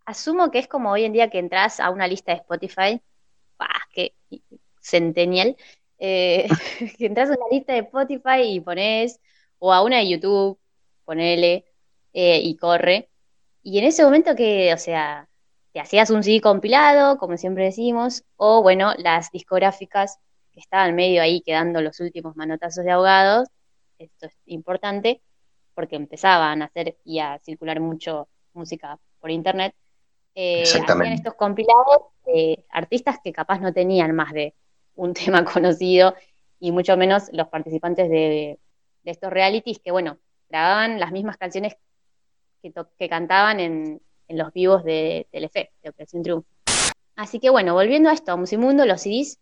Asumo 0.05 0.51
que 0.51 0.59
es 0.59 0.67
como 0.67 0.91
hoy 0.91 1.03
en 1.03 1.11
día 1.13 1.29
que 1.29 1.39
entras 1.39 1.79
a 1.81 1.89
una 1.89 2.07
lista 2.07 2.31
de 2.31 2.37
Spotify, 2.37 3.01
¡pah! 3.57 3.67
que 3.91 4.15
centennial, 4.79 5.57
eh, 5.99 6.47
que 6.97 7.05
entras 7.05 7.29
a 7.29 7.33
una 7.33 7.45
lista 7.51 7.73
de 7.73 7.79
Spotify 7.79 8.43
y 8.43 8.61
pones, 8.61 9.19
o 9.59 9.73
a 9.73 9.83
una 9.83 9.97
de 9.97 10.07
YouTube, 10.09 10.57
ponele, 11.03 11.65
eh, 12.13 12.39
y 12.41 12.55
corre. 12.55 13.09
Y 13.63 13.79
en 13.79 13.83
ese 13.85 14.05
momento 14.05 14.33
que, 14.35 14.73
o 14.73 14.77
sea, 14.77 15.26
te 15.77 15.81
hacías 15.81 16.09
un 16.09 16.23
CD 16.23 16.41
compilado, 16.41 17.17
como 17.19 17.37
siempre 17.37 17.65
decimos, 17.65 18.23
o 18.35 18.63
bueno, 18.63 18.93
las 18.97 19.31
discográficas 19.31 20.17
que 20.51 20.59
estaban 20.59 20.95
medio 20.95 21.21
ahí 21.21 21.41
quedando 21.41 21.81
los 21.81 21.99
últimos 21.99 22.35
manotazos 22.35 22.83
de 22.83 22.91
ahogados, 22.91 23.47
esto 23.99 24.25
es 24.27 24.37
importante, 24.47 25.21
porque 25.75 25.95
empezaban 25.95 26.63
a 26.63 26.65
hacer 26.65 26.97
y 27.05 27.19
a 27.19 27.39
circular 27.39 27.79
mucho 27.79 28.27
música 28.53 28.99
por 29.19 29.29
internet, 29.31 29.75
eh, 30.35 30.63
hacían 30.93 31.13
estos 31.13 31.35
compilados 31.35 31.99
de 32.25 32.65
artistas 32.71 33.17
que 33.23 33.33
capaz 33.33 33.59
no 33.59 33.73
tenían 33.73 34.15
más 34.15 34.33
de 34.33 34.55
un 34.95 35.13
tema 35.13 35.45
conocido 35.45 36.15
y 36.59 36.71
mucho 36.71 36.97
menos 36.97 37.29
los 37.33 37.49
participantes 37.49 38.09
de, 38.09 38.59
de 39.03 39.11
estos 39.11 39.31
realities 39.31 39.79
que, 39.79 39.91
bueno, 39.91 40.17
grababan 40.49 40.99
las 40.99 41.11
mismas 41.11 41.37
canciones 41.37 41.75
que, 42.61 42.71
to- 42.71 42.89
que 42.97 43.09
cantaban 43.09 43.59
en, 43.59 44.01
en 44.27 44.37
los 44.37 44.53
vivos 44.53 44.83
de 44.83 45.27
Telefe, 45.31 45.71
de 45.81 45.89
Operación 45.89 46.23
Triunfo. 46.23 46.47
Así 47.15 47.39
que, 47.39 47.49
bueno, 47.49 47.73
volviendo 47.73 48.09
a 48.09 48.13
esto, 48.13 48.31
a 48.31 48.35
Musimundo, 48.35 48.85
los 48.85 49.01
CDs 49.01 49.39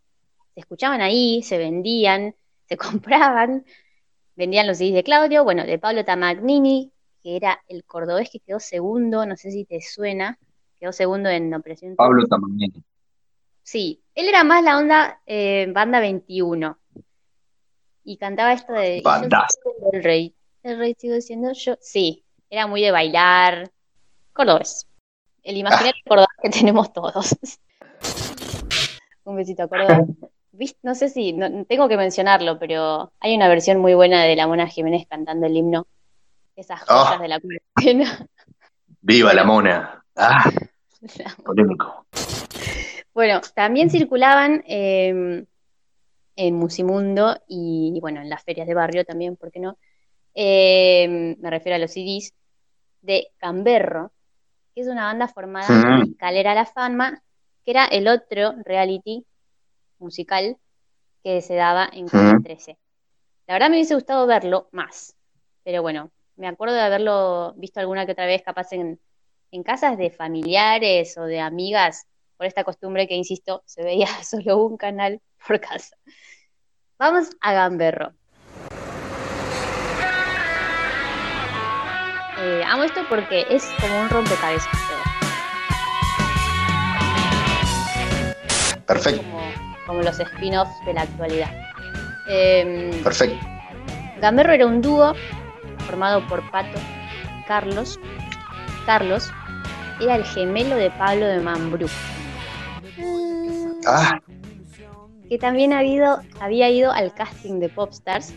se 0.54 0.60
escuchaban 0.60 1.02
ahí, 1.02 1.44
se 1.44 1.58
vendían, 1.58 2.36
se 2.68 2.78
compraban, 2.78 3.66
vendían 4.36 4.68
los 4.68 4.78
CDs 4.78 4.94
de 4.94 5.04
Claudio, 5.04 5.44
bueno, 5.44 5.66
de 5.66 5.78
Pablo 5.78 6.06
Tamagnini, 6.06 6.92
que 7.22 7.36
era 7.36 7.62
el 7.68 7.84
cordobés 7.84 8.30
que 8.30 8.40
quedó 8.40 8.60
segundo, 8.60 9.26
no 9.26 9.36
sé 9.36 9.52
si 9.52 9.66
te 9.66 9.82
suena, 9.82 10.40
quedó 10.80 10.92
segundo 10.92 11.30
en 11.30 11.54
Operación 11.54 11.96
Pablo 11.96 12.24
Triunfo. 12.24 12.36
Tamagnini. 12.36 12.84
Sí, 13.66 14.04
él 14.14 14.30
era 14.30 14.44
más 14.44 14.64
la 14.64 14.78
onda 14.78 15.22
eh, 15.26 15.68
banda 15.74 16.00
21. 16.00 16.78
Y 18.04 18.18
cantaba 18.18 18.54
esto 18.54 18.74
de 18.74 19.02
el 19.92 20.04
rey. 20.04 20.36
El 20.62 20.78
rey 20.78 20.96
sigo 20.96 21.20
siendo 21.20 21.52
yo. 21.54 21.76
Sí, 21.82 22.24
era 22.48 22.68
muy 22.68 22.84
de 22.84 22.92
bailar. 22.92 23.72
Cordobés. 24.36 24.86
El 25.44 25.58
imaginario 25.58 25.94
cordobés 26.08 26.28
que 26.44 26.50
tenemos 26.50 26.92
todos. 26.94 27.36
Un 29.24 29.36
besito 29.38 29.64
a 29.64 29.68
Córdoba. 29.68 30.06
No 30.84 30.96
sé 30.96 31.10
si, 31.10 31.34
no- 31.34 31.66
tengo 31.66 31.88
que 31.90 31.98
mencionarlo, 31.98 32.60
pero 32.60 33.12
hay 33.20 33.36
una 33.36 33.48
versión 33.48 33.80
muy 33.80 33.94
buena 33.94 34.24
de 34.24 34.36
la 34.36 34.48
Mona 34.48 34.68
Jiménez 34.68 35.08
cantando 35.10 35.48
el 35.48 35.56
himno. 35.58 35.88
Esas 36.56 36.82
Ah. 36.88 37.06
joyas 37.06 37.22
de 37.22 37.28
la 37.28 37.40
cuarentena. 37.40 38.28
Viva 39.02 39.34
la 39.34 39.44
mona. 39.44 40.04
Ah, 40.16 40.50
polémico. 41.44 42.06
Bueno, 43.14 43.42
también 43.54 43.90
circulaban 43.90 44.64
eh, 44.68 45.46
en 46.36 46.56
Musimundo 46.56 47.38
y, 47.48 47.98
bueno, 48.02 48.22
en 48.22 48.30
las 48.30 48.44
ferias 48.44 48.68
de 48.68 48.74
barrio 48.74 49.06
también, 49.06 49.36
¿por 49.38 49.52
qué 49.52 49.60
no? 49.60 49.78
Eh, 50.34 51.36
me 51.40 51.50
refiero 51.50 51.76
a 51.76 51.80
los 51.80 51.92
CDs 51.92 52.34
de 53.02 53.28
Camberro, 53.38 54.12
que 54.76 54.82
es 54.82 54.88
una 54.88 55.06
banda 55.06 55.28
formada 55.28 55.68
Mm. 55.70 56.02
en 56.02 56.12
Escalera 56.12 56.52
a 56.52 56.56
la 56.56 56.66
Fama, 56.66 57.24
que 57.64 57.72
era 57.72 57.86
el 57.86 58.08
otro 58.08 58.54
reality 58.64 59.26
musical 59.98 60.58
que 61.24 61.42
se 61.42 61.56
daba 61.56 61.90
en 61.92 62.08
Canal 62.08 62.44
13. 62.44 62.78
La 63.48 63.56
verdad 63.56 63.70
me 63.70 63.78
hubiese 63.78 63.96
gustado 63.96 64.28
verlo 64.28 64.68
más, 64.72 65.16
pero 65.64 65.82
bueno, 65.82 66.12
me 66.36 66.48
acuerdo 66.48 66.76
de 66.76 66.82
haberlo 66.82 67.54
visto 67.56 67.80
alguna 67.80 68.06
que 68.06 68.12
otra 68.12 68.26
vez, 68.26 68.44
capaz 68.44 68.74
en, 68.74 69.00
en 69.52 69.64
casas 69.64 69.98
de 69.98 70.12
familiares 70.12 71.18
o 71.18 71.24
de 71.24 71.40
amigas, 71.40 72.06
por 72.38 72.46
esta 72.46 72.64
costumbre 72.66 73.08
que, 73.08 73.16
insisto, 73.16 73.64
se 73.66 73.82
veía 73.84 74.08
solo 74.24 74.58
un 74.58 74.78
canal 74.78 75.22
por 75.48 75.60
casa. 75.62 75.96
Vamos 77.00 77.30
a 77.42 77.54
Gamberro. 77.54 78.14
Eh, 82.48 82.64
amo 82.64 82.84
esto 82.84 83.02
porque 83.10 83.44
es 83.50 83.66
como 83.82 84.00
un 84.02 84.08
rompecabezas. 84.08 84.68
Perfecto. 88.86 89.24
Como, 89.24 89.40
como 89.88 90.02
los 90.04 90.20
spin-offs 90.20 90.86
de 90.86 90.94
la 90.94 91.02
actualidad. 91.02 91.50
Eh, 92.30 93.02
Perfecto. 93.04 93.44
Gamberro 94.22 94.54
era 94.54 94.68
un 94.68 94.80
dúo 94.80 95.16
formado 95.88 96.26
por 96.28 96.48
Pato 96.52 96.78
y 96.78 97.44
Carlos. 97.48 98.00
Carlos 98.86 99.32
era 100.00 100.16
el 100.16 100.24
gemelo 100.24 100.76
de 100.76 100.92
Pablo 100.92 101.26
de 101.26 101.40
Mambrú. 101.40 101.88
Ah, 103.88 104.20
que 105.30 105.40
también 105.40 105.74
ha 105.74 105.80
habido- 105.80 106.22
había 106.40 106.70
ido 106.70 106.92
al 106.92 107.12
casting 107.16 107.60
de 107.60 107.70
Popstars, 107.70 108.34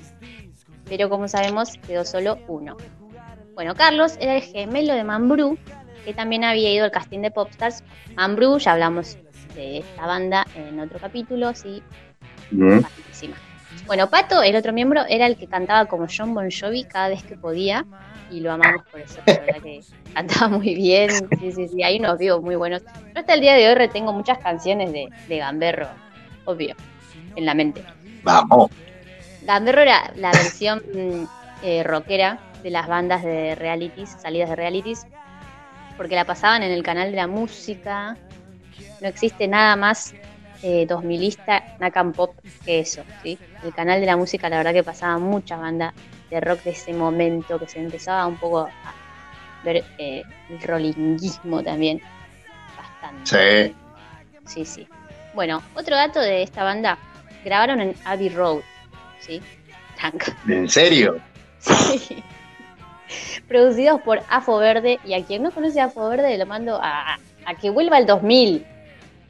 pero 0.87 1.11
como 1.11 1.29
sabemos 1.29 1.75
quedó 1.87 2.07
solo 2.07 2.39
uno. 2.49 2.79
Bueno, 3.59 3.75
Carlos 3.75 4.17
era 4.21 4.37
el 4.37 4.43
gemelo 4.43 4.95
de 4.95 5.03
Mambrú, 5.03 5.59
que 6.05 6.15
también 6.15 6.45
había 6.45 6.73
ido 6.73 6.85
al 6.85 6.93
casting 6.93 7.23
de 7.23 7.33
Popstars. 7.33 7.83
Mambrú, 8.15 8.57
ya 8.59 8.75
hablamos 8.75 9.19
de 9.57 9.79
esta 9.79 10.07
banda 10.07 10.47
en 10.55 10.79
otro 10.79 11.01
capítulo, 11.01 11.53
sí. 11.57 11.83
Bueno, 13.89 14.09
Pato, 14.09 14.45
el 14.45 14.55
otro 14.55 14.73
miembro, 14.73 15.03
era 15.09 15.27
el 15.27 15.37
que 15.37 15.49
cantaba 15.49 15.87
como 15.87 16.07
John 16.07 16.35
Bon 16.35 16.49
Jovi 16.49 16.85
cada 16.85 17.09
vez 17.09 17.25
que 17.25 17.37
podía, 17.37 17.85
y 18.31 18.39
lo 18.39 18.53
amamos 18.53 18.85
por 18.93 19.01
eso, 19.01 19.21
la 19.27 19.41
verdad 19.41 19.61
que 19.61 19.81
cantaba 20.15 20.57
muy 20.57 20.77
bien, 20.77 21.11
sí, 21.41 21.51
sí, 21.51 21.67
sí, 21.67 21.83
hay 21.83 21.99
unos 21.99 22.17
vivos 22.17 22.41
muy 22.41 22.55
buenos. 22.55 22.85
Yo 22.85 23.19
hasta 23.19 23.35
el 23.35 23.41
día 23.41 23.55
de 23.55 23.69
hoy 23.69 23.75
retengo 23.75 24.13
muchas 24.13 24.39
canciones 24.39 24.93
de, 24.93 25.09
de 25.27 25.37
Gamberro, 25.37 25.89
obvio, 26.45 26.77
en 27.35 27.45
la 27.45 27.55
mente. 27.55 27.83
vamos. 28.23 28.71
Gamberro 29.43 29.81
era 29.81 30.13
la 30.15 30.31
versión 30.31 30.81
mm, 30.95 31.25
eh, 31.65 31.83
rockera 31.83 32.39
de 32.63 32.71
las 32.71 32.87
bandas 32.87 33.23
de 33.23 33.55
realities, 33.55 34.11
salidas 34.21 34.51
de 34.51 34.57
realities, 34.57 35.07
porque 35.97 36.15
la 36.15 36.25
pasaban 36.25 36.63
en 36.63 36.73
el 36.73 36.83
canal 36.83 37.11
de 37.11 37.17
la 37.17 37.27
música. 37.27 38.17
No 39.01 39.09
existe 39.09 39.49
nada 39.49 39.77
más 39.77 40.15
eh, 40.63 40.87
2000ista 40.87 41.63
Nakam 41.79 42.13
Pop 42.13 42.37
que 42.65 42.81
eso, 42.81 43.03
¿sí? 43.23 43.39
El 43.63 43.73
canal 43.73 44.01
de 44.01 44.07
la 44.07 44.17
música, 44.17 44.49
la 44.49 44.59
verdad 44.59 44.73
que 44.73 44.83
pasaba 44.83 45.19
muchas 45.19 45.61
bandas 45.61 45.95
de 46.31 46.41
rock 46.41 46.63
de 46.65 46.71
ese 46.71 46.93
momento, 46.93 47.59
que 47.59 47.67
se 47.67 47.81
empezaba 47.81 48.27
un 48.27 48.37
poco 48.37 48.61
a 48.61 48.71
ver 49.65 49.85
eh, 49.99 50.23
el 50.51 50.61
rollinguismo 50.61 51.63
también. 51.63 52.01
Bastante. 52.77 53.69
Sí. 53.69 53.75
Sí, 54.47 54.65
sí. 54.65 54.89
Bueno, 55.35 55.63
otro 55.75 55.95
dato 55.95 56.21
de 56.21 56.43
esta 56.43 56.65
banda, 56.65 56.99
grabaron 57.45 57.81
en 57.81 57.95
Abbey 58.05 58.29
Road, 58.31 58.61
¿sí? 59.21 59.41
¿En 60.47 60.69
serio? 60.69 61.21
Sí. 61.61 62.23
Producidos 63.49 64.01
por 64.03 64.21
Afo 64.29 64.59
Verde, 64.59 64.99
y 65.05 65.15
a 65.15 65.25
quien 65.25 65.43
no 65.43 65.51
conoce 65.51 65.81
Afo 65.81 66.09
Verde 66.09 66.37
lo 66.39 66.47
mando 66.47 66.79
a, 66.81 67.19
a 67.45 67.55
que 67.55 67.71
vuelva 67.71 67.97
al 67.97 68.07
2000. 68.07 68.67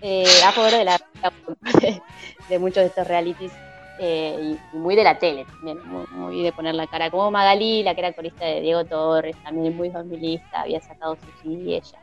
Eh, 0.00 0.24
Afo 0.46 0.62
Verde 0.62 0.84
la 0.84 1.00
de, 2.48 2.58
muchos 2.58 2.82
de 2.82 2.86
estos 2.86 3.06
realities 3.06 3.52
eh, 3.98 4.56
y, 4.72 4.76
y 4.76 4.78
muy 4.78 4.94
de 4.94 5.02
la 5.02 5.18
tele 5.18 5.44
también, 5.44 5.78
muy, 5.88 6.06
muy 6.08 6.42
de 6.42 6.52
poner 6.52 6.74
la 6.74 6.86
cara. 6.86 7.10
Como 7.10 7.30
Magalí, 7.30 7.82
la 7.82 7.94
que 7.94 8.00
era 8.00 8.12
corista 8.12 8.44
de 8.44 8.60
Diego 8.60 8.84
Torres, 8.84 9.36
también 9.42 9.76
muy 9.76 9.90
2000ista, 9.90 10.42
había 10.52 10.80
sacado 10.80 11.16
su 11.16 11.26
CD 11.42 11.76
ella. 11.76 11.98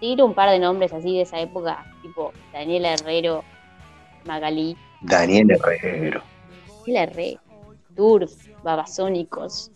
Tiro 0.00 0.26
un 0.26 0.34
par 0.34 0.50
de 0.50 0.58
nombres 0.58 0.92
así 0.92 1.16
de 1.16 1.22
esa 1.22 1.40
época, 1.40 1.86
tipo 2.02 2.32
Daniela 2.52 2.92
Herrero, 2.92 3.42
Magalí, 4.24 4.76
Daniel 5.00 5.50
Herrero. 5.50 6.22
Daniela 6.66 7.02
Herrero, 7.04 7.40
Durf, 7.90 8.32
Babasónicos. 8.62 9.70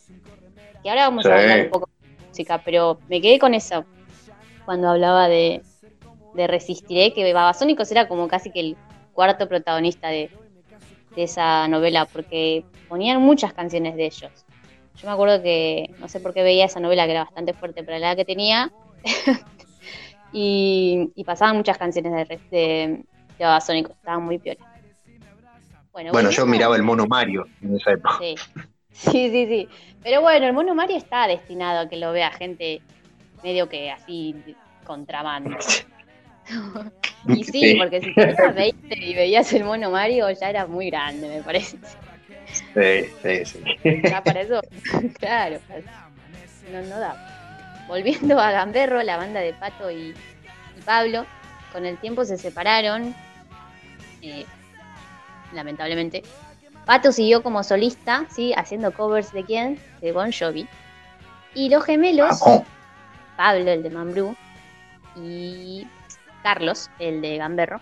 Que 0.88 0.92
ahora 0.92 1.10
vamos 1.10 1.24
Sí. 1.26 1.30
a 1.30 1.36
hablar 1.38 1.60
un 1.64 1.68
poco 1.70 1.90
de 2.00 2.26
música, 2.28 2.62
pero 2.64 2.98
me 3.10 3.20
quedé 3.20 3.38
con 3.38 3.52
eso 3.52 3.84
cuando 4.64 4.88
hablaba 4.88 5.28
de, 5.28 5.60
de 6.34 6.46
Resistiré, 6.46 7.12
que 7.12 7.30
Babasónicos 7.30 7.92
era 7.92 8.08
como 8.08 8.26
casi 8.26 8.50
que 8.50 8.60
el 8.60 8.76
cuarto 9.12 9.46
protagonista 9.46 10.08
de, 10.08 10.30
de 11.14 11.22
esa 11.22 11.68
novela, 11.68 12.06
porque 12.06 12.64
ponían 12.88 13.20
muchas 13.20 13.52
canciones 13.52 13.96
de 13.96 14.06
ellos. 14.06 14.30
Yo 14.96 15.08
me 15.08 15.12
acuerdo 15.12 15.42
que, 15.42 15.90
no 15.98 16.08
sé 16.08 16.20
por 16.20 16.32
qué 16.32 16.42
veía 16.42 16.64
esa 16.64 16.80
novela 16.80 17.04
que 17.04 17.10
era 17.10 17.24
bastante 17.24 17.52
fuerte 17.52 17.84
para 17.84 17.98
la 17.98 18.06
edad 18.08 18.16
que 18.16 18.24
tenía, 18.24 18.72
y, 20.32 21.10
y 21.14 21.24
pasaban 21.24 21.54
muchas 21.58 21.76
canciones 21.76 22.12
de, 22.14 22.40
de, 22.50 23.04
de 23.38 23.44
Babasónicos, 23.44 23.92
estaban 23.94 24.22
muy 24.22 24.38
piolas. 24.38 24.66
Bueno, 25.92 26.12
Bueno, 26.12 26.30
yo 26.30 26.46
miraba 26.46 26.76
el 26.76 26.82
mono 26.82 27.06
Mario 27.06 27.44
en 27.60 27.76
esa 27.76 27.92
época. 27.92 28.16
Sí. 28.20 28.36
Sí, 28.98 29.30
sí, 29.30 29.46
sí. 29.46 29.68
Pero 30.02 30.20
bueno, 30.20 30.46
el 30.46 30.52
mono 30.52 30.74
Mario 30.74 30.96
está 30.96 31.26
destinado 31.26 31.80
a 31.80 31.88
que 31.88 31.96
lo 31.96 32.12
vea 32.12 32.30
gente 32.30 32.80
medio 33.42 33.68
que 33.68 33.90
así 33.90 34.34
contrabando. 34.84 35.56
y 37.28 37.44
sí, 37.44 37.52
Sí. 37.52 37.74
porque 37.78 38.00
si 38.00 38.14
tenías 38.14 38.54
20 38.54 38.98
y 38.98 39.14
veías 39.14 39.52
el 39.52 39.64
mono 39.64 39.90
Mario 39.90 40.30
ya 40.30 40.50
era 40.50 40.66
muy 40.66 40.90
grande, 40.90 41.28
me 41.28 41.42
parece. 41.42 41.78
Sí, 42.74 43.04
sí, 43.22 43.44
sí. 43.44 44.02
Ya 44.04 44.22
para 44.22 44.40
eso, 44.40 44.60
claro, 45.18 45.58
no, 46.72 46.82
no 46.82 46.98
da. 46.98 47.84
Volviendo 47.86 48.38
a 48.38 48.50
Gamberro, 48.50 49.02
la 49.02 49.16
banda 49.16 49.40
de 49.40 49.52
Pato 49.54 49.90
y, 49.90 50.14
y 50.76 50.80
Pablo, 50.84 51.26
con 51.72 51.84
el 51.86 51.98
tiempo 51.98 52.24
se 52.24 52.38
separaron, 52.38 53.14
eh, 54.22 54.44
lamentablemente. 55.52 56.22
Pato 56.88 57.12
siguió 57.12 57.42
como 57.42 57.62
solista, 57.64 58.24
¿sí? 58.30 58.54
haciendo 58.56 58.94
covers 58.94 59.30
de 59.34 59.44
quién? 59.44 59.78
De 60.00 60.10
Bon 60.10 60.32
Jovi. 60.32 60.66
Y 61.52 61.68
los 61.68 61.84
gemelos. 61.84 62.40
Pablo, 63.36 63.70
el 63.70 63.82
de 63.82 63.90
Mambrú, 63.90 64.34
y 65.14 65.86
Carlos, 66.42 66.88
el 66.98 67.20
de 67.20 67.36
Gamberro, 67.36 67.78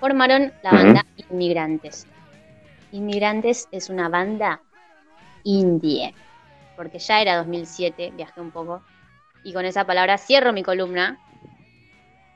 formaron 0.00 0.54
la 0.62 0.70
banda 0.70 1.06
Inmigrantes. 1.30 2.06
Inmigrantes 2.92 3.68
es 3.72 3.90
una 3.90 4.08
banda 4.08 4.62
indie, 5.44 6.14
porque 6.76 6.98
ya 6.98 7.20
era 7.20 7.36
2007, 7.36 8.14
viajé 8.16 8.40
un 8.40 8.52
poco, 8.52 8.82
y 9.44 9.52
con 9.52 9.66
esa 9.66 9.84
palabra 9.84 10.16
cierro 10.16 10.54
mi 10.54 10.62
columna, 10.62 11.18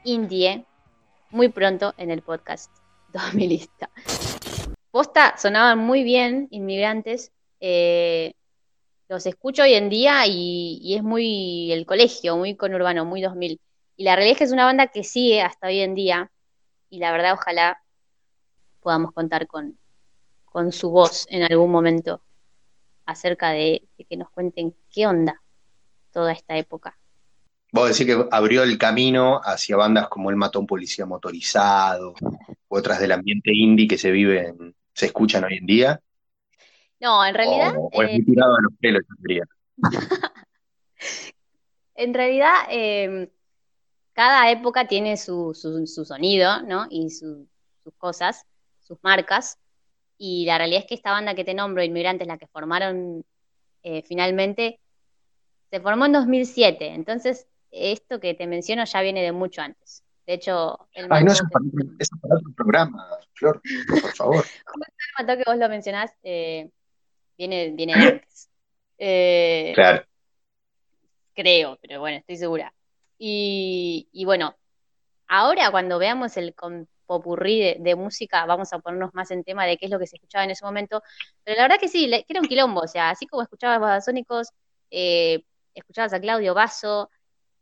indie, 0.05 0.67
muy 1.31 1.49
pronto 1.49 1.95
en 1.97 2.11
el 2.11 2.21
podcast 2.21 2.71
2000ista. 3.15 3.89
Posta, 4.95 5.35
sonaban 5.37 5.81
muy 5.81 6.05
bien 6.05 6.47
Inmigrantes, 6.53 7.33
eh, 7.59 8.33
los 9.09 9.27
escucho 9.27 9.65
hoy 9.65 9.75
en 9.75 9.89
día 9.89 10.25
y, 10.29 10.95
es 10.95 11.03
muy 11.03 11.73
el 11.73 11.85
colegio, 11.85 12.37
muy 12.37 12.55
conurbano, 12.55 13.05
muy 13.05 13.21
2000. 13.21 13.61
Y 13.97 14.05
la 14.05 14.15
realidad 14.15 14.35
es 14.35 14.39
que 14.39 14.45
es 14.45 14.53
una 14.53 14.67
banda 14.67 14.87
que 14.87 15.03
sigue 15.03 15.43
hasta 15.43 15.67
hoy 15.67 15.81
en 15.81 15.97
día 15.97 16.31
y 16.91 17.01
la 17.01 17.11
verdad 17.11 17.33
ojalá 17.33 17.83
podamos 18.79 19.11
contar 19.11 19.49
con, 19.49 19.77
con 20.45 20.71
su 20.71 20.91
voz 20.91 21.27
en 21.29 21.43
algún 21.43 21.73
momento 21.73 22.23
acerca 23.05 23.51
de, 23.51 23.83
de 23.99 24.05
que 24.05 24.17
nos 24.17 24.31
cuenten 24.31 24.77
qué 24.93 25.09
onda 25.09 25.43
toda 26.13 26.31
esta 26.31 26.57
época. 26.57 26.97
Vos 27.73 27.89
decís 27.89 28.07
que 28.07 28.29
abrió 28.31 28.63
el 28.63 28.79
camino 28.79 29.41
hacia 29.43 29.77
bandas 29.77 30.07
como 30.07 30.31
El 30.31 30.37
Matón 30.37 30.69
Policía 30.69 31.05
Motorizado, 31.05 32.15
u 32.69 32.77
otras 32.77 33.01
del 33.01 33.11
ambiente 33.11 33.51
indie 33.53 33.89
que 33.89 33.99
se 33.99 34.13
viven, 34.13 34.77
se 34.95 35.07
escuchan 35.07 35.45
hoy 35.45 35.59
en 35.59 35.67
día. 35.67 36.01
No, 37.01 37.25
en 37.25 37.35
realidad, 37.35 37.73
o, 37.77 37.91
o 37.93 38.03
es 38.03 38.11
eh, 38.11 38.13
muy 38.15 38.25
tirado 38.25 38.57
a 38.57 38.63
los 38.63 38.73
pelos, 38.81 39.03
yo 39.09 39.15
diría. 39.19 39.45
en 41.97 42.15
realidad 42.15 42.53
eh, 42.71 43.31
cada 44.13 44.51
época 44.51 44.87
tiene 44.87 45.17
su, 45.17 45.53
su, 45.55 45.87
su 45.87 46.05
sonido, 46.05 46.63
¿no? 46.63 46.87
Y 46.91 47.11
su- 47.11 47.49
sus 47.83 47.95
cosas, 47.95 48.47
sus 48.81 48.99
marcas. 49.03 49.59
Y 50.17 50.47
la 50.47 50.57
realidad 50.59 50.83
es 50.83 50.87
que 50.87 50.95
esta 50.95 51.11
banda 51.11 51.35
que 51.35 51.45
te 51.45 51.55
nombro, 51.55 51.83
Inmigrantes, 51.83 52.27
la 52.27 52.39
que 52.39 52.47
formaron 52.47 53.25
eh, 53.83 54.03
finalmente, 54.03 54.81
se 55.71 55.81
formó 55.81 56.07
en 56.07 56.13
2007. 56.13 56.87
Entonces, 56.95 57.49
esto 57.73 58.21
que 58.21 58.35
te 58.35 58.47
menciono 58.47 58.85
ya 58.85 59.03
viene 59.03 59.23
de 59.23 59.33
mucho 59.33 59.61
antes. 59.61 60.04
De 60.27 60.35
hecho, 60.35 60.89
el 60.93 61.07
Ay, 61.11 61.25
no, 61.25 61.33
es 61.33 61.43
para, 61.53 61.65
es 61.99 62.09
para 62.21 62.37
otro 62.37 62.53
programa, 62.57 63.07
Flor, 63.35 63.61
por 64.01 64.13
favor. 64.15 64.45
el 64.77 65.27
mató 65.27 65.37
que 65.37 65.45
vos 65.47 65.59
lo 65.59 65.69
mencionás 65.69 66.13
eh, 66.23 66.71
viene, 67.37 67.71
viene 67.73 67.95
de 67.95 68.07
antes. 68.09 68.51
Eh, 68.99 69.73
Claro. 69.75 70.05
Creo, 71.35 71.79
pero 71.83 72.01
bueno, 72.01 72.19
estoy 72.19 72.37
segura. 72.37 72.73
Y, 73.19 74.09
y 74.13 74.25
bueno, 74.25 74.57
ahora 75.27 75.71
cuando 75.71 75.99
veamos 75.99 76.37
el, 76.37 76.55
popurrí 77.07 77.61
de, 77.61 77.77
de 77.81 77.95
música, 77.97 78.47
vamos 78.47 78.73
a 78.73 78.79
ponernos 78.79 79.13
más 79.15 79.31
en 79.31 79.45
tema 79.45 79.67
de 79.67 79.77
qué 79.77 79.87
es 79.87 79.91
lo 79.91 79.99
que 79.99 80.07
se 80.07 80.17
escuchaba 80.17 80.45
en 80.45 80.51
ese 80.51 80.65
momento. 80.65 81.03
Pero 81.43 81.57
la 81.57 81.65
verdad 81.65 81.79
que 81.81 81.89
sí, 81.89 82.07
le- 82.07 82.25
que 82.25 82.33
era 82.33 82.41
un 82.41 82.47
quilombo, 82.49 82.81
o 82.83 82.89
sea, 82.89 83.11
así 83.11 83.27
como 83.27 83.43
escuchabas 83.43 83.81
Babasónicos, 83.81 84.49
eh, 84.91 85.43
escuchabas 85.75 86.13
a 86.15 86.21
Claudio 86.21 86.55
Basso, 86.55 87.11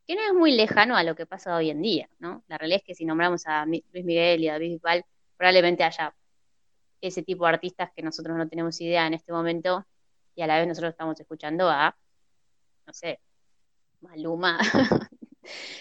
que 0.07 0.15
no 0.15 0.23
es 0.23 0.35
muy 0.35 0.53
lejano 0.53 0.97
a 0.97 1.03
lo 1.03 1.15
que 1.15 1.27
pasa 1.27 1.57
hoy 1.57 1.71
en 1.71 1.83
día, 1.83 2.09
¿no? 2.19 2.43
La 2.49 2.59
realidad 2.59 2.81
es 2.81 2.85
que 2.85 2.95
si 2.95 3.05
nombramos 3.05 3.47
a 3.47 3.65
Luis 3.67 4.05
Miguel 4.05 4.41
y 4.43 4.49
a 4.49 4.53
David 4.53 4.73
Bisbal, 4.73 5.05
probablemente 5.37 5.85
haya 5.85 6.15
ese 7.01 7.23
tipo 7.23 7.45
de 7.45 7.51
artistas 7.55 7.91
que 7.95 8.03
nosotros 8.03 8.37
no 8.37 8.49
tenemos 8.49 8.81
idea 8.81 9.07
en 9.07 9.15
este 9.15 9.33
momento 9.33 9.85
y 10.35 10.43
a 10.43 10.47
la 10.47 10.59
vez 10.59 10.69
nosotros 10.69 10.91
estamos 10.91 11.19
escuchando 11.19 11.69
a, 11.69 11.97
no 12.87 12.93
sé, 12.93 13.21
Maluma. 14.01 14.59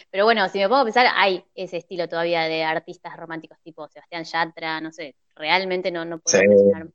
Pero 0.09 0.25
bueno, 0.25 0.47
si 0.49 0.57
me 0.57 0.65
a 0.65 0.83
pensar, 0.83 1.07
hay 1.15 1.45
ese 1.53 1.77
estilo 1.77 2.07
todavía 2.09 2.41
de 2.43 2.63
artistas 2.63 3.15
románticos 3.15 3.59
tipo 3.63 3.87
Sebastián 3.87 4.23
Yatra, 4.23 4.81
no 4.81 4.91
sé, 4.91 5.15
realmente 5.35 5.91
no, 5.91 6.03
no 6.05 6.19
puedo 6.19 6.39
Sí. 6.39 6.47
mencionar. 6.47 6.87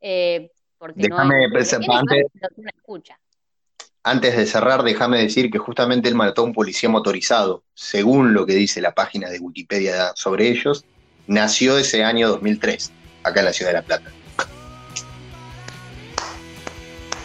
Eh, 0.00 0.50
porque 0.78 1.08
no 1.08 1.16
Déjame 1.16 1.44
hay, 1.44 1.50
pensar, 1.50 1.80
porque 1.80 2.14
antes, 2.14 2.26
uno 2.56 2.68
escucha. 2.74 3.20
Antes 4.04 4.36
de 4.36 4.46
cerrar, 4.46 4.82
déjame 4.82 5.18
decir 5.18 5.50
que 5.50 5.58
justamente 5.58 6.08
él 6.08 6.14
mató 6.14 6.42
a 6.42 6.44
un 6.44 6.52
policía 6.52 6.90
motorizado, 6.90 7.64
según 7.74 8.34
lo 8.34 8.44
que 8.44 8.54
dice 8.54 8.82
la 8.82 8.94
página 8.94 9.30
de 9.30 9.40
Wikipedia 9.40 10.12
sobre 10.14 10.48
ellos, 10.48 10.84
nació 11.26 11.78
ese 11.78 12.04
año 12.04 12.28
2003, 12.28 12.92
acá 13.22 13.40
en 13.40 13.46
la 13.46 13.52
ciudad 13.54 13.70
de 13.70 13.76
La 13.78 13.82
Plata. 13.82 14.10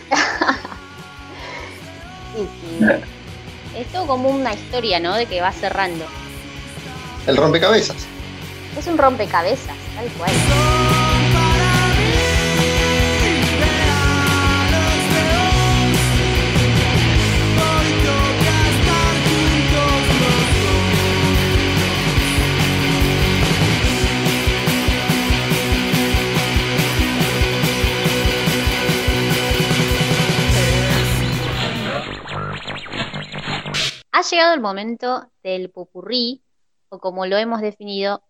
Sí, 2.36 2.48
sí. 2.80 2.86
Es 3.76 3.88
todo 3.92 4.08
como 4.08 4.30
una 4.30 4.54
historia, 4.54 5.00
¿no? 5.02 5.16
De 5.16 5.26
que 5.26 5.42
va 5.42 5.52
cerrando. 5.52 6.06
El 7.28 7.36
rompecabezas. 7.36 7.98
Es 8.78 8.88
un 8.88 8.98
rompecabezas, 8.98 9.76
tal 9.96 10.08
cual. 10.12 10.32
Llegado 34.30 34.54
el 34.54 34.62
momento 34.62 35.32
del 35.44 35.70
popurrí, 35.72 36.44
o 36.90 37.00
como 37.00 37.26
lo 37.26 37.38
hemos 37.38 37.62
definido, 37.62 38.24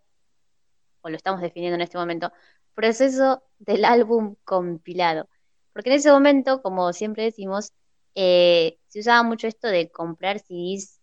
o 1.01 1.09
lo 1.09 1.15
estamos 1.15 1.41
definiendo 1.41 1.75
en 1.75 1.81
este 1.81 1.97
momento, 1.97 2.31
proceso 2.73 3.43
del 3.59 3.85
álbum 3.85 4.35
compilado. 4.45 5.29
Porque 5.73 5.89
en 5.89 5.97
ese 5.97 6.11
momento, 6.11 6.61
como 6.61 6.93
siempre 6.93 7.23
decimos, 7.23 7.73
eh, 8.15 8.79
se 8.87 8.99
usaba 8.99 9.23
mucho 9.23 9.47
esto 9.47 9.67
de 9.67 9.91
comprar 9.91 10.39
CDs 10.39 10.99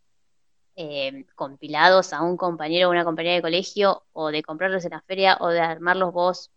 eh, 0.76 1.24
compilados 1.34 2.12
a 2.12 2.22
un 2.22 2.36
compañero 2.36 2.88
o 2.88 2.90
una 2.90 3.05
compañera 3.05 3.36
de 3.36 3.42
colegio, 3.42 4.05
o 4.12 4.30
de 4.30 4.42
comprarlos 4.42 4.84
en 4.84 4.90
la 4.92 5.03
feria, 5.03 5.38
o 5.40 5.49
de 5.49 5.61
armarlos 5.61 6.12
vos 6.12 6.51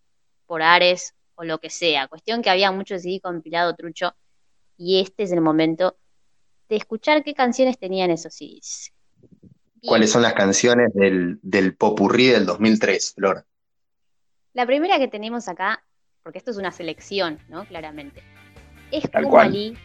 por 0.46 0.62
Ares, 0.62 1.16
o 1.36 1.44
lo 1.44 1.60
que 1.60 1.70
sea. 1.70 2.08
Cuestión 2.08 2.42
que 2.42 2.50
había 2.50 2.72
mucho 2.72 2.98
CD 3.00 3.22
compilado 3.22 3.76
trucho, 3.76 4.16
y 4.78 5.02
este 5.02 5.24
es 5.24 5.32
el 5.32 5.42
momento 5.42 5.98
de 6.70 6.76
escuchar 6.76 7.24
qué 7.24 7.34
canciones 7.34 7.78
tenían 7.78 8.12
esos 8.12 8.34
CDs. 8.34 8.94
¿Cuáles 9.82 10.12
son 10.12 10.22
las 10.22 10.34
canciones 10.34 10.94
del, 10.94 11.40
del 11.42 11.76
popurrí 11.76 12.28
del 12.28 12.46
2003, 12.46 13.14
Flor? 13.16 13.46
La 14.54 14.66
primera 14.66 15.00
que 15.00 15.08
tenemos 15.08 15.48
acá, 15.48 15.84
porque 16.22 16.38
esto 16.38 16.52
es 16.52 16.58
una 16.58 16.72
selección, 16.72 17.40
¿no? 17.48 17.66
Claramente, 17.66 18.22
es 18.92 19.10
Tal 19.10 19.24
como 19.24 19.36
cual. 19.36 19.48
Ali, 19.48 19.78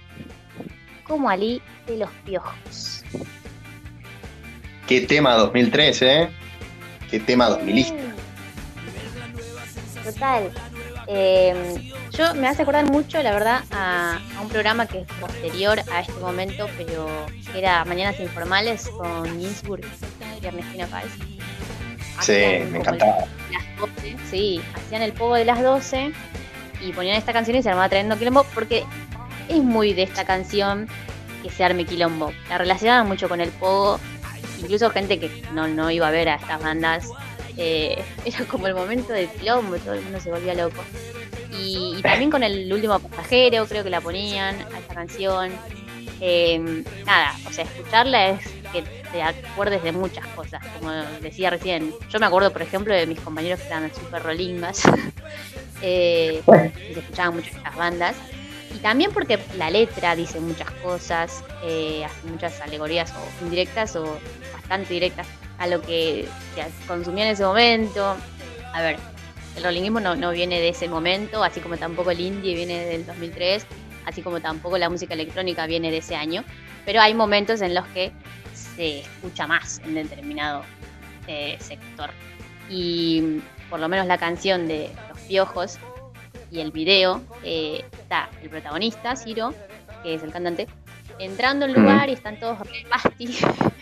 como 1.05 1.30
Ali 1.30 1.62
de 1.87 1.99
los 1.99 2.11
piojos. 2.24 3.05
¿Qué 4.87 5.03
tema 5.03 5.35
2003, 5.35 6.03
eh? 6.03 6.28
¿Qué 7.11 7.20
tema 7.20 7.49
2000? 7.49 7.87
Total. 10.05 10.53
Eh, 11.07 11.92
yo 12.12 12.34
me 12.34 12.48
hace 12.48 12.62
acordar 12.62 12.84
mucho, 12.86 13.22
la 13.22 13.32
verdad, 13.32 13.64
a, 13.70 14.18
a 14.36 14.40
un 14.40 14.48
programa 14.48 14.86
que 14.86 15.00
es 15.00 15.07
posterior 15.20 15.80
a 15.92 16.00
este 16.00 16.12
momento, 16.14 16.66
pero 16.76 17.07
que 17.52 17.59
era 17.59 17.84
Mañanas 17.84 18.18
Informales 18.20 18.88
con 18.88 19.24
Ginsburg 19.38 19.84
y 20.42 20.46
Ernestina 20.46 20.86
Páez. 20.86 21.12
Sí, 22.20 22.32
me 22.32 22.78
encantaba. 22.78 23.26
las 23.50 23.76
12, 23.78 24.16
sí, 24.30 24.61
hacían 24.74 25.02
el 25.02 25.12
pogo 25.12 25.34
de 25.34 25.44
las 25.44 25.62
12 25.62 26.12
y 26.80 26.92
ponían 26.92 27.16
esta 27.16 27.32
canción 27.32 27.57
y 27.57 27.62
se 27.62 27.70
armaba 27.70 27.88
tremendo 27.88 28.16
quilombo 28.16 28.44
porque 28.55 28.84
es 29.48 29.62
muy 29.62 29.92
de 29.92 30.05
esta 30.05 30.24
canción 30.24 30.88
que 31.42 31.50
se 31.50 31.64
arme 31.64 31.84
quilombo. 31.84 32.32
La 32.48 32.59
relacionaban 32.59 33.07
mucho 33.07 33.28
con 33.28 33.40
el 33.40 33.50
pogo, 33.50 33.98
incluso 34.61 34.90
gente 34.90 35.18
que 35.18 35.42
no, 35.52 35.68
no 35.68 35.90
iba 35.90 36.09
a 36.09 36.11
ver 36.11 36.28
a 36.28 36.36
estas 36.36 36.62
bandas. 36.62 37.11
Eh, 37.57 38.02
era 38.24 38.44
como 38.46 38.66
el 38.66 38.74
momento 38.74 39.12
del 39.12 39.28
quilombo, 39.28 39.76
todo 39.78 39.94
el 39.94 40.02
mundo 40.02 40.20
se 40.20 40.30
volvía 40.30 40.55
loco. 40.55 40.82
Y, 41.61 41.96
y 41.98 42.02
también 42.02 42.30
con 42.30 42.42
el 42.42 42.72
último 42.72 42.98
pasajero, 42.98 43.66
creo 43.66 43.84
que 43.84 43.90
la 43.90 44.00
ponían 44.00 44.57
a 44.74 44.78
esta 44.78 44.94
canción. 44.94 45.52
Eh, 46.20 46.84
nada, 47.05 47.34
o 47.46 47.52
sea, 47.52 47.64
escucharla 47.64 48.30
es 48.30 48.40
que 48.72 48.82
te 49.12 49.22
acuerdes 49.22 49.82
de 49.82 49.92
muchas 49.92 50.26
cosas, 50.28 50.61
como 50.78 50.90
decía 51.20 51.50
recién. 51.50 51.92
Yo 52.11 52.18
me 52.18 52.26
acuerdo, 52.26 52.52
por 52.52 52.62
ejemplo, 52.62 52.94
de 52.94 53.07
mis 53.07 53.20
compañeros 53.20 53.61
que 53.61 53.66
eran 53.66 53.94
súper 53.94 54.22
rolingas, 54.22 54.82
eh, 55.82 56.42
que 56.46 56.94
se 56.94 57.00
escuchaban 57.00 57.36
mucho 57.36 57.50
estas 57.50 57.76
bandas. 57.76 58.16
Y 58.74 58.78
también 58.78 59.12
porque 59.12 59.38
la 59.57 59.70
letra 59.70 60.16
dice 60.16 60.40
muchas 60.40 60.70
cosas, 60.82 61.44
eh, 61.62 62.05
hace 62.05 62.26
muchas 62.26 62.61
alegorías 62.61 63.12
o 63.12 63.44
indirectas 63.44 63.94
o 63.94 64.18
bastante 64.52 64.94
directas 64.94 65.28
a 65.59 65.66
lo 65.66 65.80
que 65.80 66.28
se 66.55 66.86
consumía 66.86 67.24
en 67.24 67.30
ese 67.32 67.44
momento. 67.44 68.16
A 68.72 68.82
ver, 68.82 68.96
el 69.57 69.62
rolinguismo 69.62 70.00
no, 70.00 70.16
no 70.16 70.32
viene 70.32 70.61
de 70.61 70.70
ese 70.70 70.88
momento, 70.88 71.42
así 71.44 71.61
como 71.61 71.76
tampoco 71.76 72.11
el 72.11 72.20
indie 72.20 72.55
viene 72.55 72.84
del 72.86 73.07
2003, 73.07 73.66
así 74.05 74.22
como 74.22 74.40
tampoco 74.40 74.78
la 74.78 74.90
música 74.90 75.14
electrónica 75.14 75.66
viene 75.66 75.90
de 75.90 75.98
ese 75.98 76.16
año, 76.16 76.44
pero 76.84 77.00
hay 77.00 77.14
momentos 77.14 77.61
en 77.61 77.74
los 77.74 77.86
que 77.88 78.12
se 78.52 79.00
escucha 79.00 79.46
más 79.46 79.80
en 79.84 79.94
determinado 79.94 80.62
eh, 81.26 81.57
sector. 81.61 82.11
Y 82.68 83.20
mm, 83.22 83.70
por 83.70 83.80
lo 83.80 83.88
menos 83.88 84.07
la 84.07 84.18
canción 84.18 84.66
de 84.66 84.90
Los 85.09 85.18
Piojos 85.20 85.78
y 86.50 86.61
el 86.61 86.70
video, 86.70 87.22
eh, 87.42 87.84
está 87.92 88.28
el 88.42 88.50
protagonista, 88.50 89.16
Ciro, 89.16 89.55
que 90.02 90.14
es 90.14 90.22
el 90.22 90.32
cantante, 90.32 90.68
entrando 91.18 91.64
al 91.64 91.72
lugar 91.72 92.09
y 92.09 92.12
están 92.12 92.38
todos 92.38 92.59
re. 92.61 92.84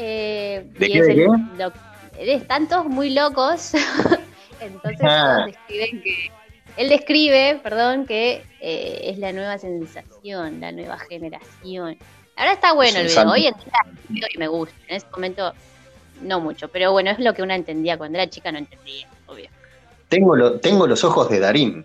Eh, 0.00 0.64
¿De 0.78 0.86
y 0.86 0.92
qué, 0.92 0.98
es 1.00 1.06
de 1.06 1.12
el- 1.12 1.18
qué? 1.18 1.26
lo- 1.58 1.72
están 2.18 2.68
todos 2.68 2.86
muy 2.86 3.10
locos. 3.10 3.72
Entonces 4.60 5.00
Ah. 5.02 5.34
todos 5.36 5.46
describen 5.46 6.02
que. 6.02 6.30
Él 6.76 6.88
describe, 6.88 7.58
perdón, 7.62 8.06
que 8.06 8.44
eh, 8.60 9.00
es 9.04 9.18
la 9.18 9.32
nueva 9.32 9.58
sensación, 9.58 10.60
la 10.60 10.70
nueva 10.70 10.96
generación. 10.98 11.98
Ahora 12.36 12.52
está 12.52 12.72
bueno 12.72 13.00
Es 13.00 13.16
el 13.16 13.24
video. 13.24 13.32
Hoy 13.32 13.46
en 13.48 13.54
día 14.14 14.26
me 14.38 14.46
gusta. 14.46 14.76
En 14.86 14.96
ese 14.96 15.06
momento 15.10 15.52
no 16.22 16.38
mucho. 16.40 16.68
Pero 16.68 16.92
bueno, 16.92 17.10
es 17.10 17.18
lo 17.18 17.34
que 17.34 17.42
uno 17.42 17.52
entendía 17.54 17.98
cuando 17.98 18.18
era 18.18 18.30
chica, 18.30 18.52
no 18.52 18.58
entendía, 18.58 19.08
obvio. 19.26 19.48
Tengo, 20.08 20.36
lo- 20.36 20.60
tengo 20.60 20.86
los 20.86 21.02
ojos 21.02 21.28
de 21.28 21.40
Darín. 21.40 21.84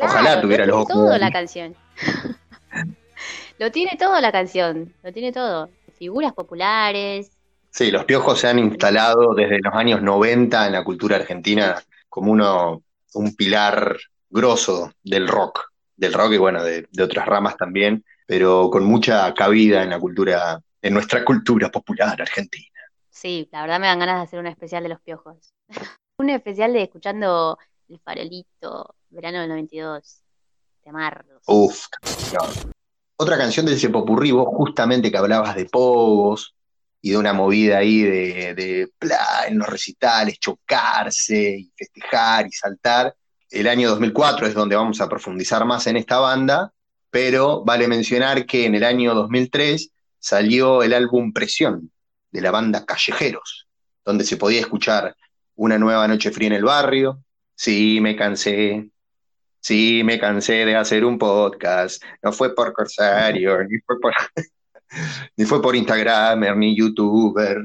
Ojalá 0.00 0.40
tuviera 0.40 0.64
lo 0.64 0.78
los 0.78 0.90
ojos 0.90 1.10
de 1.10 1.18
la 1.18 1.30
canción. 1.30 1.74
lo 3.58 3.70
tiene 3.70 3.96
todo 3.98 4.18
la 4.20 4.32
canción. 4.32 4.92
Lo 5.02 5.12
tiene 5.12 5.32
todo. 5.32 5.68
Figuras 5.98 6.32
populares. 6.32 7.30
Sí, 7.74 7.90
los 7.90 8.04
piojos 8.04 8.38
se 8.38 8.46
han 8.46 8.60
instalado 8.60 9.34
desde 9.34 9.58
los 9.58 9.74
años 9.74 10.00
90 10.00 10.68
en 10.68 10.74
la 10.74 10.84
cultura 10.84 11.16
argentina 11.16 11.82
como 12.08 12.30
uno, 12.30 12.84
un 13.14 13.34
pilar 13.34 13.98
grosso 14.30 14.92
del 15.02 15.26
rock, 15.26 15.72
del 15.96 16.12
rock 16.12 16.34
y 16.34 16.36
bueno, 16.36 16.62
de, 16.62 16.86
de 16.88 17.02
otras 17.02 17.26
ramas 17.26 17.56
también, 17.56 18.04
pero 18.28 18.70
con 18.70 18.84
mucha 18.84 19.34
cabida 19.34 19.82
en 19.82 19.90
la 19.90 19.98
cultura, 19.98 20.60
en 20.80 20.94
nuestra 20.94 21.24
cultura 21.24 21.68
popular 21.68 22.22
argentina. 22.22 22.78
Sí, 23.10 23.48
la 23.50 23.62
verdad 23.62 23.80
me 23.80 23.88
dan 23.88 23.98
ganas 23.98 24.18
de 24.18 24.22
hacer 24.22 24.38
un 24.38 24.46
especial 24.46 24.84
de 24.84 24.90
los 24.90 25.00
piojos. 25.00 25.52
un 26.18 26.30
especial 26.30 26.72
de 26.74 26.82
escuchando 26.84 27.58
El 27.88 27.98
Farolito, 27.98 28.94
verano 29.10 29.40
del 29.40 29.48
92. 29.48 30.22
De 30.84 30.90
amarlos. 30.90 31.42
Uf, 31.48 31.86
canción. 31.88 32.72
Otra 33.16 33.36
canción 33.36 33.66
de 33.66 33.74
ese 33.74 33.88
popurrí, 33.88 34.30
vos 34.30 34.46
justamente 34.46 35.10
que 35.10 35.18
hablabas 35.18 35.56
de 35.56 35.64
pogos 35.64 36.53
y 37.04 37.10
de 37.10 37.18
una 37.18 37.34
movida 37.34 37.76
ahí 37.76 38.00
de, 38.00 38.88
en 39.46 39.58
los 39.58 39.68
recitales, 39.68 40.38
chocarse 40.38 41.58
y 41.58 41.72
festejar 41.76 42.46
y 42.46 42.50
saltar. 42.50 43.14
El 43.50 43.68
año 43.68 43.90
2004 43.90 44.46
es 44.46 44.54
donde 44.54 44.74
vamos 44.74 45.02
a 45.02 45.08
profundizar 45.10 45.66
más 45.66 45.86
en 45.86 45.98
esta 45.98 46.18
banda, 46.18 46.72
pero 47.10 47.62
vale 47.62 47.88
mencionar 47.88 48.46
que 48.46 48.64
en 48.64 48.74
el 48.74 48.84
año 48.84 49.14
2003 49.14 49.90
salió 50.18 50.82
el 50.82 50.94
álbum 50.94 51.34
Presión 51.34 51.92
de 52.30 52.40
la 52.40 52.50
banda 52.50 52.86
Callejeros. 52.86 53.68
donde 54.02 54.24
se 54.24 54.38
podía 54.38 54.60
escuchar 54.60 55.14
una 55.56 55.76
nueva 55.76 56.08
noche 56.08 56.30
fría 56.30 56.46
en 56.46 56.54
el 56.54 56.64
barrio. 56.64 57.22
Sí, 57.54 57.98
me 58.00 58.16
cansé. 58.16 58.88
Sí, 59.60 60.00
me 60.04 60.18
cansé 60.18 60.64
de 60.64 60.74
hacer 60.74 61.04
un 61.04 61.18
podcast. 61.18 62.02
No 62.22 62.32
fue 62.32 62.54
por 62.54 62.72
Corsario, 62.72 63.62
ni 63.64 63.78
fue 63.80 64.00
por, 64.00 64.14
ni 65.36 65.44
fue 65.44 65.60
por 65.62 65.76
Instagram, 65.76 66.58
ni 66.58 66.76
YouTuber. 66.76 67.58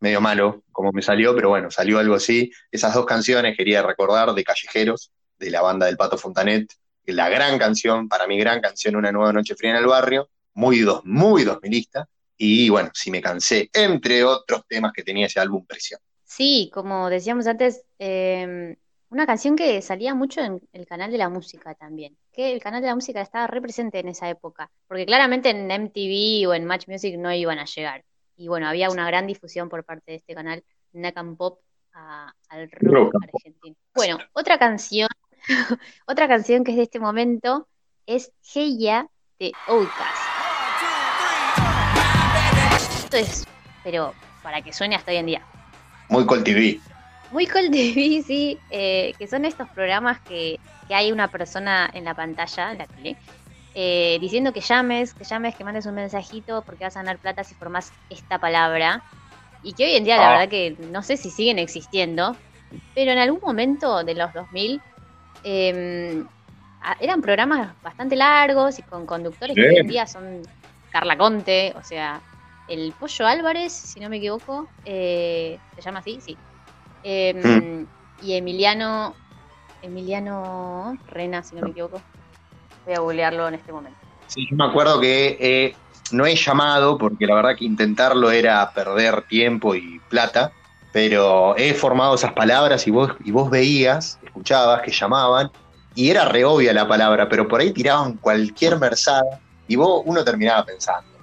Medio 0.00 0.20
malo 0.20 0.64
como 0.72 0.90
me 0.90 1.02
salió, 1.02 1.34
pero 1.34 1.50
bueno, 1.50 1.70
salió 1.70 1.98
algo 1.98 2.16
así. 2.16 2.50
Esas 2.70 2.94
dos 2.94 3.06
canciones 3.06 3.56
quería 3.56 3.82
recordar 3.82 4.32
de 4.34 4.42
Callejeros, 4.42 5.12
de 5.38 5.50
la 5.50 5.62
banda 5.62 5.86
del 5.86 5.96
Pato 5.96 6.18
Fontanet. 6.18 6.72
La 7.04 7.28
gran 7.28 7.58
canción, 7.58 8.08
para 8.08 8.26
mí 8.26 8.38
gran 8.38 8.60
canción, 8.60 8.96
Una 8.96 9.12
nueva 9.12 9.32
noche 9.32 9.54
fría 9.54 9.70
en 9.70 9.76
el 9.76 9.86
barrio. 9.86 10.28
Muy, 10.54 10.80
dos, 10.80 11.02
muy 11.04 11.44
dos 11.44 11.58
milista. 11.62 12.08
Y 12.36 12.68
bueno, 12.68 12.90
si 12.94 13.10
me 13.10 13.20
cansé, 13.20 13.70
entre 13.72 14.24
otros 14.24 14.62
temas 14.66 14.92
que 14.92 15.04
tenía 15.04 15.26
ese 15.26 15.38
álbum 15.38 15.64
Presión. 15.64 16.00
Sí, 16.24 16.70
como 16.72 17.08
decíamos 17.08 17.46
antes, 17.46 17.82
eh, 17.98 18.76
una 19.12 19.26
canción 19.26 19.56
que 19.56 19.82
salía 19.82 20.14
mucho 20.14 20.40
en 20.40 20.62
el 20.72 20.86
canal 20.86 21.12
de 21.12 21.18
la 21.18 21.28
música 21.28 21.74
también, 21.74 22.16
que 22.32 22.54
el 22.54 22.62
canal 22.62 22.80
de 22.80 22.88
la 22.88 22.94
música 22.94 23.20
estaba 23.20 23.46
represente 23.46 23.98
en 23.98 24.08
esa 24.08 24.30
época, 24.30 24.70
porque 24.88 25.04
claramente 25.04 25.50
en 25.50 25.66
MTV 25.66 26.48
o 26.48 26.54
en 26.54 26.64
Match 26.64 26.88
Music 26.88 27.16
no 27.18 27.30
iban 27.30 27.58
a 27.58 27.66
llegar. 27.66 28.04
Y 28.36 28.48
bueno, 28.48 28.66
había 28.66 28.88
una 28.88 29.06
gran 29.06 29.26
difusión 29.26 29.68
por 29.68 29.84
parte 29.84 30.12
de 30.12 30.16
este 30.16 30.34
canal, 30.34 30.64
Nakam 30.92 31.36
Pop, 31.36 31.60
al 31.92 32.70
rock, 32.70 33.14
argentino. 33.22 33.76
Bueno, 33.94 34.16
otra 34.32 34.58
canción, 34.58 35.08
otra 36.06 36.26
canción 36.26 36.64
que 36.64 36.70
es 36.70 36.78
de 36.78 36.84
este 36.84 36.98
momento 36.98 37.68
es 38.06 38.32
Hey 38.42 38.78
Ya 38.80 39.06
de 39.38 39.52
Outcast. 39.66 40.22
Esto 43.04 43.16
es, 43.18 43.44
pero 43.84 44.14
para 44.42 44.62
que 44.62 44.72
suene 44.72 44.96
hasta 44.96 45.10
hoy 45.10 45.18
en 45.18 45.26
día. 45.26 45.46
Muy 46.08 46.24
Col 46.24 46.42
TV. 46.42 46.80
Muy 47.32 47.46
Col 47.46 47.70
TV, 47.70 48.22
sí, 48.26 48.58
eh, 48.70 49.14
que 49.18 49.26
son 49.26 49.46
estos 49.46 49.68
programas 49.70 50.20
que, 50.20 50.60
que, 50.86 50.94
hay 50.94 51.10
una 51.10 51.28
persona 51.28 51.90
en 51.92 52.04
la 52.04 52.14
pantalla, 52.14 52.72
en 52.72 52.78
la 52.78 52.86
tele, 52.86 53.16
eh, 53.74 54.18
diciendo 54.20 54.52
que 54.52 54.60
llames, 54.60 55.14
que 55.14 55.24
llames, 55.24 55.54
que 55.56 55.64
mandes 55.64 55.86
un 55.86 55.94
mensajito 55.94 56.62
porque 56.62 56.84
vas 56.84 56.94
a 56.96 57.00
ganar 57.00 57.18
plata 57.18 57.42
si 57.42 57.54
formas 57.54 57.90
esta 58.10 58.38
palabra. 58.38 59.02
Y 59.62 59.72
que 59.72 59.84
hoy 59.84 59.94
en 59.94 60.04
día 60.04 60.16
la 60.16 60.28
ah. 60.28 60.32
verdad 60.32 60.48
que 60.48 60.76
no 60.90 61.02
sé 61.02 61.16
si 61.16 61.30
siguen 61.30 61.58
existiendo, 61.58 62.36
pero 62.94 63.12
en 63.12 63.18
algún 63.18 63.40
momento 63.40 64.04
de 64.04 64.14
los 64.14 64.32
2000 64.34 64.82
eh, 65.44 66.24
eran 67.00 67.22
programas 67.22 67.72
bastante 67.82 68.14
largos 68.16 68.78
y 68.78 68.82
con 68.82 69.06
conductores 69.06 69.54
que 69.54 69.68
hoy 69.68 69.76
en 69.78 69.86
día 69.86 70.06
son 70.06 70.42
Carla 70.90 71.16
Conte, 71.16 71.72
o 71.76 71.82
sea, 71.82 72.20
el 72.68 72.92
Pollo 72.92 73.26
Álvarez, 73.26 73.72
si 73.72 74.00
no 74.00 74.10
me 74.10 74.18
equivoco, 74.18 74.68
eh, 74.84 75.58
se 75.76 75.80
llama 75.80 76.00
así, 76.00 76.20
sí, 76.20 76.36
Em, 77.02 77.86
y 78.22 78.34
Emiliano, 78.34 79.14
Emiliano 79.82 80.96
Rena, 81.08 81.42
si 81.42 81.54
no 81.56 81.62
me 81.62 81.70
equivoco. 81.70 82.00
Voy 82.84 82.94
a 82.94 83.00
googlearlo 83.00 83.48
en 83.48 83.54
este 83.54 83.72
momento. 83.72 83.98
Sí, 84.26 84.46
yo 84.50 84.56
me 84.56 84.64
acuerdo 84.64 85.00
que 85.00 85.36
eh, 85.40 85.74
no 86.12 86.26
he 86.26 86.34
llamado, 86.34 86.98
porque 86.98 87.26
la 87.26 87.34
verdad 87.34 87.56
que 87.56 87.64
intentarlo 87.64 88.30
era 88.30 88.70
perder 88.72 89.22
tiempo 89.22 89.74
y 89.74 90.00
plata, 90.08 90.52
pero 90.92 91.56
he 91.56 91.74
formado 91.74 92.14
esas 92.14 92.32
palabras 92.32 92.86
y 92.86 92.90
vos, 92.90 93.12
y 93.24 93.30
vos 93.30 93.50
veías, 93.50 94.18
escuchabas 94.22 94.82
que 94.82 94.92
llamaban, 94.92 95.50
y 95.94 96.10
era 96.10 96.24
re 96.26 96.44
obvia 96.44 96.72
la 96.72 96.88
palabra, 96.88 97.28
pero 97.28 97.48
por 97.48 97.60
ahí 97.60 97.72
tiraban 97.72 98.16
cualquier 98.18 98.78
merzada, 98.78 99.40
y 99.68 99.76
vos 99.76 100.02
uno 100.04 100.24
terminaba 100.24 100.64
pensando, 100.64 101.18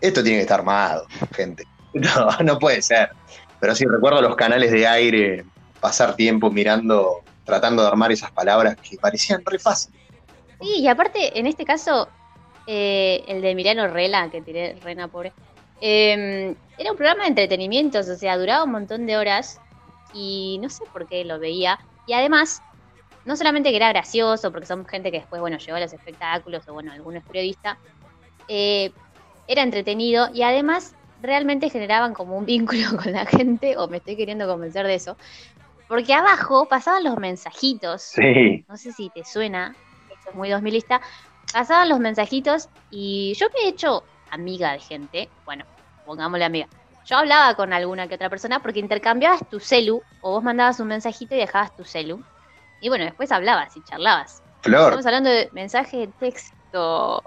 esto 0.00 0.22
tiene 0.22 0.38
que 0.38 0.42
estar 0.42 0.60
armado, 0.60 1.06
gente. 1.34 1.64
No, 1.96 2.28
no 2.44 2.58
puede 2.58 2.82
ser. 2.82 3.08
Pero 3.60 3.74
sí, 3.74 3.84
recuerdo 3.86 4.20
los 4.20 4.36
canales 4.36 4.70
de 4.70 4.86
aire, 4.86 5.44
pasar 5.80 6.16
tiempo 6.16 6.50
mirando, 6.50 7.22
tratando 7.44 7.82
de 7.82 7.88
armar 7.88 8.12
esas 8.12 8.30
palabras 8.30 8.76
que 8.76 8.96
parecían 8.96 9.42
re 9.44 9.58
fáciles. 9.58 10.00
Sí, 10.60 10.80
y 10.80 10.88
aparte, 10.88 11.38
en 11.38 11.46
este 11.46 11.64
caso, 11.64 12.08
eh, 12.66 13.24
el 13.28 13.42
de 13.42 13.50
Emiliano 13.50 13.86
Rela, 13.88 14.30
que 14.30 14.40
tiré 14.40 14.76
Rena 14.82 15.08
pobre, 15.08 15.32
em, 15.80 16.54
era 16.78 16.90
un 16.90 16.96
programa 16.96 17.22
de 17.24 17.28
entretenimientos, 17.28 18.08
o 18.08 18.16
sea, 18.16 18.38
duraba 18.38 18.64
un 18.64 18.72
montón 18.72 19.06
de 19.06 19.16
horas 19.16 19.60
y 20.12 20.58
no 20.62 20.68
sé 20.70 20.84
por 20.92 21.06
qué 21.06 21.24
lo 21.24 21.38
veía. 21.38 21.78
Y 22.06 22.14
además, 22.14 22.62
no 23.24 23.36
solamente 23.36 23.70
que 23.70 23.76
era 23.76 23.88
gracioso, 23.90 24.50
porque 24.50 24.66
somos 24.66 24.88
gente 24.88 25.10
que 25.10 25.18
después, 25.18 25.40
bueno, 25.40 25.58
llegó 25.58 25.76
a 25.76 25.80
los 25.80 25.92
espectáculos 25.92 26.66
o, 26.68 26.72
bueno, 26.72 26.92
algunos 26.92 27.22
periodistas, 27.24 27.76
eh, 28.48 28.92
era 29.48 29.62
entretenido 29.62 30.28
y 30.32 30.42
además 30.42 30.94
realmente 31.26 31.70
generaban 31.70 32.14
como 32.14 32.36
un 32.36 32.46
vínculo 32.46 32.96
con 33.02 33.12
la 33.12 33.26
gente, 33.26 33.76
o 33.76 33.88
me 33.88 33.98
estoy 33.98 34.16
queriendo 34.16 34.46
convencer 34.46 34.86
de 34.86 34.94
eso, 34.94 35.16
porque 35.88 36.14
abajo 36.14 36.66
pasaban 36.68 37.04
los 37.04 37.16
mensajitos, 37.18 38.02
sí. 38.02 38.64
no 38.68 38.76
sé 38.76 38.92
si 38.92 39.10
te 39.10 39.24
suena, 39.24 39.74
esto 40.10 40.30
es 40.30 40.34
muy 40.34 40.50
dos 40.50 40.62
milista, 40.62 41.00
pasaban 41.52 41.88
los 41.88 42.00
mensajitos 42.00 42.68
y 42.90 43.34
yo 43.34 43.46
me 43.54 43.66
he 43.66 43.68
hecho 43.68 44.02
amiga 44.30 44.72
de 44.72 44.78
gente, 44.80 45.28
bueno, 45.44 45.64
pongámosle 46.04 46.44
amiga. 46.44 46.68
Yo 47.04 47.18
hablaba 47.18 47.54
con 47.54 47.72
alguna 47.72 48.08
que 48.08 48.16
otra 48.16 48.28
persona 48.28 48.60
porque 48.60 48.80
intercambiabas 48.80 49.48
tu 49.48 49.60
celu 49.60 50.02
o 50.22 50.32
vos 50.32 50.42
mandabas 50.42 50.80
un 50.80 50.88
mensajito 50.88 51.36
y 51.36 51.38
dejabas 51.38 51.74
tu 51.76 51.84
celu. 51.84 52.20
Y 52.80 52.88
bueno, 52.88 53.04
después 53.04 53.30
hablabas 53.30 53.76
y 53.76 53.82
charlabas. 53.84 54.42
Flor. 54.62 54.82
Estamos 54.82 55.06
hablando 55.06 55.30
de 55.30 55.48
mensaje 55.52 55.98
de 55.98 56.06
texto. 56.08 57.22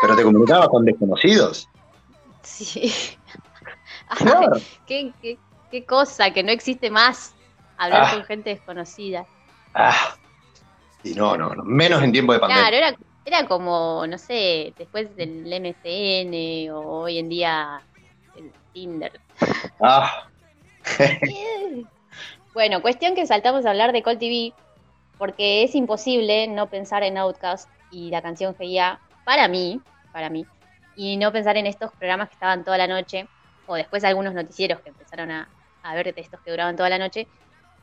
¿Pero 0.00 0.16
te 0.16 0.22
comunicabas 0.22 0.68
con 0.68 0.86
desconocidos? 0.86 1.68
Sí. 2.48 2.92
qué, 4.86 5.12
qué, 5.70 5.84
cosa, 5.84 6.30
que 6.32 6.42
no 6.42 6.50
existe 6.50 6.90
más 6.90 7.34
hablar 7.76 8.04
ah. 8.06 8.14
con 8.14 8.24
gente 8.24 8.50
desconocida. 8.50 9.26
Ah. 9.74 10.16
Y 11.04 11.14
no, 11.14 11.36
no, 11.36 11.54
no, 11.54 11.62
menos 11.62 12.02
en 12.02 12.10
tiempo 12.10 12.32
de 12.32 12.40
pandemia. 12.40 12.68
Claro, 12.68 12.76
era, 12.76 12.96
era 13.24 13.46
como, 13.46 14.06
no 14.06 14.18
sé, 14.18 14.72
después 14.76 15.14
del 15.14 15.44
MCN 15.44 16.70
o 16.72 17.02
hoy 17.02 17.18
en 17.18 17.28
día 17.28 17.82
el 18.36 18.50
Tinder. 18.72 19.20
Ah. 19.80 20.26
bueno, 22.54 22.82
cuestión 22.82 23.14
que 23.14 23.26
saltamos 23.26 23.66
a 23.66 23.70
hablar 23.70 23.92
de 23.92 24.02
Call 24.02 24.18
TV 24.18 24.54
porque 25.18 25.64
es 25.64 25.74
imposible 25.74 26.48
no 26.48 26.68
pensar 26.68 27.02
en 27.02 27.18
Outcast 27.18 27.68
y 27.90 28.10
la 28.10 28.22
canción 28.22 28.56
GIA 28.56 29.00
para 29.24 29.46
mí, 29.48 29.80
para 30.12 30.30
mí, 30.30 30.46
y 30.98 31.16
no 31.16 31.30
pensar 31.30 31.56
en 31.56 31.68
estos 31.68 31.92
programas 31.92 32.28
que 32.28 32.34
estaban 32.34 32.64
toda 32.64 32.76
la 32.76 32.88
noche, 32.88 33.28
o 33.68 33.76
después 33.76 34.02
algunos 34.02 34.34
noticieros 34.34 34.80
que 34.80 34.88
empezaron 34.88 35.30
a, 35.30 35.48
ver 35.94 36.12
de 36.12 36.20
estos 36.20 36.40
que 36.40 36.50
duraban 36.50 36.74
toda 36.74 36.88
la 36.88 36.98
noche, 36.98 37.28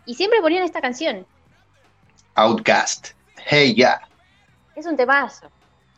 y 0.06 0.16
siempre 0.16 0.42
ponían 0.42 0.64
esta 0.64 0.82
canción. 0.82 1.26
Outcast, 2.34 3.12
Hey 3.46 3.74
Ya. 3.74 4.02
Es 4.76 4.86
un 4.86 4.98
temazo. 4.98 5.50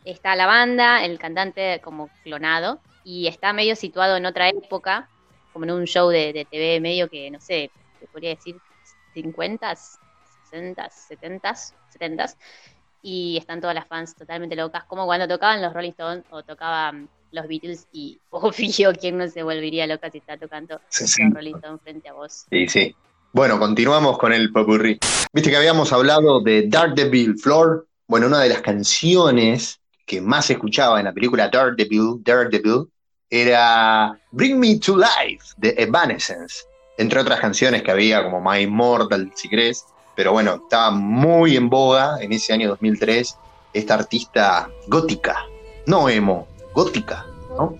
Está 0.04 0.36
la 0.36 0.46
banda, 0.46 1.04
el 1.04 1.18
cantante 1.18 1.80
como 1.82 2.08
clonado, 2.22 2.78
y 3.02 3.26
está 3.26 3.52
medio 3.52 3.74
situado 3.74 4.16
en 4.16 4.24
otra 4.24 4.48
época, 4.50 5.08
como 5.52 5.64
en 5.64 5.72
un 5.72 5.86
show 5.86 6.10
de, 6.10 6.46
TV 6.48 6.78
medio 6.78 7.10
que, 7.10 7.32
no 7.32 7.40
sé, 7.40 7.72
se 7.98 8.06
podría 8.06 8.30
decir 8.30 8.56
50, 9.14 9.74
60, 9.74 10.88
70, 10.88 11.54
70 11.90 12.26
y 13.02 13.36
están 13.36 13.60
todas 13.60 13.74
las 13.74 13.86
fans 13.86 14.14
totalmente 14.14 14.56
locas, 14.56 14.84
como 14.84 15.06
cuando 15.06 15.28
tocaban 15.28 15.62
los 15.62 15.72
Rolling 15.72 15.90
Stones 15.90 16.24
o 16.30 16.42
tocaban 16.42 17.08
los 17.30 17.46
Beatles 17.46 17.86
y 17.92 18.18
obvio, 18.30 18.92
¿quién 18.94 19.18
no 19.18 19.28
se 19.28 19.42
volvería 19.42 19.86
loca 19.86 20.10
si 20.10 20.18
está 20.18 20.36
tocando 20.36 20.80
los 21.00 21.34
Rolling 21.34 21.56
Stones 21.56 21.80
frente 21.82 22.08
a 22.08 22.12
vos? 22.12 22.46
Sí, 22.50 22.68
sí. 22.68 22.94
Bueno, 23.32 23.58
continuamos 23.58 24.18
con 24.18 24.32
el 24.32 24.50
popurrí. 24.50 24.98
Viste 25.32 25.50
que 25.50 25.56
habíamos 25.56 25.92
hablado 25.92 26.40
de 26.40 26.66
Dark 26.66 26.94
Devil 26.94 27.38
Floor. 27.38 27.86
Bueno, 28.06 28.26
una 28.26 28.40
de 28.40 28.48
las 28.48 28.62
canciones 28.62 29.80
que 30.06 30.20
más 30.22 30.46
se 30.46 30.54
escuchaba 30.54 30.98
en 30.98 31.04
la 31.04 31.12
película 31.12 31.48
Dark 31.48 31.76
Devil, 31.76 32.22
Devil 32.22 32.88
era 33.28 34.18
Bring 34.32 34.58
Me 34.58 34.78
to 34.78 34.96
Life 34.96 35.54
de 35.58 35.74
Evanescence, 35.76 36.64
entre 36.96 37.20
otras 37.20 37.38
canciones 37.38 37.82
que 37.82 37.90
había 37.90 38.24
como 38.24 38.40
My 38.40 38.60
Immortal, 38.60 39.30
si 39.34 39.48
crees 39.50 39.84
pero 40.18 40.32
bueno, 40.32 40.56
estaba 40.56 40.90
muy 40.90 41.56
en 41.56 41.70
boga 41.70 42.20
en 42.20 42.32
ese 42.32 42.52
año 42.52 42.70
2003 42.70 43.38
esta 43.72 43.94
artista 43.94 44.68
gótica, 44.88 45.46
no 45.86 46.08
emo, 46.08 46.48
gótica, 46.74 47.24
¿no? 47.50 47.76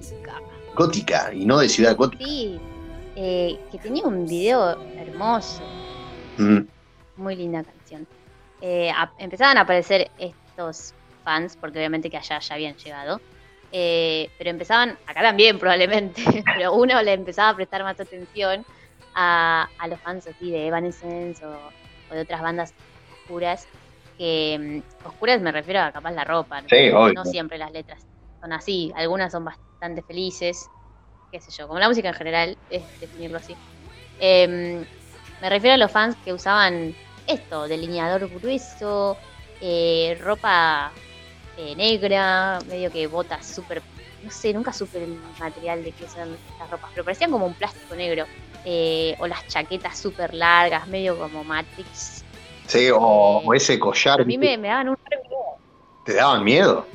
Gótica, 0.77 1.35
y 1.35 1.45
no 1.45 1.59
de 1.59 1.69
ciudad 1.69 1.97
gótica. 1.97 2.25
Sí, 2.25 2.61
eh, 3.17 3.59
que 3.73 3.79
tenía 3.79 4.05
un 4.05 4.25
video 4.25 4.81
hermoso. 4.95 5.65
Mm. 6.37 6.59
Muy 7.17 7.35
linda 7.35 7.65
canción. 7.65 8.07
Eh, 8.61 8.93
empezaban 9.19 9.59
a 9.59 9.63
aparecer 9.63 10.09
estos 10.17 10.95
fans, 11.25 11.57
porque 11.61 11.79
obviamente 11.81 12.09
que 12.09 12.19
allá 12.19 12.39
ya 12.39 12.55
habían 12.55 12.77
llegado. 12.77 13.21
Eh, 13.73 14.31
pero 14.39 14.51
empezaban, 14.51 14.97
acá 15.09 15.23
también 15.23 15.59
probablemente, 15.59 16.23
pero 16.57 16.73
uno 16.73 17.03
le 17.03 17.15
empezaba 17.15 17.49
a 17.49 17.57
prestar 17.57 17.83
más 17.83 17.99
atención 17.99 18.65
a, 19.17 19.69
a 19.77 19.89
los 19.89 19.99
fans 19.99 20.29
así 20.29 20.53
de 20.53 20.69
Evanescence 20.69 21.45
o 21.45 21.88
o 22.11 22.15
de 22.15 22.21
otras 22.23 22.43
bandas 22.43 22.75
oscuras, 23.11 23.67
que 24.17 24.83
mm, 24.85 25.07
oscuras 25.07 25.41
me 25.41 25.53
refiero 25.53 25.81
a 25.81 25.93
capaz 25.93 26.13
la 26.13 26.25
ropa, 26.25 26.61
¿no? 26.61 27.25
siempre 27.25 27.59
las 27.59 27.73
letras 27.73 28.07
son 28.41 28.53
así, 28.53 28.93
algunas 28.95 29.33
son 29.33 29.45
bastante 29.45 30.03
felices, 30.03 30.71
qué 31.31 31.41
sé 31.41 31.51
yo, 31.51 31.67
como 31.67 31.81
la 31.81 31.89
música 31.89 32.09
en 32.09 32.15
general, 32.15 32.57
es 32.71 32.83
definirlo 33.01 33.39
así. 33.39 33.55
Em, 34.21 34.85
me 35.41 35.49
refiero 35.49 35.75
a 35.75 35.79
los 35.79 35.91
fans 35.91 36.17
que 36.25 36.33
usaban 36.33 36.95
esto, 37.27 37.69
delineador 37.69 38.29
grueso, 38.29 39.17
eh, 39.61 40.19
ropa 40.21 40.93
eh, 41.57 41.75
negra, 41.77 42.59
medio 42.67 42.91
que 42.91 43.07
botas 43.07 43.47
súper, 43.47 43.83
no 44.23 44.31
sé, 44.31 44.53
nunca 44.53 44.73
supe 44.73 45.03
el 45.03 45.19
material 45.39 45.85
de 45.85 45.93
qué 45.93 46.09
son 46.09 46.35
estas 46.35 46.71
ropas, 46.71 46.91
pero 46.93 47.05
parecían 47.05 47.31
como 47.31 47.47
un 47.47 47.55
plástico 47.55 47.95
negro. 47.95 48.27
Eh, 48.71 49.17
o 49.19 49.27
las 49.27 49.47
chaquetas 49.47 49.99
súper 49.99 50.35
largas, 50.35 50.87
medio 50.89 51.19
como 51.19 51.43
Matrix. 51.43 52.23
Sí, 52.67 52.91
o, 52.91 52.99
o 52.99 53.55
ese 53.55 53.79
collar. 53.79 54.21
A 54.21 54.25
mí 54.25 54.37
me, 54.37 54.59
me 54.59 54.69
daban 54.69 54.91
un 54.91 54.97
re 55.11 55.17
miedo. 55.23 55.59
¿Te 56.05 56.13
daban 56.13 56.45
miedo? 56.45 56.87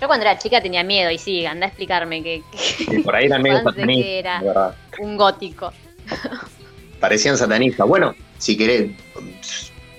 Yo 0.00 0.06
cuando 0.06 0.24
era 0.24 0.38
chica 0.38 0.60
tenía 0.60 0.84
miedo 0.84 1.10
y 1.10 1.18
sí, 1.18 1.44
anda 1.44 1.66
a 1.66 1.68
explicarme 1.70 2.22
que, 2.22 2.42
por 3.02 3.16
ahí 3.16 3.26
eran 3.26 3.42
medio 3.42 3.60
satanistas, 3.60 4.06
era 4.08 4.40
verdad. 4.40 4.76
un 5.00 5.16
gótico. 5.16 5.72
Parecían 7.00 7.36
satanistas. 7.36 7.88
Bueno, 7.88 8.14
si 8.38 8.56
querés, 8.56 8.92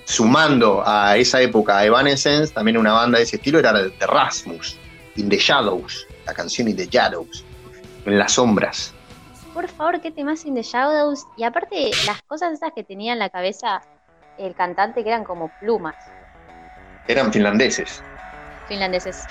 sumando 0.06 0.82
a 0.86 1.18
esa 1.18 1.42
época 1.42 1.78
a 1.80 1.86
Evanescence, 1.86 2.54
también 2.54 2.78
una 2.78 2.94
banda 2.94 3.18
de 3.18 3.26
ese 3.26 3.36
estilo 3.36 3.60
era 3.60 3.74
de 3.74 3.92
Rasmus, 4.00 4.78
In 5.18 5.28
the 5.28 5.38
Shadows, 5.38 6.08
la 6.26 6.34
canción 6.34 6.70
In 6.70 6.78
the 6.78 6.88
Shadows, 6.88 7.44
en 8.06 8.18
las 8.18 8.32
sombras. 8.32 8.94
Por 9.58 9.70
favor, 9.70 10.00
qué 10.02 10.12
temas 10.12 10.46
in 10.46 10.54
the 10.54 10.62
Shadows. 10.62 11.26
Y 11.36 11.44
aparte, 11.44 11.90
las 12.06 12.22
cosas 12.22 12.54
esas 12.54 12.74
que 12.76 12.84
tenía 12.84 13.14
en 13.14 13.18
la 13.18 13.32
cabeza 13.32 13.82
el 14.38 14.54
cantante 14.54 15.02
que 15.02 15.10
eran 15.10 15.24
como 15.24 15.50
plumas 15.60 15.96
Eran 17.08 17.34
finlandeses. 17.34 18.04
finlandeses. 18.68 19.26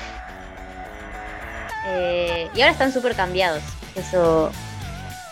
Eh, 1.86 2.50
y 2.52 2.60
ahora 2.60 2.72
están 2.72 2.90
súper 2.90 3.14
cambiados. 3.14 3.62
Eso 3.94 4.50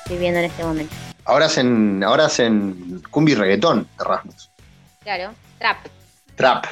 estoy 0.05 0.17
viendo 0.19 0.39
en 0.39 0.45
este 0.45 0.63
momento. 0.63 0.95
Ahora 1.25 1.47
hacen, 1.47 2.05
ahora 2.05 2.27
hacen 2.27 3.03
cumbia 3.11 3.33
y 3.33 3.39
reggaetón 3.39 3.89
Rasmus. 3.99 4.49
Claro, 5.03 5.33
trap. 5.59 5.79
Trap. 6.37 6.67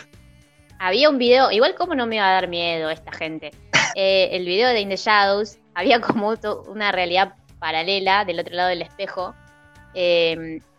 Había 0.78 1.10
un 1.10 1.18
video, 1.18 1.50
igual 1.50 1.74
como 1.74 1.96
no 1.96 2.06
me 2.06 2.16
iba 2.16 2.28
a 2.28 2.34
dar 2.34 2.46
miedo 2.46 2.88
esta 2.88 3.10
gente. 3.10 3.50
Eh, 3.94 4.30
el 4.32 4.46
video 4.46 4.70
de 4.70 4.80
In 4.80 4.88
the 4.88 4.96
Shadows 4.96 5.58
había 5.74 6.00
como 6.00 6.34
una 6.68 6.92
realidad 6.92 7.34
paralela 7.62 8.24
del 8.24 8.40
otro 8.40 8.56
lado 8.56 8.70
del 8.70 8.82
espejo, 8.82 9.36
eh, 9.94 10.32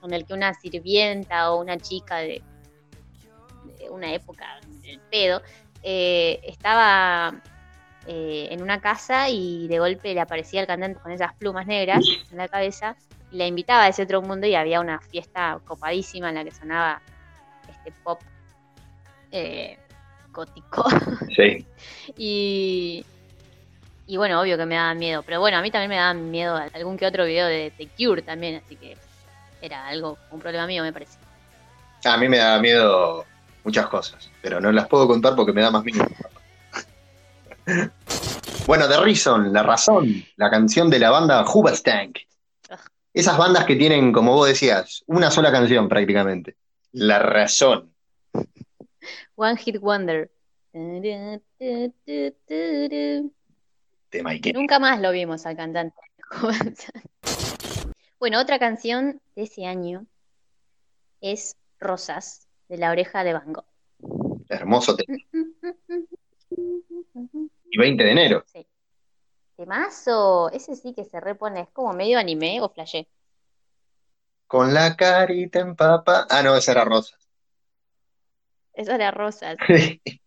en 0.03 0.13
el 0.13 0.25
que 0.25 0.34
una 0.34 0.53
sirvienta 0.53 1.53
o 1.53 1.61
una 1.61 1.77
chica 1.77 2.17
de, 2.17 2.43
de 3.77 3.89
una 3.89 4.13
época 4.13 4.59
del 4.81 4.99
pedo 5.09 5.41
eh, 5.81 6.41
estaba 6.43 7.41
eh, 8.05 8.49
en 8.51 8.61
una 8.61 8.81
casa 8.81 9.29
y 9.29 9.69
de 9.69 9.79
golpe 9.79 10.13
le 10.13 10.19
aparecía 10.19 10.59
el 10.59 10.67
cantante 10.67 10.99
con 10.99 11.13
esas 11.13 11.34
plumas 11.36 11.65
negras 11.67 12.03
en 12.29 12.38
la 12.38 12.49
cabeza 12.49 12.97
y 13.31 13.38
la 13.38 13.47
invitaba 13.47 13.84
a 13.84 13.88
ese 13.88 14.03
otro 14.03 14.21
mundo 14.21 14.45
y 14.45 14.55
había 14.55 14.81
una 14.81 14.99
fiesta 14.99 15.61
copadísima 15.63 16.27
en 16.29 16.36
la 16.36 16.43
que 16.43 16.51
sonaba 16.51 17.01
este 17.69 17.93
pop 18.03 18.19
eh, 19.31 19.77
gótico. 20.34 20.86
Sí. 21.34 21.65
y, 22.17 23.05
y 24.06 24.18
bueno, 24.18 24.41
obvio 24.41 24.58
que 24.58 24.66
me 24.66 24.76
daba 24.76 24.93
miedo. 24.93 25.24
Pero 25.24 25.39
bueno, 25.39 25.58
a 25.58 25.62
mí 25.62 25.72
también 25.72 25.89
me 25.89 25.95
daba 25.95 26.14
miedo 26.14 26.60
algún 26.74 26.97
que 26.97 27.06
otro 27.06 27.26
video 27.26 27.47
de 27.47 27.72
The 27.78 27.89
Cure 27.97 28.22
también, 28.22 28.62
así 28.64 28.76
que 28.76 28.97
era 29.62 29.88
algo, 29.88 30.18
un 30.32 30.39
problema 30.39 30.68
mío, 30.68 30.84
me 30.84 30.91
parece. 30.91 31.18
A 32.04 32.18
mí 32.18 32.28
me 32.28 32.38
da 32.38 32.60
miedo 32.60 33.26
muchas 33.64 33.88
cosas, 33.88 34.30
pero 34.41 34.60
no 34.60 34.72
las 34.72 34.88
puedo 34.88 35.08
contar 35.08 35.36
porque 35.36 35.54
me 35.54 35.62
da 35.62 35.72
más 35.72 35.84
miedo. 35.86 36.06
bueno, 38.68 38.89
The 38.89 38.97
Reason, 38.97 39.54
La 39.54 39.64
Razón, 39.64 40.26
la 40.36 40.49
canción 40.49 40.89
de 40.89 40.99
la 40.99 41.12
banda 41.12 41.45
Hoobastank. 41.45 42.20
Esas 43.14 43.38
bandas 43.38 43.66
que 43.66 43.76
tienen, 43.76 44.12
como 44.12 44.34
vos 44.34 44.47
decías, 44.47 45.04
una 45.06 45.30
sola 45.32 45.51
canción 45.51 45.88
prácticamente. 45.88 46.58
La 46.91 47.20
Razón. 47.20 47.93
One 49.36 49.58
Hit 49.58 49.80
Wonder. 49.80 50.30
De 54.14 54.22
Mike. 54.24 54.53
Nunca 54.53 54.78
más 54.78 55.01
lo 55.01 55.11
vimos 55.11 55.45
al 55.47 55.57
cantante. 55.57 55.97
bueno, 58.20 58.39
otra 58.39 58.59
canción 58.59 59.20
de 59.36 59.43
ese 59.43 59.66
año 59.66 60.05
es 61.20 61.57
Rosas, 61.80 62.47
de 62.70 62.78
la 62.78 62.91
oreja 62.91 63.24
de 63.24 63.34
Van 63.34 63.51
Gogh. 63.51 63.66
Hermoso 64.49 64.95
tema. 64.95 65.18
Y 67.76 67.80
20 67.80 68.03
de 68.03 68.11
enero. 68.11 68.43
Sí. 68.45 68.68
Temazo, 69.55 70.51
ese 70.51 70.76
sí 70.76 70.93
que 70.93 71.03
se 71.05 71.20
repone, 71.20 71.61
es 71.61 71.70
como 71.72 71.91
medio 71.93 72.20
anime 72.20 72.61
o 72.61 72.70
flashé. 72.70 73.07
Con 74.45 74.76
la 74.76 74.95
carita 74.95 75.59
en 75.59 75.76
papa. 75.76 76.28
Ah, 76.30 76.43
no, 76.43 76.55
esa 76.55 76.74
era 76.74 76.86
Rosa. 76.86 77.18
Eso 78.74 78.91
era 78.91 79.09
Rosas. 79.09 79.57
Sí. 79.66 79.99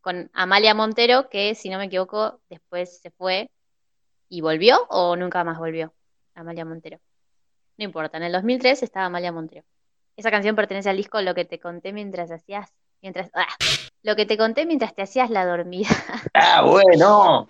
Con 0.00 0.30
Amalia 0.32 0.74
Montero, 0.74 1.28
que 1.28 1.54
si 1.54 1.68
no 1.68 1.78
me 1.78 1.84
equivoco, 1.86 2.40
después 2.48 3.00
se 3.00 3.10
fue 3.10 3.50
y 4.28 4.40
volvió 4.40 4.86
o 4.88 5.16
nunca 5.16 5.44
más 5.44 5.58
volvió. 5.58 5.92
Amalia 6.34 6.64
Montero. 6.64 6.98
No 7.76 7.84
importa, 7.84 8.16
en 8.16 8.24
el 8.24 8.32
2003 8.32 8.82
estaba 8.82 9.06
Amalia 9.06 9.32
Montero. 9.32 9.64
Esa 10.16 10.30
canción 10.30 10.56
pertenece 10.56 10.90
al 10.90 10.96
disco 10.96 11.20
Lo 11.22 11.34
que 11.34 11.44
te 11.44 11.58
conté 11.58 11.92
mientras 11.92 12.30
hacías. 12.30 12.70
Mientras, 13.02 13.30
¡ah! 13.34 13.46
Lo 14.02 14.16
que 14.16 14.26
te 14.26 14.36
conté 14.36 14.66
mientras 14.66 14.94
te 14.94 15.02
hacías 15.02 15.30
la 15.30 15.46
dormida. 15.46 15.88
Ah, 16.34 16.62
bueno. 16.62 17.48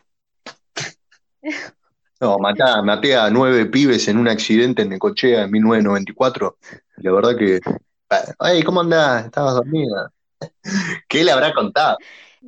No, 2.20 2.38
maté, 2.38 2.62
a- 2.62 2.82
maté 2.82 3.16
a 3.16 3.30
nueve 3.30 3.66
pibes 3.66 4.06
en 4.08 4.18
un 4.18 4.28
accidente 4.28 4.82
en 4.82 4.90
Necochea 4.90 5.44
en 5.44 5.50
1994. 5.50 6.58
Y 6.98 7.02
La 7.02 7.12
verdad 7.12 7.36
que. 7.36 7.60
Ay, 8.38 8.62
¿cómo 8.62 8.80
andás? 8.80 9.26
¿Estabas 9.26 9.54
dormida? 9.54 10.12
¿Qué 11.08 11.24
le 11.24 11.32
habrá 11.32 11.52
contado? 11.54 11.96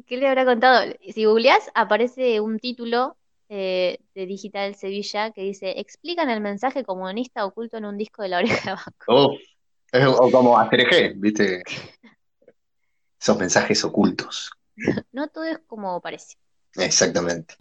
¿Qué 0.07 0.17
le 0.17 0.27
habrá 0.29 0.45
contado? 0.45 0.93
Si 1.15 1.25
googleás, 1.25 1.71
aparece 1.75 2.41
un 2.41 2.59
título 2.59 3.17
eh, 3.49 3.99
de 4.15 4.27
Digital 4.27 4.75
Sevilla 4.75 5.31
que 5.33 5.43
dice: 5.43 5.79
Explican 5.81 6.31
el 6.31 6.41
mensaje 6.41 6.85
comunista 6.85 7.45
oculto 7.45 7.77
en 7.77 7.85
un 7.85 7.99
disco 7.99 8.23
de 8.23 8.29
la 8.29 8.39
oreja 8.39 8.71
de 8.71 8.77
Van 8.77 8.95
Gogh". 9.07 9.33
Uf, 9.35 9.41
es- 9.93 10.07
o 10.07 10.31
como 10.31 10.59
Asterejé, 10.59 11.13
¿viste? 11.17 11.63
Esos 13.21 13.39
mensajes 13.39 13.85
ocultos. 13.85 14.51
No 15.13 15.29
todo 15.29 15.45
es 15.45 15.59
como 15.67 16.01
parece. 16.01 16.37
Exactamente. 16.77 17.55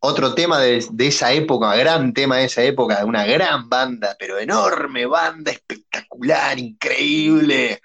Otro 0.00 0.34
tema 0.34 0.58
de, 0.58 0.84
de 0.90 1.06
esa 1.06 1.32
época, 1.32 1.76
gran 1.76 2.12
tema 2.14 2.38
de 2.38 2.46
esa 2.46 2.62
época, 2.62 2.98
de 2.98 3.04
una 3.04 3.24
gran 3.26 3.68
banda, 3.68 4.16
pero 4.18 4.38
enorme 4.38 5.04
banda, 5.06 5.52
espectacular, 5.52 6.58
increíble. 6.58 7.80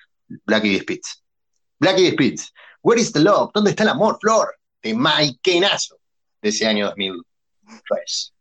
Black 0.45 0.63
Eyed 0.63 0.85
Peas. 0.85 1.23
Black 1.77 1.97
Eyed 1.97 2.15
Peas. 2.15 2.53
Where 2.81 2.99
is 2.99 3.11
the 3.11 3.19
love? 3.19 3.51
¿Dónde 3.53 3.71
está 3.71 3.83
el 3.83 3.89
amor, 3.89 4.17
Flor? 4.21 4.55
De 4.81 4.93
Mike 4.93 5.59
Nazo, 5.59 5.97
de 6.41 6.49
ese 6.49 6.65
año 6.65 6.85
2003. 6.87 8.33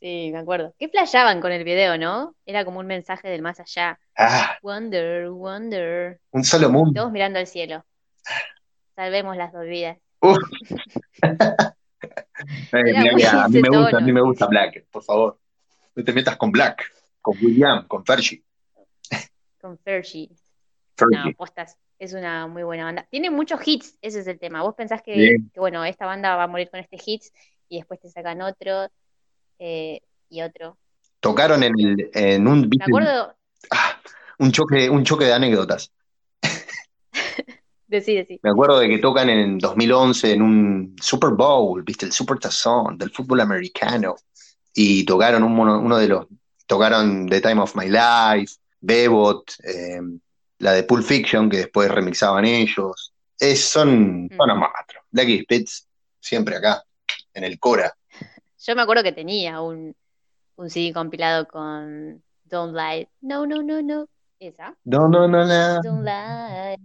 Sí, 0.00 0.30
me 0.32 0.38
acuerdo. 0.38 0.74
¿Qué 0.78 0.88
flashaban 0.88 1.40
con 1.40 1.52
el 1.52 1.62
video, 1.62 1.98
no? 1.98 2.34
Era 2.46 2.64
como 2.64 2.80
un 2.80 2.86
mensaje 2.86 3.28
del 3.28 3.42
más 3.42 3.60
allá. 3.60 4.00
Ah, 4.16 4.58
Wonder, 4.62 5.30
wonder. 5.30 6.20
un 6.30 6.42
solo 6.42 6.70
mundo. 6.70 7.00
Todos 7.00 7.12
mirando 7.12 7.38
al 7.38 7.46
cielo. 7.46 7.84
Salvemos 8.96 9.36
las 9.36 9.52
dos 9.52 9.66
vidas. 9.66 9.98
Uf. 10.20 10.38
Era 12.72 12.82
mira, 12.82 13.00
muy 13.00 13.14
mira, 13.14 13.44
a 13.44 13.48
mí 13.48 13.60
me 13.60 13.78
gusta, 13.78 13.96
a 13.98 14.00
mí 14.00 14.12
me 14.12 14.20
gusta 14.22 14.46
Black, 14.46 14.86
por 14.90 15.02
favor. 15.02 15.38
No 15.94 16.04
te 16.04 16.12
metas 16.12 16.36
con 16.36 16.50
Black, 16.50 16.82
con 17.20 17.36
William, 17.42 17.86
con 17.86 18.04
Fergie. 18.04 18.42
Con 19.60 19.78
Fergie. 19.78 20.30
No, 21.10 21.32
postas. 21.36 21.76
Es 21.98 22.12
una 22.12 22.46
muy 22.46 22.62
buena 22.62 22.84
banda. 22.84 23.06
Tiene 23.10 23.30
muchos 23.30 23.60
hits, 23.66 23.98
ese 24.02 24.20
es 24.20 24.26
el 24.26 24.38
tema. 24.38 24.62
Vos 24.62 24.74
pensás 24.74 25.02
que, 25.02 25.36
bueno, 25.56 25.84
esta 25.84 26.06
banda 26.06 26.36
va 26.36 26.44
a 26.44 26.48
morir 26.48 26.70
con 26.70 26.80
este 26.80 26.98
hits 27.04 27.32
y 27.68 27.78
después 27.78 28.00
te 28.00 28.10
sacan 28.10 28.42
otro 28.42 28.88
eh, 29.58 30.00
y 30.28 30.42
otro. 30.42 30.76
Tocaron 31.20 31.62
en, 31.62 31.78
el, 31.78 32.10
en 32.14 32.48
un, 32.48 32.68
Me 32.68 32.84
acuerdo, 32.84 33.34
un 34.38 34.52
choque, 34.52 34.88
un 34.88 35.04
choque 35.04 35.26
de 35.26 35.34
anécdotas. 35.34 35.92
Me 38.42 38.50
acuerdo 38.50 38.78
de 38.78 38.88
que 38.88 38.98
tocan 38.98 39.28
en 39.28 39.58
2011 39.58 40.32
en 40.32 40.42
un 40.42 40.96
Super 41.00 41.30
Bowl, 41.30 41.82
¿viste? 41.82 42.06
El 42.06 42.12
Super 42.12 42.38
Tazón 42.38 42.96
del 42.96 43.10
fútbol 43.10 43.40
americano. 43.40 44.16
Y 44.72 45.04
tocaron 45.04 45.42
un 45.42 45.58
uno 45.58 45.98
de 45.98 46.08
los. 46.08 46.26
Tocaron 46.66 47.26
The 47.26 47.40
Time 47.40 47.60
of 47.60 47.74
My 47.74 47.88
Life, 47.88 48.54
Bebot, 48.80 49.52
eh, 49.64 50.00
la 50.60 50.72
de 50.72 50.84
Pulp 50.84 51.04
Fiction, 51.04 51.50
que 51.50 51.56
después 51.58 51.90
remixaban 51.90 52.44
ellos. 52.44 53.12
Es, 53.38 53.64
son, 53.68 54.28
son 54.36 54.48
Mm. 54.48 54.50
amastros. 54.52 55.04
Black 55.10 55.28
Eyed 55.28 55.44
Peas, 55.48 55.88
siempre 56.20 56.56
acá, 56.56 56.82
en 57.34 57.44
el 57.44 57.58
Cora. 57.58 57.92
Yo 58.58 58.76
me 58.76 58.82
acuerdo 58.82 59.02
que 59.02 59.12
tenía 59.12 59.60
un, 59.62 59.94
un 60.56 60.70
CD 60.70 60.92
compilado 60.92 61.48
con 61.48 62.22
Don't 62.44 62.76
Lie. 62.76 63.08
No, 63.22 63.46
no, 63.46 63.62
no, 63.62 63.80
no. 63.82 64.06
Esa. 64.38 64.76
No, 64.84 65.08
no, 65.08 65.26
no, 65.26 65.44
no. 65.46 65.80
Don't 65.82 66.04
Lie. 66.04 66.76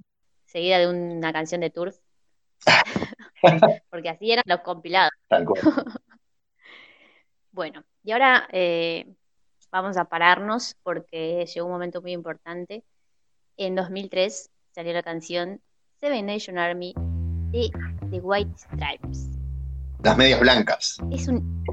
Seguida 0.45 0.79
de 0.79 0.87
una 0.87 1.31
canción 1.33 1.61
de 1.61 1.69
Turf. 1.69 1.97
Porque 3.89 4.09
así 4.09 4.31
eran 4.31 4.43
los 4.47 4.61
compilados. 4.61 5.11
Tal 5.27 5.45
cual. 5.45 5.61
Bueno, 7.51 7.85
y 8.03 8.11
ahora 8.11 8.49
eh, 8.51 9.15
vamos 9.71 9.95
a 9.95 10.03
pararnos 10.05 10.75
porque 10.83 11.45
llegó 11.45 11.67
un 11.67 11.71
momento 11.71 12.01
muy 12.01 12.11
importante. 12.11 12.83
En 13.57 13.75
2003 13.75 14.49
salió 14.73 14.93
la 14.93 15.03
canción 15.03 15.61
Seven 15.99 16.25
Nation 16.25 16.57
Army 16.57 16.93
de 17.51 17.69
The 18.11 18.19
White 18.19 18.51
Stripes. 18.57 19.29
Las 20.03 20.17
medias 20.17 20.39
blancas. 20.39 20.97
Es, 21.11 21.27
un, 21.27 21.63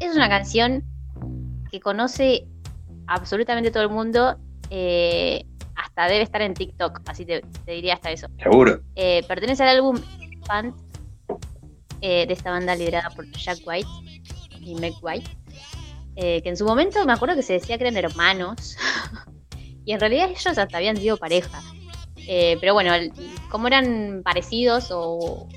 es 0.00 0.14
una 0.14 0.28
canción 0.28 0.84
que 1.70 1.80
conoce 1.80 2.46
absolutamente 3.06 3.70
todo 3.70 3.82
el 3.82 3.90
mundo. 3.90 4.38
eh, 4.70 5.44
hasta 5.74 6.06
debe 6.08 6.22
estar 6.22 6.42
en 6.42 6.52
TikTok, 6.54 7.00
así 7.06 7.24
te, 7.24 7.40
te 7.64 7.72
diría 7.72 7.94
hasta 7.94 8.10
eso. 8.10 8.28
Seguro. 8.38 8.80
Eh, 8.96 9.24
pertenece 9.26 9.62
al 9.62 9.76
álbum 9.76 9.98
Pant 10.46 10.76
eh, 12.02 12.26
de 12.26 12.32
esta 12.34 12.50
banda 12.50 12.74
liderada 12.76 13.08
por 13.10 13.26
Jack 13.32 13.58
White 13.66 13.88
y 14.60 14.74
Meg 14.74 14.92
White. 15.02 15.28
eh, 16.16 16.42
que 16.42 16.48
en 16.50 16.56
su 16.56 16.64
momento 16.66 17.04
me 17.06 17.12
acuerdo 17.14 17.34
que 17.34 17.42
se 17.42 17.54
decía 17.54 17.78
que 17.78 17.86
eran 17.88 17.96
hermanos. 17.96 18.76
y 19.90 19.92
en 19.92 19.98
realidad 19.98 20.30
ellos 20.30 20.46
hasta 20.56 20.76
habían 20.76 20.96
sido 20.96 21.16
pareja. 21.16 21.60
Eh, 22.16 22.56
pero 22.60 22.74
bueno, 22.74 22.94
el- 22.94 23.12
como 23.50 23.66
eran 23.66 24.20
parecidos 24.24 24.92
o, 24.92 25.48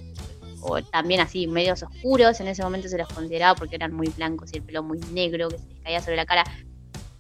o 0.62 0.82
también 0.82 1.22
así 1.22 1.46
medios 1.46 1.84
oscuros, 1.84 2.40
en 2.40 2.48
ese 2.48 2.64
momento 2.64 2.88
se 2.88 2.98
los 2.98 3.08
consideraba 3.10 3.54
porque 3.54 3.76
eran 3.76 3.94
muy 3.94 4.08
blancos 4.08 4.52
y 4.52 4.58
el 4.58 4.64
pelo 4.64 4.82
muy 4.82 4.98
negro 5.12 5.50
que 5.50 5.60
se 5.60 5.68
les 5.68 5.80
caía 5.84 6.02
sobre 6.02 6.16
la 6.16 6.26
cara. 6.26 6.44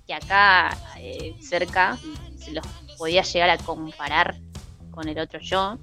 Que 0.07 0.15
acá 0.15 0.75
eh, 0.97 1.35
cerca 1.39 1.99
se 2.39 2.51
los 2.51 2.65
podía 2.97 3.21
llegar 3.21 3.51
a 3.51 3.57
comparar 3.59 4.39
con 4.89 5.07
el 5.07 5.19
otro 5.19 5.39
yo, 5.39 5.77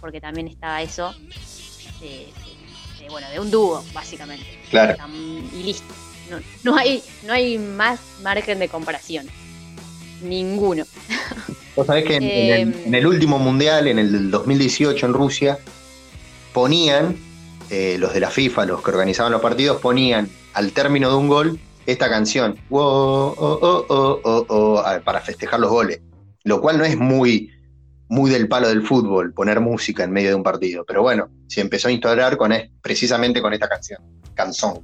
porque 0.00 0.20
también 0.20 0.48
estaba 0.48 0.82
eso 0.82 1.14
de, 2.00 2.08
de- 2.08 3.04
de, 3.04 3.08
bueno, 3.08 3.30
de 3.30 3.38
un 3.38 3.52
dúo, 3.52 3.84
básicamente. 3.94 4.46
Claro. 4.68 4.96
Y 5.54 5.62
listo. 5.62 5.94
No, 6.28 6.38
no 6.64 6.76
hay, 6.76 7.02
no 7.24 7.32
hay 7.34 7.56
más 7.56 8.00
margen 8.22 8.58
de 8.58 8.68
comparación. 8.68 9.28
Ninguno. 10.22 10.84
Vos 11.76 11.86
sabés 11.86 12.04
que 12.04 12.16
en, 12.16 12.22
en 12.22 12.68
el, 12.68 12.82
en 12.86 12.94
el 12.94 13.06
último 13.06 13.38
mundial, 13.38 13.86
en 13.88 13.98
el 13.98 14.12
del 14.12 14.30
2018 14.30 15.06
en 15.06 15.12
Rusia, 15.12 15.58
ponían, 16.52 17.16
eh, 17.70 17.96
los 17.98 18.12
de 18.12 18.20
la 18.20 18.30
FIFA, 18.30 18.66
los 18.66 18.82
que 18.82 18.90
organizaban 18.90 19.32
los 19.32 19.40
partidos, 19.40 19.80
ponían 19.80 20.28
al 20.54 20.72
término 20.72 21.10
de 21.10 21.16
un 21.16 21.28
gol 21.28 21.60
esta 21.86 22.08
canción, 22.08 22.58
"Wow, 22.68 22.82
oh, 22.82 23.34
oh, 23.38 23.86
oh, 23.88 24.20
oh, 24.24 24.46
oh", 24.48 24.84
para 25.04 25.20
festejar 25.20 25.60
los 25.60 25.70
goles. 25.70 26.00
Lo 26.44 26.60
cual 26.60 26.78
no 26.78 26.84
es 26.84 26.96
muy, 26.96 27.50
muy 28.08 28.30
del 28.30 28.48
palo 28.48 28.68
del 28.68 28.82
fútbol, 28.82 29.32
poner 29.32 29.60
música 29.60 30.04
en 30.04 30.10
medio 30.10 30.30
de 30.30 30.34
un 30.34 30.42
partido. 30.42 30.84
Pero 30.86 31.02
bueno, 31.02 31.28
se 31.48 31.60
empezó 31.60 31.88
a 31.88 31.92
instaurar 31.92 32.36
con, 32.36 32.52
precisamente 32.82 33.40
con 33.40 33.52
esta 33.52 33.68
canción, 33.68 34.02
canzón. 34.34 34.80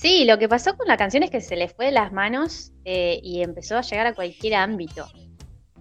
Sí, 0.00 0.24
lo 0.24 0.38
que 0.38 0.48
pasó 0.48 0.78
con 0.78 0.88
la 0.88 0.96
canción 0.96 1.22
es 1.24 1.30
que 1.30 1.42
se 1.42 1.56
le 1.56 1.68
fue 1.68 1.84
de 1.86 1.92
las 1.92 2.10
manos 2.10 2.72
eh, 2.86 3.20
y 3.22 3.42
empezó 3.42 3.76
a 3.76 3.82
llegar 3.82 4.06
a 4.06 4.14
cualquier 4.14 4.54
ámbito. 4.54 5.06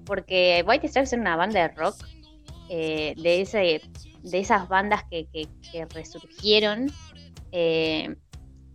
Porque 0.05 0.61
White 0.67 0.89
Stripes 0.89 1.13
era 1.13 1.21
una 1.21 1.37
banda 1.37 1.61
de 1.61 1.67
rock, 1.69 1.95
eh, 2.69 3.13
de, 3.15 3.41
ese, 3.41 3.81
de 4.21 4.39
esas 4.39 4.67
bandas 4.67 5.03
que, 5.09 5.27
que- 5.27 5.47
que 5.71 5.85
resurgieron, 5.85 6.91
eh, 7.53 8.13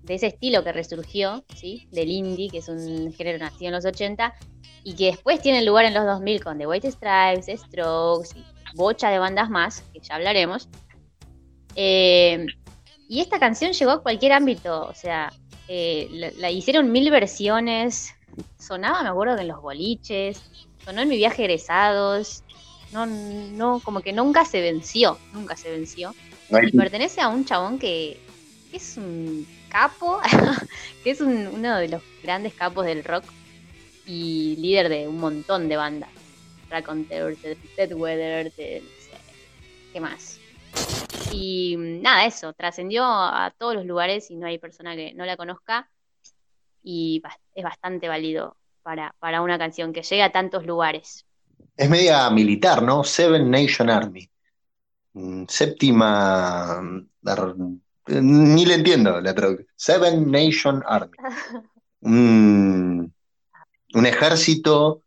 de 0.03 0.15
ese 0.15 0.29
estilo 0.29 0.65
que 0.65 0.73
resurgió, 0.73 1.45
¿sí? 1.55 1.89
del 1.93 2.11
indie, 2.11 2.49
que 2.49 2.59
es 2.59 2.69
un 2.71 3.13
género 3.13 3.37
nacido 3.39 3.69
en 3.69 3.75
los 3.75 3.85
80, 3.85 4.35
y 4.83 4.95
que 4.95 5.07
después 5.07 5.43
tiene 5.43 5.63
lugar 5.63 5.85
en 5.85 5.93
los 5.93 6.07
2000 6.07 6.43
con 6.43 6.57
The 6.57 6.67
White 6.67 6.91
Stripes, 6.91 7.61
Strokes 7.61 8.31
y 8.35 8.45
bocha 8.77 9.11
de 9.11 9.19
bandas 9.19 9.51
más, 9.51 9.83
que 9.93 10.01
ya 10.01 10.15
hablaremos. 10.15 10.71
Eh, 11.77 12.47
y 13.09 13.21
esta 13.21 13.39
canción 13.39 13.73
llegó 13.73 13.91
a 13.93 14.03
cualquier 14.03 14.33
ámbito, 14.33 14.87
o 14.87 14.95
sea, 14.95 15.33
eh, 15.69 16.09
la, 16.11 16.31
la 16.37 16.51
hicieron 16.51 16.91
mil 16.93 17.11
versiones, 17.11 18.15
sonaba, 18.59 19.03
me 19.03 19.09
acuerdo 19.09 19.37
que 19.37 19.43
en 19.43 19.49
los 19.49 19.61
boliches, 19.63 20.41
sonó 20.85 21.03
en 21.03 21.09
mi 21.09 21.17
viaje 21.17 21.43
a 21.43 21.45
egresados, 21.47 22.43
no, 22.93 23.07
no, 23.07 23.81
como 23.81 24.01
que 24.01 24.13
nunca 24.13 24.45
se 24.45 24.61
venció, 24.61 25.19
nunca 25.33 25.57
se 25.57 25.71
venció. 25.71 26.15
No 26.51 26.59
hay- 26.59 26.69
Y 26.69 26.73
pertenece 26.73 27.21
a 27.21 27.29
un 27.29 27.45
chabón 27.45 27.79
que, 27.79 28.21
que 28.71 28.77
es 28.77 28.97
un 28.97 29.47
capo, 29.69 30.21
que 31.03 31.11
es 31.11 31.21
un- 31.21 31.47
uno 31.49 31.77
de 31.79 31.89
los 31.89 32.03
grandes 32.23 32.55
capos 32.55 32.87
del 32.87 33.03
rock 33.05 33.25
y 34.07 34.57
líder 34.59 34.89
de 34.91 35.09
un 35.09 35.19
montón 35.19 35.69
de 35.69 35.77
bandas. 35.77 36.11
Raconteur, 36.71 37.37
Dead 37.77 37.93
Weather, 37.95 38.53
de, 38.55 38.83
no 38.83 38.89
sé, 39.01 39.17
¿qué 39.93 40.01
más? 40.01 40.39
Y 41.35 41.77
mm, 41.77 42.03
nada, 42.03 42.27
eso, 42.27 42.53
trascendió 42.53 43.05
a 43.05 43.53
todos 43.57 43.75
los 43.75 43.87
lugares 43.87 44.31
y 44.31 44.37
no 44.37 44.47
hay 44.47 44.59
persona 44.59 44.95
que 44.97 45.15
no 45.15 45.25
la 45.25 45.37
conozca. 45.37 45.91
Y 46.83 47.23
es 47.55 47.65
bastante 47.65 48.09
válido 48.09 48.57
para, 48.83 49.15
para 49.19 49.41
una 49.43 49.59
canción 49.59 49.93
que 49.93 50.03
llegue 50.03 50.23
a 50.23 50.33
tantos 50.33 50.67
lugares. 50.67 51.27
Es 51.77 51.89
media 51.91 52.29
militar, 52.31 52.83
¿no? 52.83 53.03
Seven 53.05 53.51
Nation 53.51 53.91
Army. 53.91 54.29
Mm, 55.15 55.45
Séptima. 55.49 56.81
mm, 56.81 57.07
Ni 58.07 58.67
le 58.67 58.75
entiendo 58.75 59.21
la 59.21 59.35
traducción. 59.35 59.69
Seven 59.75 60.31
Nation 60.31 60.83
Army. 60.87 61.17
Un, 62.07 63.15
un 63.95 64.07
ejército 64.07 65.05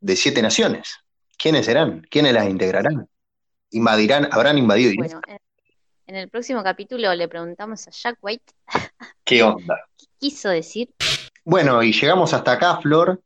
de 0.00 0.16
siete 0.16 0.40
naciones. 0.40 0.96
¿Quiénes 1.36 1.66
serán? 1.66 2.06
¿Quiénes 2.08 2.32
las 2.32 2.48
integrarán? 2.48 3.06
¿Invadirán? 3.70 4.28
¿Habrán 4.30 4.56
invadido? 4.56 4.92
Bueno, 4.96 5.20
en, 5.26 5.38
en 6.06 6.16
el 6.16 6.28
próximo 6.28 6.62
capítulo 6.62 7.14
le 7.14 7.28
preguntamos 7.28 7.86
a 7.86 7.90
Jack 7.90 8.18
White 8.20 8.52
¿Qué 9.24 9.42
onda? 9.42 9.78
qué 9.98 10.06
quiso 10.18 10.48
decir. 10.48 10.90
Bueno, 11.44 11.82
y 11.82 11.92
llegamos 11.92 12.32
hasta 12.34 12.52
acá, 12.52 12.78
Flor, 12.80 13.20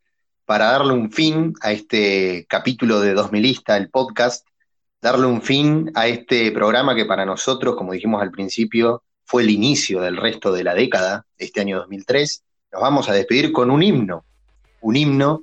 para 0.45 0.67
darle 0.67 0.93
un 0.93 1.11
fin 1.11 1.55
a 1.61 1.73
este 1.73 2.47
capítulo 2.49 3.01
de 3.01 3.15
2000ista, 3.15 3.77
el 3.77 3.91
podcast, 3.91 4.47
darle 5.03 5.27
un 5.27 5.43
fin 5.43 5.91
a 5.95 6.07
este 6.07 6.51
programa 6.53 6.95
que 6.95 7.05
para 7.05 7.27
nosotros, 7.27 7.77
como 7.77 7.93
dijimos 7.93 8.23
al 8.23 8.31
principio, 8.31 9.03
fue 9.25 9.43
el 9.43 9.51
inicio 9.51 10.01
del 10.01 10.17
resto 10.17 10.53
de 10.53 10.65
la 10.65 10.75
década, 10.75 11.27
este 11.37 11.61
año 11.61 11.79
2003. 11.79 12.43
Nos 12.73 12.83
vamos 12.83 13.09
a 13.09 13.13
despedir 13.13 13.53
con 13.53 13.71
un 13.71 13.83
himno, 13.83 14.25
un 14.81 14.97
himno, 14.97 15.43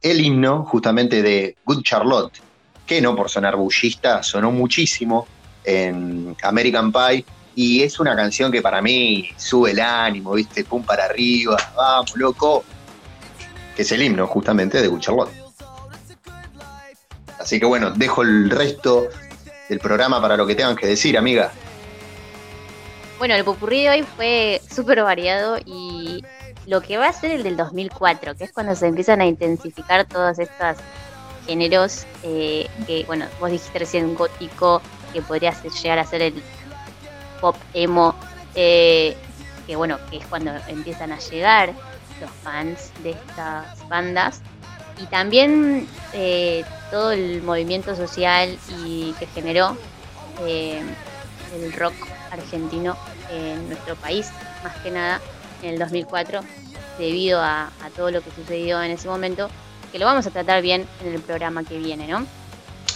el 0.00 0.20
himno 0.20 0.64
justamente 0.64 1.22
de 1.22 1.56
Good 1.64 1.82
Charlotte, 1.82 2.40
que 2.86 3.00
no 3.00 3.16
por 3.16 3.30
sonar 3.30 3.56
bullista, 3.56 4.22
sonó 4.22 4.50
muchísimo 4.52 5.26
en 5.64 6.36
American 6.42 6.92
Pie 6.92 7.24
y 7.54 7.82
es 7.82 8.00
una 8.00 8.16
canción 8.16 8.50
que 8.50 8.62
para 8.62 8.80
mí 8.80 9.30
sube 9.36 9.72
el 9.72 9.80
ánimo, 9.80 10.32
¿viste? 10.32 10.64
Pum 10.64 10.82
para 10.82 11.04
arriba, 11.04 11.56
vamos, 11.76 12.16
loco. 12.16 12.64
Que 13.76 13.82
es 13.82 13.92
el 13.92 14.02
himno 14.02 14.26
justamente 14.26 14.80
de 14.80 14.88
Good 14.88 15.00
Charlotte. 15.00 15.30
Así 17.38 17.58
que 17.58 17.66
bueno, 17.66 17.90
dejo 17.90 18.22
el 18.22 18.50
resto 18.50 19.08
del 19.68 19.80
programa 19.80 20.20
para 20.20 20.36
lo 20.36 20.46
que 20.46 20.54
tengan 20.54 20.76
que 20.76 20.86
decir, 20.86 21.18
amiga. 21.18 21.50
Bueno, 23.18 23.34
el 23.34 23.44
popurrí 23.44 23.82
de 23.82 23.90
hoy 23.90 24.02
fue 24.16 24.60
súper 24.70 25.02
variado 25.02 25.58
y 25.64 26.24
lo 26.66 26.80
que 26.80 26.98
va 26.98 27.08
a 27.08 27.12
ser 27.12 27.30
el 27.32 27.42
del 27.42 27.56
2004, 27.56 28.36
que 28.36 28.44
es 28.44 28.52
cuando 28.52 28.74
se 28.74 28.86
empiezan 28.86 29.20
a 29.20 29.26
intensificar 29.26 30.06
todos 30.06 30.38
estos 30.38 30.76
géneros 31.46 32.06
eh, 32.22 32.68
que, 32.86 33.04
bueno, 33.04 33.26
vos 33.40 33.50
dijiste 33.50 33.78
recién 33.78 34.14
gótico, 34.14 34.80
que 35.12 35.22
podría 35.22 35.52
llegar 35.62 35.98
a 35.98 36.04
ser 36.04 36.22
el 36.22 36.42
pop 37.40 37.56
emo, 37.74 38.14
eh, 38.54 39.16
que 39.66 39.76
bueno, 39.76 39.98
que 40.10 40.18
es 40.18 40.26
cuando 40.26 40.52
empiezan 40.68 41.12
a 41.12 41.18
llegar 41.18 41.72
los 42.20 42.30
fans 42.42 42.90
de 43.02 43.10
estas 43.10 43.88
bandas 43.88 44.40
y 45.02 45.06
también 45.06 45.88
eh, 46.12 46.64
todo 46.90 47.12
el 47.12 47.42
movimiento 47.42 47.96
social 47.96 48.58
y 48.84 49.12
que 49.18 49.26
generó 49.26 49.76
eh, 50.46 50.82
el 51.54 51.72
rock 51.72 51.94
argentino 52.30 52.96
en 53.30 53.68
nuestro 53.68 53.96
país, 53.96 54.30
más 54.62 54.76
que 54.82 54.90
nada 54.90 55.20
en 55.62 55.70
el 55.70 55.78
2004, 55.78 56.40
debido 56.98 57.40
a 57.40 57.70
todo 57.96 58.10
lo 58.10 58.22
que 58.22 58.30
sucedió 58.30 58.82
en 58.82 58.90
ese 58.90 59.08
momento, 59.08 59.48
que 59.90 59.98
lo 59.98 60.06
vamos 60.06 60.26
a 60.26 60.30
tratar 60.30 60.62
bien 60.62 60.86
en 61.04 61.14
el 61.14 61.20
programa 61.20 61.64
que 61.64 61.78
viene, 61.78 62.08
¿no? 62.08 62.26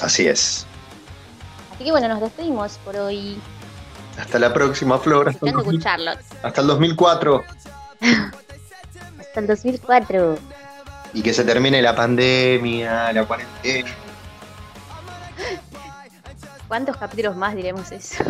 Así 0.01 0.27
es. 0.27 0.67
Así 1.77 1.85
que 1.85 1.91
bueno, 1.91 2.09
nos 2.09 2.21
despedimos 2.21 2.79
por 2.79 2.97
hoy, 2.97 3.39
Hasta 4.19 4.39
la 4.39 4.51
próxima, 4.55 4.99
Flor. 4.99 5.29
Hasta 5.29 5.45
el, 5.45 5.51
escuchando 5.51 5.63
2000 5.63 5.75
con 5.75 5.83
Charlotte. 5.83 6.25
hasta 6.43 6.61
el 6.63 6.67
2004. 6.69 7.45
Hasta 9.21 9.41
el 9.41 9.47
2004. 9.47 10.39
Y 11.13 11.23
que 11.23 11.35
se 11.35 11.45
termine 11.45 11.83
la 11.83 11.95
pandemia, 11.95 13.13
la 13.13 13.27
cuarentena. 13.27 13.91
¿Cuántos 16.67 16.97
capítulos 16.97 17.37
más 17.37 17.55
diremos 17.55 17.93
eso? 17.93 18.25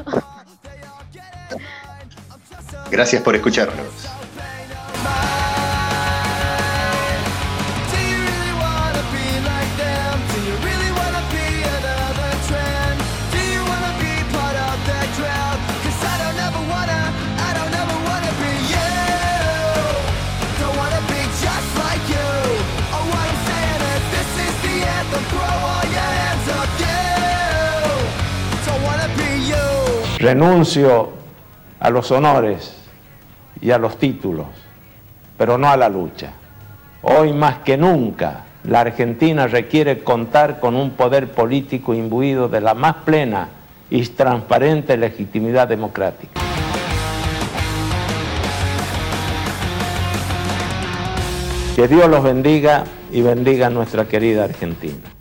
Gracias 2.90 3.22
por 3.22 3.36
escucharnos. 3.36 3.86
Renuncio 30.26 31.10
a 31.78 31.88
los 31.88 32.10
honores 32.10 32.74
y 33.60 33.70
a 33.70 33.78
los 33.78 33.96
títulos, 33.96 34.48
pero 35.38 35.56
no 35.56 35.68
a 35.68 35.76
la 35.76 35.88
lucha. 35.88 36.32
Hoy 37.02 37.32
más 37.32 37.58
que 37.58 37.76
nunca 37.76 38.42
la 38.64 38.80
Argentina 38.80 39.46
requiere 39.46 40.02
contar 40.02 40.58
con 40.58 40.74
un 40.74 40.90
poder 40.90 41.30
político 41.30 41.94
imbuido 41.94 42.48
de 42.48 42.60
la 42.60 42.74
más 42.74 42.96
plena 43.04 43.50
y 43.88 44.04
transparente 44.04 44.96
legitimidad 44.96 45.68
democrática. 45.68 46.40
Que 51.76 51.86
Dios 51.86 52.08
los 52.08 52.24
bendiga 52.24 52.82
y 53.12 53.22
bendiga 53.22 53.68
a 53.68 53.70
nuestra 53.70 54.06
querida 54.06 54.42
Argentina. 54.42 55.15